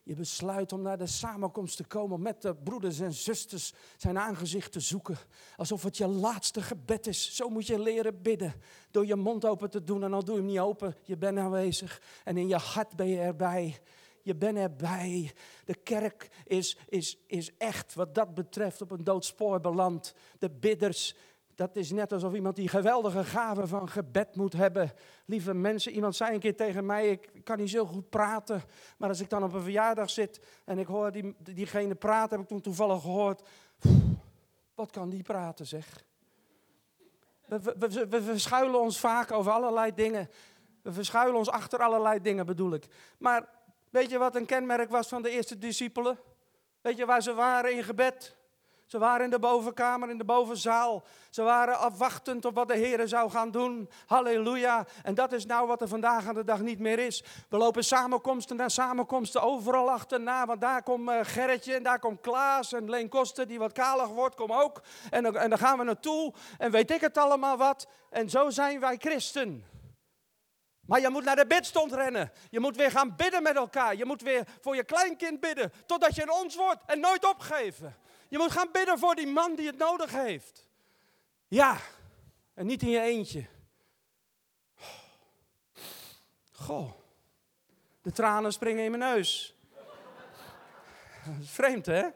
Je 0.10 0.16
besluit 0.16 0.74
om 0.74 0.82
naar 0.82 0.97
de 0.97 1.07
samenkomst 1.07 1.78
te 1.78 1.84
komen 1.84 2.22
met 2.22 2.41
de 2.41 2.55
broeders 2.55 2.99
en 2.99 3.14
zusters 3.14 3.74
zijn 3.97 4.18
aangezicht 4.18 4.72
te 4.72 4.80
zoeken. 4.80 5.18
Alsof 5.55 5.84
het 5.84 5.97
je 5.97 6.07
laatste 6.07 6.62
gebed 6.62 7.07
is. 7.07 7.36
Zo 7.36 7.49
moet 7.49 7.68
je 7.68 7.80
leren 7.80 8.22
bidden. 8.22 8.53
Door 8.91 9.05
je 9.05 9.16
mond 9.16 9.45
open 9.45 9.70
te 9.70 9.84
doen 9.84 10.03
en 10.03 10.14
al 10.14 10.24
doe 10.24 10.36
je 10.36 10.41
hem 10.41 10.49
niet 10.49 10.60
open. 10.60 10.95
Je 11.03 11.18
bent 11.18 11.38
aanwezig 11.38 12.01
en 12.24 12.38
in 12.38 12.47
je 12.47 12.55
hart 12.55 12.95
ben 12.95 13.07
je 13.07 13.20
erbij. 13.20 13.80
Je 14.22 14.36
bent 14.36 14.57
erbij. 14.57 15.32
De 15.66 15.76
kerk 15.76 16.30
is, 16.45 16.78
is, 16.88 17.18
is 17.28 17.57
echt 17.57 17.93
wat 17.93 18.16
dat 18.16 18.34
betreft 18.34 18.82
op 18.82 18.91
een 18.91 19.03
doodspoor 19.03 19.60
beland. 19.60 20.14
De 20.39 20.49
bidders 20.49 21.16
dat 21.60 21.76
is 21.76 21.91
net 21.91 22.14
alsof 22.14 22.34
iemand 22.34 22.55
die 22.55 22.68
geweldige 22.68 23.24
gave 23.24 23.68
van 23.68 23.89
gebed 23.89 24.36
moet 24.36 24.53
hebben. 24.53 24.91
Lieve 25.26 25.53
mensen, 25.53 25.91
iemand 25.91 26.16
zei 26.16 26.34
een 26.34 26.39
keer 26.39 26.55
tegen 26.55 26.86
mij, 26.86 27.10
ik 27.10 27.43
kan 27.43 27.57
niet 27.57 27.70
zo 27.70 27.86
goed 27.86 28.10
praten. 28.10 28.62
Maar 28.97 29.10
als 29.10 29.20
ik 29.20 29.30
dan 29.30 29.43
op 29.43 29.53
een 29.53 29.62
verjaardag 29.62 30.10
zit 30.10 30.41
en 30.66 30.78
ik 30.78 30.88
hoor 30.88 31.12
die, 31.12 31.36
diegene 31.39 31.95
praten, 31.95 32.30
heb 32.30 32.39
ik 32.39 32.47
toen 32.47 32.62
toevallig 32.62 33.01
gehoord. 33.01 33.47
Wat 34.76 34.91
kan 34.91 35.10
die 35.10 35.24
praten 35.24 35.68
zeg. 35.68 36.03
We, 37.45 37.76
we, 37.80 38.07
we, 38.07 38.22
verschuilen 38.22 38.80
ons 38.82 38.99
vaak 38.99 39.32
over 39.32 39.51
allerlei 39.51 39.93
dingen. 39.93 40.30
We 40.82 40.93
verschuilen 40.93 41.36
ons 41.36 41.49
achter 41.49 41.80
allerlei 41.80 42.22
dingen 42.22 42.45
bedoel 42.45 42.74
ik. 42.74 42.88
Maar 43.18 43.49
weet 43.89 44.10
je 44.10 44.18
wat 44.18 44.36
een 44.36 44.45
kenmerk 44.45 44.89
was 44.89 45.07
van 45.07 45.22
de 45.22 45.30
eerste 45.30 45.57
discipelen? 45.57 46.20
Weet 46.82 46.97
je 46.97 47.05
waar 47.05 47.22
ze 47.22 47.34
waren 47.34 47.76
in 47.76 47.84
gebed? 47.84 48.38
Ze 48.90 48.98
waren 48.98 49.24
in 49.24 49.30
de 49.30 49.40
bovenkamer, 49.40 50.10
in 50.10 50.18
de 50.18 50.26
bovenzaal. 50.26 51.04
Ze 51.30 51.42
waren 51.42 51.80
afwachtend 51.80 52.46
op 52.46 52.56
wat 52.56 52.68
de 52.68 52.78
Heer 52.78 53.08
zou 53.08 53.30
gaan 53.30 53.52
doen. 53.52 53.90
Halleluja. 54.06 54.86
En 55.04 55.16
dat 55.16 55.32
is 55.32 55.46
nou 55.46 55.68
wat 55.68 55.82
er 55.82 55.88
vandaag 55.88 56.28
aan 56.28 56.34
de 56.34 56.44
dag 56.44 56.60
niet 56.60 56.80
meer 56.80 57.00
is. 57.00 57.24
We 57.50 57.58
lopen 57.58 57.84
samenkomsten 57.84 58.56
na 58.56 58.70
samenkomsten 58.70 59.42
overal 59.42 59.92
achterna. 59.92 60.46
Want 60.46 60.62
daar 60.62 60.84
komt 60.84 61.10
uh, 61.10 61.20
Gerritje 61.22 61.74
en 61.74 61.84
daar 61.84 62.00
komt 62.00 62.22
Klaas 62.22 62.74
en 62.74 62.90
Leen 62.90 63.10
Koster 63.10 63.48
die 63.48 63.60
wat 63.60 63.72
kalig 63.72 64.08
wordt, 64.08 64.36
kom 64.36 64.52
ook. 64.52 64.82
En, 65.10 65.36
en 65.36 65.50
dan 65.50 65.60
gaan 65.60 65.78
we 65.78 65.84
naartoe 65.84 66.34
en 66.58 66.72
weet 66.72 66.92
ik 66.92 67.02
het 67.02 67.18
allemaal 67.18 67.58
wat. 67.58 67.88
En 68.10 68.30
zo 68.30 68.50
zijn 68.50 68.80
wij 68.80 68.98
christen. 68.98 69.66
Maar 70.86 71.02
je 71.02 71.10
moet 71.10 71.24
naar 71.24 71.36
de 71.36 71.48
bidstond 71.48 71.94
rennen. 71.94 72.32
Je 72.50 72.60
moet 72.60 72.76
weer 72.76 72.92
gaan 72.92 73.16
bidden 73.16 73.44
met 73.44 73.56
elkaar. 73.56 73.96
Je 73.96 74.06
moet 74.06 74.22
weer 74.22 74.48
voor 74.62 74.76
je 74.76 74.84
kleinkind 74.84 75.40
bidden. 75.40 75.74
Totdat 75.86 76.16
je 76.16 76.22
een 76.22 76.32
ons 76.32 76.56
wordt 76.56 76.80
en 76.86 77.00
nooit 77.00 77.26
opgeven. 77.26 77.96
Je 78.30 78.38
moet 78.38 78.51
gaan 78.51 78.69
bidden 78.71 78.99
voor 78.99 79.15
die 79.15 79.27
man 79.27 79.55
die 79.55 79.67
het 79.67 79.77
nodig 79.77 80.11
heeft. 80.11 80.67
Ja, 81.47 81.77
en 82.53 82.65
niet 82.65 82.82
in 82.82 82.89
je 82.89 83.01
eentje. 83.01 83.45
Goh, 86.51 86.91
de 88.01 88.11
tranen 88.11 88.53
springen 88.53 88.84
in 88.84 88.91
mijn 88.91 89.13
neus. 89.13 89.55
Dat 91.25 91.36
is 91.41 91.49
vreemd, 91.59 91.86
hè? 91.86 92.07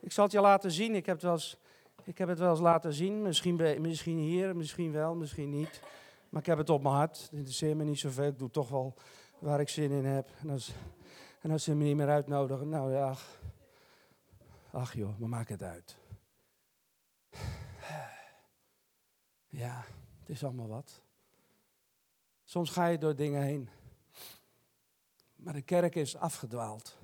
Ik 0.00 0.12
zal 0.12 0.24
het 0.24 0.32
je 0.32 0.40
laten 0.40 0.70
zien. 0.70 0.94
Ik 0.94 1.06
heb 1.06 1.14
het 1.14 1.24
wel 1.24 1.32
eens, 1.32 1.56
ik 2.04 2.18
heb 2.18 2.28
het 2.28 2.38
wel 2.38 2.50
eens 2.50 2.60
laten 2.60 2.92
zien. 2.92 3.22
Misschien, 3.22 3.80
misschien 3.80 4.18
hier, 4.18 4.56
misschien 4.56 4.92
wel, 4.92 5.14
misschien 5.14 5.50
niet. 5.50 5.80
Maar 6.28 6.40
ik 6.40 6.46
heb 6.46 6.58
het 6.58 6.70
op 6.70 6.82
mijn 6.82 6.94
hart. 6.94 7.18
Het 7.18 7.32
interesseert 7.32 7.76
me 7.76 7.84
niet 7.84 7.98
zoveel. 7.98 8.26
Ik 8.26 8.38
doe 8.38 8.50
toch 8.50 8.68
wel 8.68 8.94
waar 9.38 9.60
ik 9.60 9.68
zin 9.68 9.90
in 9.90 10.04
heb. 10.04 10.28
En 10.40 10.48
dat 10.48 10.56
is 10.56 10.72
en 11.42 11.50
als 11.50 11.64
ze 11.64 11.74
me 11.74 11.84
niet 11.84 11.96
meer 11.96 12.08
uitnodigen, 12.08 12.68
nou 12.68 12.92
ja, 12.92 13.16
ach 14.70 14.94
joh, 14.94 15.18
we 15.18 15.26
maken 15.26 15.52
het 15.52 15.62
uit. 15.62 15.96
Ja, 19.46 19.84
het 20.18 20.28
is 20.28 20.44
allemaal 20.44 20.68
wat. 20.68 21.02
Soms 22.44 22.70
ga 22.70 22.86
je 22.86 22.98
door 22.98 23.16
dingen 23.16 23.42
heen. 23.42 23.70
Maar 25.36 25.52
de 25.52 25.62
kerk 25.62 25.94
is 25.94 26.16
afgedwaald. 26.16 26.96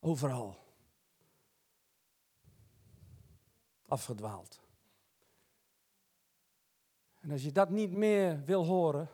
Overal. 0.00 0.56
Afgedwaald. 3.86 4.60
En 7.20 7.30
als 7.30 7.42
je 7.42 7.52
dat 7.52 7.70
niet 7.70 7.92
meer 7.92 8.44
wil 8.44 8.64
horen, 8.64 9.08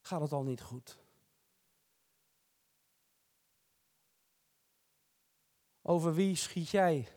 gaat 0.00 0.20
het 0.20 0.32
al 0.32 0.42
niet 0.42 0.62
goed. 0.62 1.01
Over 5.82 6.14
wie 6.14 6.34
schiet 6.34 6.68
jij 6.68 7.08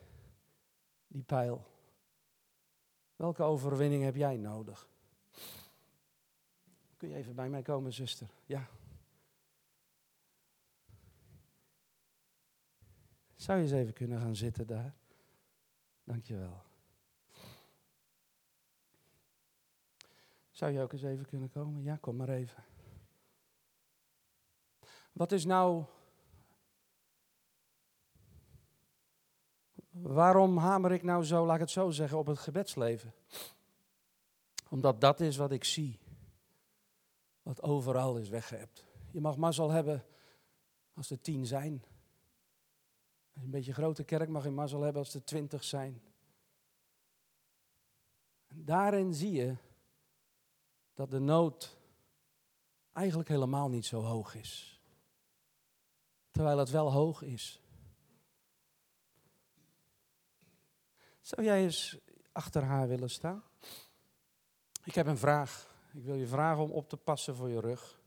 die 1.06 1.22
pijl? 1.22 1.66
Welke 3.16 3.42
overwinning 3.42 4.02
heb 4.02 4.14
jij 4.14 4.36
nodig? 4.36 4.88
Kun 6.96 7.08
je 7.08 7.14
even 7.14 7.34
bij 7.34 7.48
mij 7.48 7.62
komen, 7.62 7.92
zuster? 7.92 8.28
Ja. 8.46 8.68
Zou 13.34 13.58
je 13.58 13.64
eens 13.64 13.72
even 13.72 13.92
kunnen 13.92 14.20
gaan 14.20 14.36
zitten 14.36 14.66
daar? 14.66 14.94
Dankjewel. 16.04 16.62
Zou 20.50 20.72
je 20.72 20.80
ook 20.80 20.92
eens 20.92 21.02
even 21.02 21.26
kunnen 21.26 21.50
komen? 21.50 21.82
Ja, 21.82 21.96
kom 21.96 22.16
maar 22.16 22.28
even. 22.28 22.64
Wat 25.12 25.32
is 25.32 25.44
nou 25.44 25.84
Waarom 30.02 30.56
hamer 30.56 30.92
ik 30.92 31.02
nou 31.02 31.24
zo, 31.24 31.46
laat 31.46 31.54
ik 31.54 31.60
het 31.60 31.70
zo 31.70 31.90
zeggen, 31.90 32.18
op 32.18 32.26
het 32.26 32.38
gebedsleven? 32.38 33.14
Omdat 34.68 35.00
dat 35.00 35.20
is 35.20 35.36
wat 35.36 35.52
ik 35.52 35.64
zie. 35.64 35.98
Wat 37.42 37.62
overal 37.62 38.16
is 38.16 38.28
weggeëpt. 38.28 38.84
Je 39.10 39.20
mag 39.20 39.36
mazzel 39.36 39.70
hebben 39.70 40.04
als 40.94 41.10
er 41.10 41.20
tien 41.20 41.46
zijn. 41.46 41.84
Een 43.32 43.50
beetje 43.50 43.72
grote 43.72 44.04
kerk 44.04 44.28
mag 44.28 44.44
je 44.44 44.50
mazzel 44.50 44.80
hebben 44.80 45.02
als 45.02 45.14
er 45.14 45.24
twintig 45.24 45.64
zijn. 45.64 46.02
En 48.46 48.64
daarin 48.64 49.14
zie 49.14 49.32
je 49.32 49.56
dat 50.94 51.10
de 51.10 51.18
nood 51.18 51.78
eigenlijk 52.92 53.28
helemaal 53.28 53.68
niet 53.68 53.86
zo 53.86 54.00
hoog 54.00 54.34
is. 54.34 54.80
Terwijl 56.30 56.58
het 56.58 56.70
wel 56.70 56.92
hoog 56.92 57.22
is. 57.22 57.60
Zou 61.26 61.42
jij 61.42 61.62
eens 61.62 61.98
achter 62.32 62.62
haar 62.62 62.88
willen 62.88 63.10
staan? 63.10 63.42
Ik 64.84 64.94
heb 64.94 65.06
een 65.06 65.18
vraag. 65.18 65.74
Ik 65.92 66.04
wil 66.04 66.14
je 66.14 66.26
vragen 66.26 66.62
om 66.62 66.70
op 66.70 66.88
te 66.88 66.96
passen 66.96 67.34
voor 67.34 67.48
je 67.48 67.60
rug. 67.60 68.00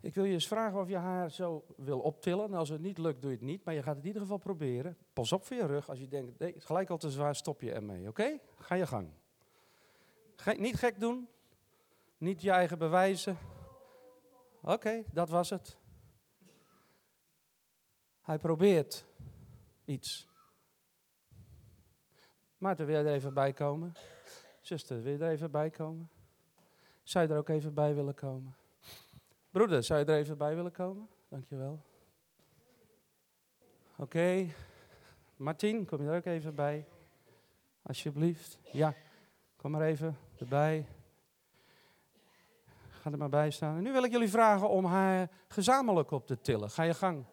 Ik 0.00 0.14
wil 0.14 0.24
je 0.24 0.32
eens 0.32 0.48
vragen 0.48 0.80
of 0.80 0.88
je 0.88 0.96
haar 0.96 1.30
zo 1.30 1.64
wil 1.76 2.00
optillen. 2.00 2.54
als 2.54 2.68
het 2.68 2.80
niet 2.80 2.98
lukt, 2.98 3.22
doe 3.22 3.30
je 3.30 3.36
het 3.36 3.44
niet. 3.44 3.64
Maar 3.64 3.74
je 3.74 3.82
gaat 3.82 3.94
het 3.94 4.02
in 4.02 4.06
ieder 4.06 4.22
geval 4.22 4.38
proberen. 4.38 4.96
Pas 5.12 5.32
op 5.32 5.44
voor 5.44 5.56
je 5.56 5.66
rug. 5.66 5.88
Als 5.88 5.98
je 5.98 6.08
denkt, 6.08 6.38
nee, 6.38 6.54
gelijk 6.58 6.90
al 6.90 6.98
te 6.98 7.10
zwaar, 7.10 7.34
stop 7.34 7.60
je 7.60 7.72
ermee. 7.72 8.08
Oké? 8.08 8.38
Ga 8.58 8.74
je 8.74 8.86
gang. 8.86 9.10
niet 10.56 10.76
gek 10.76 11.00
doen. 11.00 11.28
Niet 12.18 12.42
je 12.42 12.50
eigen 12.50 12.78
bewijzen. 12.78 13.38
Oké, 14.62 15.04
dat 15.12 15.28
was 15.28 15.50
het. 15.50 15.76
Hij 18.20 18.38
probeert 18.38 19.04
iets. 19.84 20.27
Maarten, 22.58 22.86
wil 22.86 22.98
je 22.98 23.04
er 23.04 23.14
even 23.14 23.34
bij 23.34 23.52
komen? 23.52 23.94
Zuster, 24.60 25.02
wil 25.02 25.12
je 25.12 25.18
er 25.18 25.30
even 25.30 25.50
bij 25.50 25.70
komen? 25.70 26.10
Zou 27.02 27.26
je 27.26 27.32
er 27.32 27.38
ook 27.38 27.48
even 27.48 27.74
bij 27.74 27.94
willen 27.94 28.14
komen? 28.14 28.56
Broeder, 29.50 29.82
zou 29.82 30.00
je 30.00 30.04
er 30.04 30.18
even 30.18 30.38
bij 30.38 30.54
willen 30.54 30.72
komen? 30.72 31.08
Dankjewel. 31.28 31.80
Oké. 33.92 34.02
Okay. 34.02 34.54
Martien, 35.36 35.84
kom 35.84 36.02
je 36.02 36.08
er 36.08 36.16
ook 36.16 36.24
even 36.24 36.54
bij? 36.54 36.86
Alsjeblieft. 37.82 38.58
Ja, 38.72 38.94
kom 39.56 39.70
maar 39.70 39.82
even 39.82 40.16
erbij. 40.38 40.86
Ga 42.88 43.10
er 43.10 43.18
maar 43.18 43.28
bij 43.28 43.50
staan. 43.50 43.82
Nu 43.82 43.92
wil 43.92 44.04
ik 44.04 44.10
jullie 44.10 44.30
vragen 44.30 44.68
om 44.68 44.84
haar 44.84 45.30
gezamenlijk 45.48 46.10
op 46.10 46.26
te 46.26 46.40
tillen. 46.40 46.70
Ga 46.70 46.82
je 46.82 46.94
gang. 46.94 47.24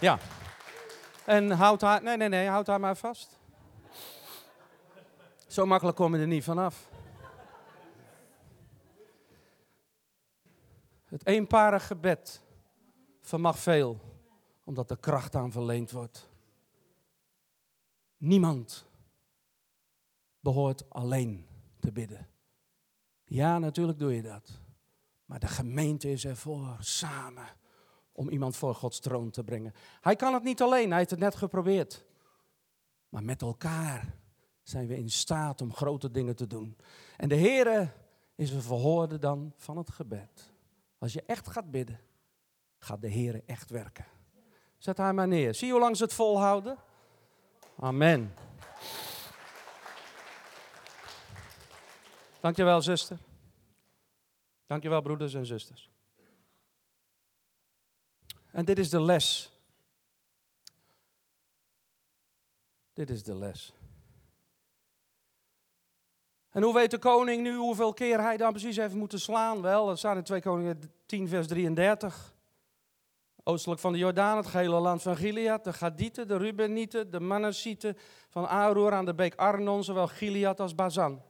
Ja. 0.00 0.18
En 1.24 1.50
houd 1.50 1.80
haar, 1.80 2.02
nee, 2.02 2.16
nee, 2.16 2.28
nee, 2.28 2.48
houd 2.48 2.66
haar 2.66 2.80
maar 2.80 2.96
vast. 2.96 3.38
Zo 5.46 5.66
makkelijk 5.66 5.96
kom 5.96 6.14
je 6.14 6.20
er 6.20 6.26
niet 6.26 6.44
vanaf. 6.44 6.88
Het 11.04 11.26
eenparig 11.26 11.86
gebed 11.86 12.42
vermag 13.20 13.58
veel, 13.58 14.00
omdat 14.64 14.90
er 14.90 14.98
kracht 14.98 15.34
aan 15.34 15.52
verleend 15.52 15.90
wordt. 15.90 16.30
Niemand 18.16 18.86
behoort 20.40 20.90
alleen 20.90 21.46
te 21.80 21.92
bidden. 21.92 22.28
Ja, 23.24 23.58
natuurlijk 23.58 23.98
doe 23.98 24.14
je 24.14 24.22
dat. 24.22 24.60
Maar 25.24 25.38
de 25.38 25.46
gemeente 25.46 26.10
is 26.10 26.24
ervoor, 26.24 26.76
samen, 26.80 27.48
om 28.16 28.28
iemand 28.28 28.56
voor 28.56 28.74
Gods 28.74 28.98
troon 28.98 29.30
te 29.30 29.44
brengen. 29.44 29.74
Hij 30.00 30.16
kan 30.16 30.34
het 30.34 30.42
niet 30.42 30.62
alleen, 30.62 30.88
hij 30.88 30.98
heeft 30.98 31.10
het 31.10 31.18
net 31.18 31.34
geprobeerd. 31.34 32.04
Maar 33.08 33.22
met 33.22 33.42
elkaar 33.42 34.14
zijn 34.62 34.86
we 34.86 34.96
in 34.96 35.10
staat 35.10 35.60
om 35.60 35.74
grote 35.74 36.10
dingen 36.10 36.36
te 36.36 36.46
doen. 36.46 36.76
En 37.16 37.28
de 37.28 37.36
Heere 37.36 37.88
is 38.34 38.50
een 38.50 38.62
verhoorde 38.62 39.18
dan 39.18 39.52
van 39.56 39.76
het 39.76 39.90
gebed. 39.90 40.52
Als 40.98 41.12
je 41.12 41.22
echt 41.26 41.48
gaat 41.48 41.70
bidden, 41.70 42.00
gaat 42.78 43.00
de 43.00 43.10
Heere 43.10 43.42
echt 43.46 43.70
werken. 43.70 44.04
Zet 44.78 44.98
haar 44.98 45.14
maar 45.14 45.28
neer. 45.28 45.54
Zie 45.54 45.70
hoe 45.70 45.80
lang 45.80 45.96
ze 45.96 46.02
het 46.02 46.12
volhouden? 46.12 46.76
Amen. 47.78 48.34
Dankjewel, 52.40 52.82
zuster. 52.82 53.18
Dankjewel, 54.66 55.00
broeders 55.00 55.34
en 55.34 55.46
zusters. 55.46 55.90
En 58.56 58.64
dit 58.64 58.78
is 58.78 58.90
de 58.90 59.00
les. 59.00 59.52
Dit 62.92 63.10
is 63.10 63.22
de 63.22 63.34
les. 63.34 63.72
En 66.50 66.62
hoe 66.62 66.74
weet 66.74 66.90
de 66.90 66.98
koning 66.98 67.42
nu 67.42 67.56
hoeveel 67.56 67.92
keer 67.92 68.20
hij 68.20 68.36
dan 68.36 68.50
precies 68.50 68.76
heeft 68.76 68.94
moeten 68.94 69.20
slaan? 69.20 69.62
Wel, 69.62 69.86
dat 69.86 69.98
staat 69.98 70.16
in 70.16 70.22
2 70.22 70.40
Koningen 70.40 70.92
10, 71.06 71.28
vers 71.28 71.46
33. 71.46 72.34
Oostelijk 73.42 73.80
van 73.80 73.92
de 73.92 73.98
Jordaan, 73.98 74.36
het 74.36 74.46
gehele 74.46 74.80
land 74.80 75.02
van 75.02 75.16
Gilead, 75.16 75.64
de 75.64 75.72
Gadieten, 75.72 76.28
de 76.28 76.36
Rubenieten, 76.36 77.10
de 77.10 77.20
Manassieten 77.20 77.96
van 78.28 78.48
Aroer 78.48 78.92
aan 78.92 79.04
de 79.04 79.14
beek 79.14 79.34
Arnon, 79.34 79.84
zowel 79.84 80.06
Gilead 80.06 80.60
als 80.60 80.74
Bazan. 80.74 81.22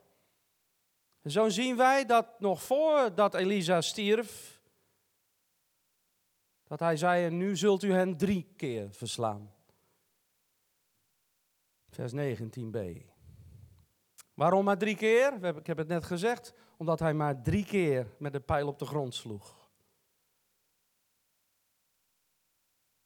Zo 1.25 1.49
zien 1.49 1.77
wij 1.77 2.05
dat 2.05 2.27
nog 2.41 2.63
voordat 2.63 3.35
Elisa 3.35 3.81
stierf, 3.81 4.56
dat 6.67 6.81
hij 6.81 6.97
zei, 6.97 7.25
en 7.25 7.37
nu 7.37 7.57
zult 7.57 7.83
u 7.83 7.93
hen 7.93 8.17
drie 8.17 8.53
keer 8.57 8.93
verslaan. 8.93 9.55
Vers 11.89 12.13
19b. 12.13 12.79
Waarom 14.35 14.65
maar 14.65 14.79
drie 14.79 14.97
keer? 14.97 15.57
Ik 15.57 15.67
heb 15.67 15.79
het 15.79 15.89
net 15.89 16.05
gezegd, 16.05 16.55
omdat 16.77 16.99
hij 16.99 17.15
maar 17.15 17.43
drie 17.43 17.65
keer 17.65 18.15
met 18.19 18.33
de 18.33 18.41
pijl 18.41 18.69
op 18.69 18.79
de 18.79 18.87
grond 18.87 19.15
sloeg. 19.15 19.55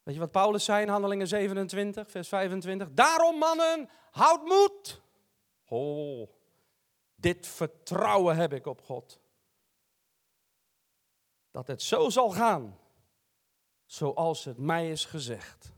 Weet 0.03 0.15
je 0.15 0.21
wat 0.21 0.31
Paulus 0.31 0.65
zei 0.65 0.83
in 0.83 0.89
Handelingen 0.89 1.29
27, 1.29 2.11
vers 2.11 2.29
25? 2.29 2.91
Daarom 2.93 3.39
mannen, 3.39 3.89
houd 4.11 4.45
moed. 4.45 5.03
Oh, 5.65 6.29
dit 7.15 7.47
vertrouwen 7.47 8.37
heb 8.37 8.53
ik 8.53 8.67
op 8.67 8.83
God. 8.83 9.21
Dat 11.51 11.67
het 11.67 11.83
zo 11.83 12.09
zal 12.09 12.31
gaan, 12.31 12.79
zoals 13.91 14.45
het 14.45 14.59
mij 14.59 14.91
is 14.91 15.05
gezegd. 15.05 15.73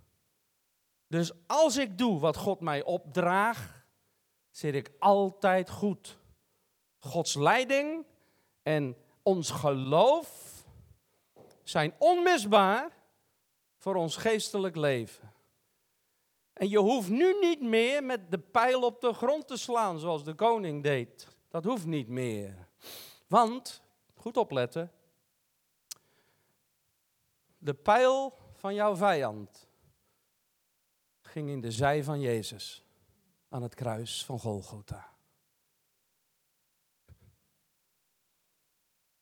Dus 1.06 1.32
als 1.46 1.76
ik 1.76 1.98
doe 1.98 2.18
wat 2.18 2.36
God 2.36 2.60
mij 2.60 2.82
opdraagt, 2.82 3.84
zit 4.50 4.74
ik 4.74 4.90
altijd 4.98 5.70
goed. 5.70 6.18
Gods 6.98 7.34
leiding 7.34 8.06
en 8.62 8.96
ons 9.22 9.50
geloof 9.50 10.52
zijn 11.62 11.94
onmisbaar 11.98 12.90
voor 13.76 13.94
ons 13.94 14.16
geestelijk 14.16 14.76
leven. 14.76 15.32
En 16.52 16.68
je 16.68 16.78
hoeft 16.78 17.08
nu 17.08 17.38
niet 17.40 17.60
meer 17.60 18.04
met 18.04 18.30
de 18.30 18.38
pijl 18.38 18.82
op 18.82 19.00
de 19.00 19.12
grond 19.12 19.48
te 19.48 19.56
slaan 19.56 19.98
zoals 19.98 20.24
de 20.24 20.34
koning 20.34 20.82
deed. 20.82 21.28
Dat 21.48 21.64
hoeft 21.64 21.86
niet 21.86 22.08
meer. 22.08 22.68
Want, 23.26 23.82
goed 24.14 24.36
opletten, 24.36 24.92
de 27.62 27.74
pijl 27.74 28.34
van 28.52 28.74
jouw 28.74 28.96
vijand 28.96 29.68
ging 31.20 31.48
in 31.48 31.60
de 31.60 31.70
zij 31.70 32.04
van 32.04 32.20
Jezus 32.20 32.84
aan 33.48 33.62
het 33.62 33.74
kruis 33.74 34.24
van 34.24 34.38
Golgotha. 34.38 35.10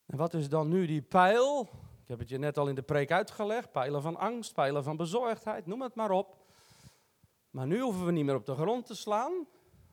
En 0.05 0.17
wat 0.17 0.33
is 0.33 0.49
dan 0.49 0.67
nu 0.67 0.85
die 0.85 1.01
pijl? 1.01 1.61
Ik 2.01 2.07
heb 2.07 2.19
het 2.19 2.29
je 2.29 2.37
net 2.37 2.57
al 2.57 2.67
in 2.67 2.75
de 2.75 2.81
preek 2.81 3.11
uitgelegd. 3.11 3.71
Pijlen 3.71 4.01
van 4.01 4.17
angst, 4.17 4.53
pijlen 4.53 4.83
van 4.83 4.97
bezorgdheid, 4.97 5.65
noem 5.65 5.81
het 5.81 5.95
maar 5.95 6.11
op. 6.11 6.45
Maar 7.49 7.67
nu 7.67 7.79
hoeven 7.79 8.05
we 8.05 8.11
niet 8.11 8.25
meer 8.25 8.35
op 8.35 8.45
de 8.45 8.55
grond 8.55 8.85
te 8.85 8.95
slaan. 8.95 9.47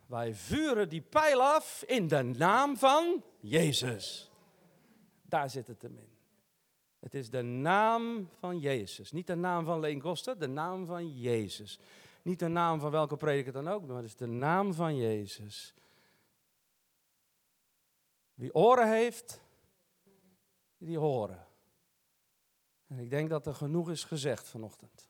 Wij 0.07 0.35
vuren 0.35 0.89
die 0.89 1.03
pijl 1.03 1.43
af 1.43 1.83
in 1.87 2.09
de 2.09 2.23
naam 2.23 2.77
van 2.77 3.25
Jezus. 3.41 4.31
Daar 5.23 5.51
zit 5.51 5.67
het 5.67 5.83
hem 5.83 5.99
in. 5.99 6.18
Het 6.99 7.15
is 7.15 7.31
de 7.31 7.43
naam 7.43 8.29
van 8.39 8.59
Jezus. 8.59 9.13
Niet 9.13 9.27
de 9.27 9.35
naam 9.35 9.65
van 9.65 9.81
Leen 9.81 10.01
Koster, 10.01 10.39
de 10.39 10.49
naam 10.49 10.87
van 10.87 11.19
Jezus. 11.19 11.79
Niet 12.23 12.39
de 12.39 12.49
naam 12.49 12.81
van 12.81 12.91
welke 12.91 13.17
prediker 13.17 13.53
dan 13.53 13.69
ook, 13.69 13.87
maar 13.87 13.97
het 13.97 14.05
is 14.05 14.17
de 14.17 14.27
naam 14.27 14.75
van 14.75 14.97
Jezus. 14.97 15.75
Wie 18.35 18.55
oren 18.55 18.91
heeft, 18.93 19.41
die 20.79 20.99
horen. 20.99 21.47
En 22.87 22.99
ik 22.99 23.11
denk 23.11 23.29
dat 23.29 23.47
er 23.47 23.55
genoeg 23.55 23.91
is 23.91 24.05
gezegd 24.05 24.49
vanochtend. 24.49 25.09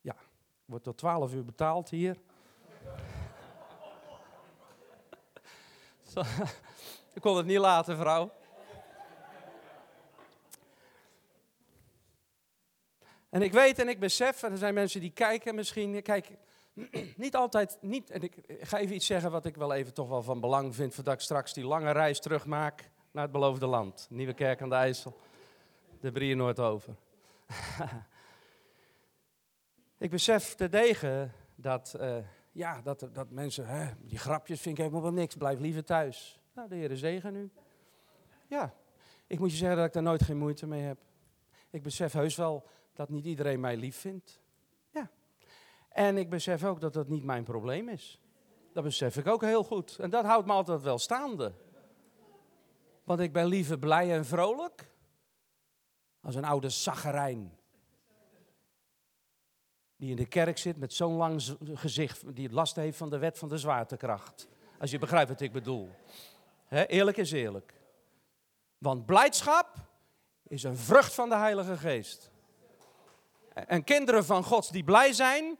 Ja, 0.00 0.16
wordt 0.64 0.84
tot 0.84 0.96
12 0.96 1.34
uur 1.34 1.44
betaald 1.44 1.88
hier. 1.88 2.20
Ik 7.14 7.20
kon 7.20 7.36
het 7.36 7.46
niet 7.46 7.58
laten, 7.58 7.96
vrouw. 7.96 8.30
En 13.34 13.42
ik 13.42 13.52
weet 13.52 13.78
en 13.78 13.88
ik 13.88 13.98
besef, 13.98 14.42
en 14.42 14.52
er 14.52 14.58
zijn 14.58 14.74
mensen 14.74 15.00
die 15.00 15.10
kijken 15.10 15.54
misschien, 15.54 16.02
kijk, 16.02 16.30
niet 17.16 17.36
altijd, 17.36 17.78
niet, 17.80 18.10
en 18.10 18.22
ik 18.22 18.34
ga 18.60 18.78
even 18.78 18.94
iets 18.94 19.06
zeggen 19.06 19.30
wat 19.30 19.46
ik 19.46 19.56
wel 19.56 19.72
even 19.72 19.94
toch 19.94 20.08
wel 20.08 20.22
van 20.22 20.40
belang 20.40 20.74
vind, 20.74 20.94
voordat 20.94 21.14
ik 21.14 21.20
straks 21.20 21.52
die 21.52 21.64
lange 21.64 21.90
reis 21.90 22.20
terugmaak 22.20 22.90
naar 23.10 23.22
het 23.22 23.32
beloofde 23.32 23.66
land. 23.66 24.06
Nieuwe 24.10 24.34
Kerk 24.34 24.62
aan 24.62 24.68
de 24.68 24.74
IJssel, 24.74 25.16
de 26.00 26.12
Brieën 26.12 26.36
Noordover. 26.36 26.94
ik 29.98 30.10
besef 30.10 30.54
terdege 30.54 31.30
dat, 31.54 31.96
uh, 32.00 32.16
ja, 32.52 32.80
dat, 32.82 33.08
dat 33.12 33.30
mensen, 33.30 33.66
hè, 33.66 33.90
die 33.98 34.18
grapjes 34.18 34.60
vind 34.60 34.78
ik 34.78 34.84
helemaal 34.84 35.02
wel 35.02 35.12
niks, 35.12 35.34
blijf 35.34 35.58
liever 35.58 35.84
thuis. 35.84 36.40
Nou, 36.52 36.68
de 36.68 36.74
Heer 36.74 36.96
zegen 36.96 37.34
u. 37.34 37.50
Ja, 38.46 38.74
ik 39.26 39.38
moet 39.38 39.50
je 39.50 39.56
zeggen 39.56 39.76
dat 39.76 39.86
ik 39.86 39.92
daar 39.92 40.02
nooit 40.02 40.22
geen 40.22 40.38
moeite 40.38 40.66
mee 40.66 40.82
heb. 40.82 40.98
Ik 41.70 41.82
besef 41.82 42.12
heus 42.12 42.36
wel 42.36 42.66
dat 42.94 43.08
niet 43.08 43.24
iedereen 43.24 43.60
mij 43.60 43.76
lief 43.76 43.96
vindt. 43.96 44.40
Ja. 44.90 45.10
En 45.88 46.16
ik 46.16 46.30
besef 46.30 46.64
ook 46.64 46.80
dat 46.80 46.92
dat 46.92 47.08
niet 47.08 47.24
mijn 47.24 47.44
probleem 47.44 47.88
is. 47.88 48.20
Dat 48.72 48.84
besef 48.84 49.16
ik 49.16 49.26
ook 49.26 49.42
heel 49.42 49.64
goed. 49.64 49.98
En 49.98 50.10
dat 50.10 50.24
houdt 50.24 50.46
me 50.46 50.52
altijd 50.52 50.82
wel 50.82 50.98
staande. 50.98 51.52
Want 53.04 53.20
ik 53.20 53.32
ben 53.32 53.46
liever 53.46 53.78
blij 53.78 54.12
en 54.12 54.24
vrolijk 54.24 54.90
als 56.20 56.34
een 56.34 56.44
oude 56.44 56.68
zaggerijn. 56.68 57.58
Die 59.96 60.10
in 60.10 60.16
de 60.16 60.26
kerk 60.26 60.58
zit 60.58 60.76
met 60.76 60.92
zo'n 60.92 61.14
lang 61.14 61.56
gezicht, 61.74 62.34
die 62.34 62.50
last 62.50 62.76
heeft 62.76 62.96
van 62.96 63.10
de 63.10 63.18
wet 63.18 63.38
van 63.38 63.48
de 63.48 63.58
zwaartekracht. 63.58 64.48
Als 64.78 64.90
je 64.90 64.98
begrijpt 64.98 65.28
wat 65.28 65.40
ik 65.40 65.52
bedoel. 65.52 65.90
eerlijk 66.68 67.16
is 67.16 67.32
eerlijk. 67.32 67.74
Want 68.78 69.06
blijdschap 69.06 69.76
is 70.42 70.62
een 70.62 70.76
vrucht 70.76 71.14
van 71.14 71.28
de 71.28 71.36
Heilige 71.36 71.76
Geest. 71.76 72.30
En 73.54 73.84
kinderen 73.84 74.24
van 74.24 74.44
Gods 74.44 74.68
die 74.68 74.84
blij 74.84 75.12
zijn, 75.12 75.58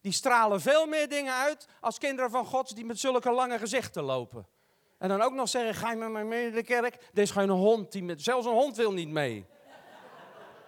die 0.00 0.12
stralen 0.12 0.60
veel 0.60 0.86
meer 0.86 1.08
dingen 1.08 1.34
uit 1.34 1.66
als 1.80 1.98
kinderen 1.98 2.30
van 2.30 2.46
Gods 2.46 2.74
die 2.74 2.84
met 2.84 3.00
zulke 3.00 3.30
lange 3.30 3.58
gezichten 3.58 4.02
lopen. 4.02 4.46
En 4.98 5.08
dan 5.08 5.22
ook 5.22 5.32
nog 5.32 5.48
zeggen, 5.48 5.74
ga 5.74 5.90
je 5.90 5.96
met 5.96 6.10
mij 6.10 6.24
mee 6.24 6.46
in 6.46 6.52
de 6.52 6.62
kerk? 6.62 7.10
Deze 7.12 7.32
is 7.32 7.42
een 7.42 7.48
hond, 7.48 7.92
die 7.92 8.02
met, 8.02 8.22
zelfs 8.22 8.46
een 8.46 8.52
hond 8.52 8.76
wil 8.76 8.92
niet 8.92 9.08
mee. 9.08 9.46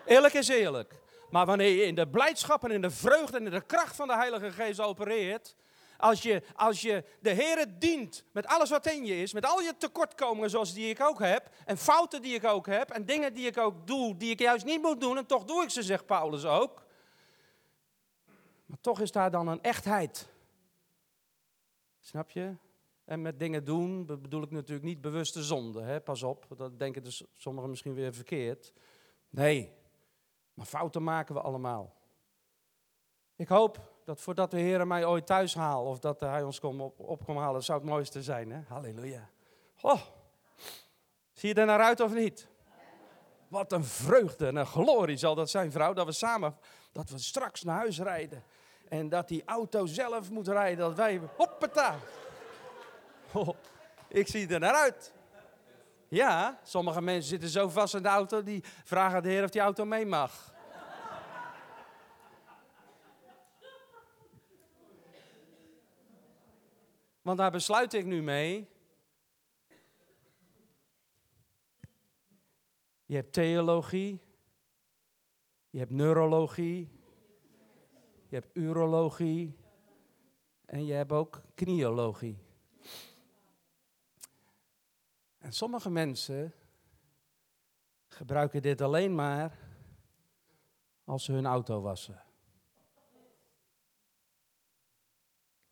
Eerlijk 0.07 0.35
is 0.35 0.49
eerlijk. 0.49 1.01
Maar 1.31 1.47
wanneer 1.47 1.71
je 1.71 1.85
in 1.85 1.95
de 1.95 2.09
blijdschap 2.09 2.65
en 2.65 2.71
in 2.71 2.81
de 2.81 2.91
vreugde 2.91 3.37
en 3.37 3.45
in 3.45 3.51
de 3.51 3.67
kracht 3.67 3.97
van 3.97 4.09
de 4.09 4.15
Heilige 4.15 4.51
Geest 4.53 4.81
opereert, 4.81 5.57
als 5.99 6.23
je, 6.23 6.43
als 6.55 6.81
je 6.81 7.05
de 7.21 7.31
Heer 7.31 7.79
dient 7.79 8.25
met 8.33 8.47
alles 8.47 8.71
wat 8.71 8.87
in 8.87 9.05
je 9.05 9.23
is, 9.23 9.33
met 9.33 9.47
al 9.47 9.61
je 9.61 9.77
tekortkomingen 9.79 10.51
zoals 10.51 10.75
die 10.75 10.89
ik 10.89 11.01
ook 11.01 11.19
heb, 11.19 11.49
en 11.65 11.77
fouten 11.77 12.23
die 12.23 12.35
ik 12.35 12.45
ook 12.45 12.67
heb, 12.67 12.91
en 12.91 13.05
dingen 13.05 13.35
die 13.35 13.47
ik 13.47 13.59
ook 13.59 13.87
doe, 13.87 14.17
die 14.17 14.31
ik 14.31 14.39
juist 14.39 14.65
niet 14.65 14.83
moet 14.83 15.01
doen, 15.01 15.17
en 15.17 15.27
toch 15.27 15.45
doe 15.45 15.63
ik 15.63 15.71
ze, 15.71 15.83
zegt 15.83 16.07
Paulus 16.07 16.45
ook. 16.45 16.85
Maar 18.67 18.81
toch 18.81 19.01
is 19.01 19.13
daar 19.13 19.31
dan 19.31 19.49
een 19.49 19.63
echtheid. 19.63 20.29
Snap 22.01 22.31
je? 22.31 22.57
En 23.05 23.23
met 23.23 23.39
dingen 23.39 23.65
doen 23.65 24.07
bedoel 24.07 24.43
ik 24.43 24.51
natuurlijk 24.51 24.87
niet 24.87 25.01
bewuste 25.01 25.43
zonde. 25.43 25.83
Hè? 25.83 26.01
Pas 26.01 26.23
op, 26.23 26.47
dat 26.57 26.79
denken 26.79 27.03
dus 27.03 27.25
sommigen 27.37 27.71
misschien 27.71 27.95
weer 27.95 28.15
verkeerd. 28.15 28.73
Nee, 29.29 29.73
maar 30.55 30.67
fouten 30.67 31.03
maken 31.03 31.35
we 31.35 31.41
allemaal. 31.41 31.95
Ik 33.37 33.49
hoop 33.49 33.96
dat 34.07 34.21
voordat 34.21 34.51
de 34.51 34.59
Heer 34.59 34.87
mij 34.87 35.05
ooit 35.05 35.27
thuis 35.27 35.55
haalt, 35.55 35.87
of 35.87 35.99
dat 35.99 36.21
Hij 36.21 36.43
ons 36.43 36.61
kom 36.61 36.81
op, 36.81 37.25
komt 37.25 37.39
halen, 37.39 37.63
zou 37.63 37.79
het 37.79 37.89
mooiste 37.89 38.23
zijn. 38.23 38.51
Hè? 38.51 38.61
Halleluja. 38.69 39.29
Oh, 39.81 40.01
zie 41.33 41.49
je 41.49 41.61
er 41.61 41.67
naar 41.67 41.81
uit 41.81 42.01
of 42.01 42.15
niet? 42.15 42.49
Wat 43.49 43.73
een 43.73 43.85
vreugde 43.85 44.47
en 44.47 44.57
een 44.57 44.67
glorie 44.67 45.17
zal 45.17 45.35
dat 45.35 45.51
zijn, 45.51 45.73
vrouw, 45.73 45.93
dat 45.93 46.07
we 46.07 46.13
samen, 46.13 46.57
dat 46.93 47.11
we 47.11 47.19
straks 47.19 47.63
naar 47.63 47.77
huis 47.77 48.01
rijden. 48.01 48.45
En 48.89 49.09
dat 49.09 49.29
die 49.29 49.43
auto 49.45 49.87
zelf 49.87 50.31
moet 50.31 50.49
rijden, 50.49 50.79
dat 50.79 50.97
wij, 50.97 51.21
hoppata. 51.37 51.97
Oh, 53.33 53.49
ik 54.09 54.27
zie 54.27 54.49
er 54.49 54.61
naar 54.61 54.75
uit. 54.75 55.13
Ja, 56.09 56.59
sommige 56.63 57.03
mensen 57.03 57.29
zitten 57.29 57.49
zo 57.49 57.69
vast 57.69 57.95
in 57.95 58.03
de 58.03 58.09
auto, 58.09 58.43
die 58.43 58.65
vragen 58.85 59.23
de 59.23 59.29
Heer 59.29 59.45
of 59.45 59.51
die 59.51 59.61
auto 59.61 59.85
mee 59.85 60.07
mag. 60.07 60.55
Want 67.27 67.39
daar 67.39 67.51
besluit 67.51 67.93
ik 67.93 68.05
nu 68.05 68.23
mee. 68.23 68.69
Je 73.05 73.15
hebt 73.15 73.33
theologie, 73.33 74.21
je 75.71 75.79
hebt 75.79 75.91
neurologie, 75.91 76.91
je 78.29 78.35
hebt 78.35 78.57
urologie 78.57 79.57
en 80.65 80.85
je 80.85 80.93
hebt 80.93 81.13
ook 81.13 81.43
kniologie. 81.55 82.39
En 85.39 85.53
sommige 85.53 85.91
mensen 85.91 86.55
gebruiken 88.09 88.63
dit 88.63 88.81
alleen 88.81 89.15
maar 89.15 89.59
als 91.05 91.25
ze 91.25 91.33
hun 91.33 91.47
auto 91.47 91.81
wassen. 91.81 92.26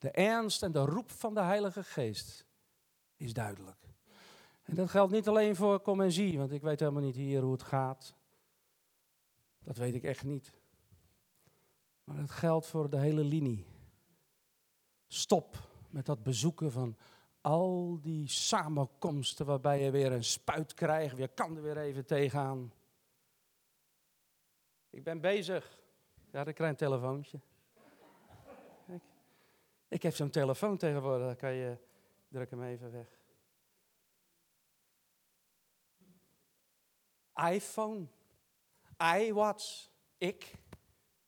De 0.05 0.11
ernst 0.11 0.63
en 0.63 0.73
de 0.73 0.85
roep 0.85 1.11
van 1.11 1.35
de 1.35 1.41
Heilige 1.41 1.85
Geest 1.85 2.47
is 3.17 3.33
duidelijk. 3.33 3.89
En 4.63 4.75
dat 4.75 4.91
geldt 4.91 5.13
niet 5.13 5.29
alleen 5.29 5.57
voor 5.57 5.81
kom 5.81 6.01
en 6.01 6.13
zie, 6.13 6.39
want 6.39 6.53
ik 6.53 6.63
weet 6.63 6.81
helemaal 6.81 7.03
niet 7.03 7.15
hier 7.15 7.43
hoe 7.43 7.53
het 7.53 7.63
gaat. 7.63 8.15
Dat 9.59 9.77
weet 9.77 9.95
ik 9.95 10.03
echt 10.03 10.25
niet. 10.25 10.53
Maar 12.05 12.17
het 12.17 12.31
geldt 12.31 12.67
voor 12.67 12.91
de 12.91 12.97
hele 12.97 13.25
linie. 13.25 13.67
Stop 15.07 15.57
met 15.91 16.07
dat 16.07 16.23
bezoeken 16.23 16.73
van 16.73 16.97
al 17.41 17.99
die 18.01 18.29
samenkomsten 18.29 19.47
waarbij 19.47 19.83
je 19.83 19.91
weer 19.91 20.13
een 20.13 20.25
spuit 20.25 20.75
krijgt, 20.75 21.17
je 21.17 21.29
kan 21.29 21.57
er 21.57 21.63
weer 21.63 21.79
even 21.79 22.07
tegenaan. 22.07 22.73
Ik 24.91 25.05
ben 25.05 25.21
bezig. 25.21 25.79
Ja, 26.31 26.47
ik 26.47 26.55
krijg 26.55 26.71
een 26.71 26.77
telefoontje. 26.77 27.41
Ik, 29.89 30.03
heb 30.03 30.15
zo'n 30.15 30.31
telefoon 30.31 30.77
tegenwoordig, 30.77 31.27
dan 31.27 31.37
kan 31.37 31.53
je, 31.53 31.77
druk 32.29 32.51
hem 32.51 32.63
even 32.63 32.93
weg. 32.93 33.23
iPhone, 37.53 38.07
iWatch, 39.17 39.89
ik, 40.19 40.53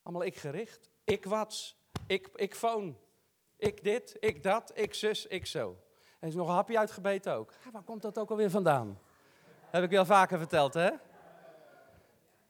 allemaal 0.03 0.25
ik 0.25 0.37
gericht. 0.37 0.91
Ik 1.05 1.25
watch, 1.25 1.75
ik, 2.07 2.29
ik 2.35 2.55
phone, 2.55 2.95
ik 3.57 3.85
dit, 3.85 4.17
ik 4.21 4.43
dat, 4.43 4.73
ik 4.75 4.95
zus, 4.95 5.27
ik 5.27 5.47
zo. 5.47 5.79
En 6.19 6.29
is 6.29 6.35
nog 6.35 6.49
een 6.49 6.55
hapje 6.55 6.79
uitgebeten 6.79 7.35
ook. 7.35 7.53
Ah, 7.67 7.73
waar 7.73 7.83
komt 7.83 8.03
dat 8.03 8.19
ook 8.19 8.31
alweer 8.31 8.51
vandaan? 8.51 8.99
Heb 9.71 9.83
ik 9.83 9.91
wel 9.91 10.05
vaker 10.05 10.39
verteld, 10.39 10.75
hè? 10.75 10.91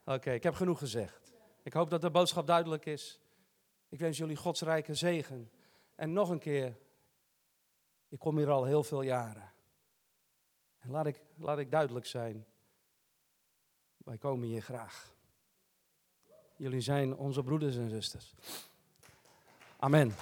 Oké, 0.05 0.31
ik 0.31 0.43
heb 0.43 0.53
genoeg 0.53 0.79
gezegd. 0.79 1.33
Ik 1.63 1.73
hoop 1.73 1.89
dat 1.89 2.01
de 2.01 2.09
boodschap 2.09 2.47
duidelijk 2.47 2.85
is. 2.85 3.19
Ik 3.89 3.99
wens 3.99 4.17
jullie 4.17 4.35
Gods 4.35 4.61
rijke 4.61 4.93
zegen. 4.93 5.51
En 5.97 6.13
nog 6.13 6.29
een 6.29 6.39
keer, 6.39 6.75
ik 8.07 8.19
kom 8.19 8.37
hier 8.37 8.49
al 8.49 8.65
heel 8.65 8.83
veel 8.83 9.01
jaren. 9.01 9.51
En 10.79 10.89
laat 10.89 11.05
ik, 11.05 11.21
laat 11.35 11.57
ik 11.57 11.71
duidelijk 11.71 12.05
zijn. 12.05 12.45
Wij 13.97 14.17
komen 14.17 14.47
hier 14.47 14.61
graag. 14.61 15.15
Jullie 16.55 16.81
zijn 16.81 17.15
onze 17.15 17.43
broeders 17.43 17.75
en 17.75 17.89
zusters. 17.89 18.33
Amen. 19.77 20.15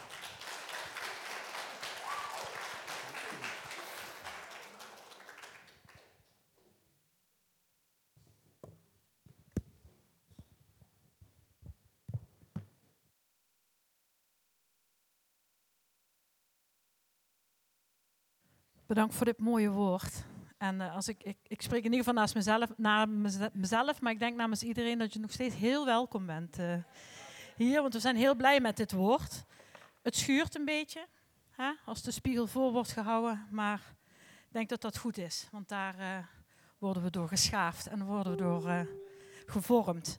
Bedankt 18.96 19.16
voor 19.16 19.26
dit 19.26 19.40
mooie 19.40 19.70
woord. 19.70 20.26
En 20.58 20.76
uh, 20.76 20.96
als 20.96 21.08
ik, 21.08 21.24
ik, 21.24 21.38
ik, 21.48 21.62
spreek 21.62 21.80
in 21.80 21.92
ieder 21.92 22.00
geval 22.00 22.14
naast 22.14 22.36
mezelf, 22.36 22.70
naar 22.78 23.10
mezelf, 23.54 24.02
maar 24.02 24.12
ik 24.12 24.20
denk 24.20 24.36
namens 24.36 24.64
iedereen 24.64 24.98
dat 24.98 25.14
je 25.14 25.20
nog 25.20 25.32
steeds 25.32 25.56
heel 25.56 25.86
welkom 25.86 26.26
bent 26.26 26.60
uh, 26.60 26.76
hier. 27.56 27.82
Want 27.82 27.94
we 27.94 28.00
zijn 28.00 28.16
heel 28.16 28.36
blij 28.36 28.60
met 28.60 28.78
dit 28.78 28.92
woord. 28.92 29.44
Het 30.02 30.16
schuurt 30.16 30.56
een 30.56 30.66
beetje, 30.66 31.08
hè, 31.52 31.72
als 31.86 32.02
de 32.02 32.12
spiegel 32.12 32.48
voor 32.48 32.72
wordt 32.72 32.92
gehouden. 32.92 33.48
Maar 33.52 33.96
ik 34.48 34.52
denk 34.52 34.70
dat 34.70 34.82
dat 34.82 34.98
goed 34.98 35.18
is, 35.18 35.48
want 35.52 35.70
daar 35.70 36.00
uh, 36.00 36.18
worden 36.78 37.04
we 37.04 37.10
door 37.10 37.28
geschaafd 37.28 37.88
en 37.88 38.06
worden 38.06 38.32
we 38.32 38.38
door 38.38 38.88
gevormd. 39.46 40.14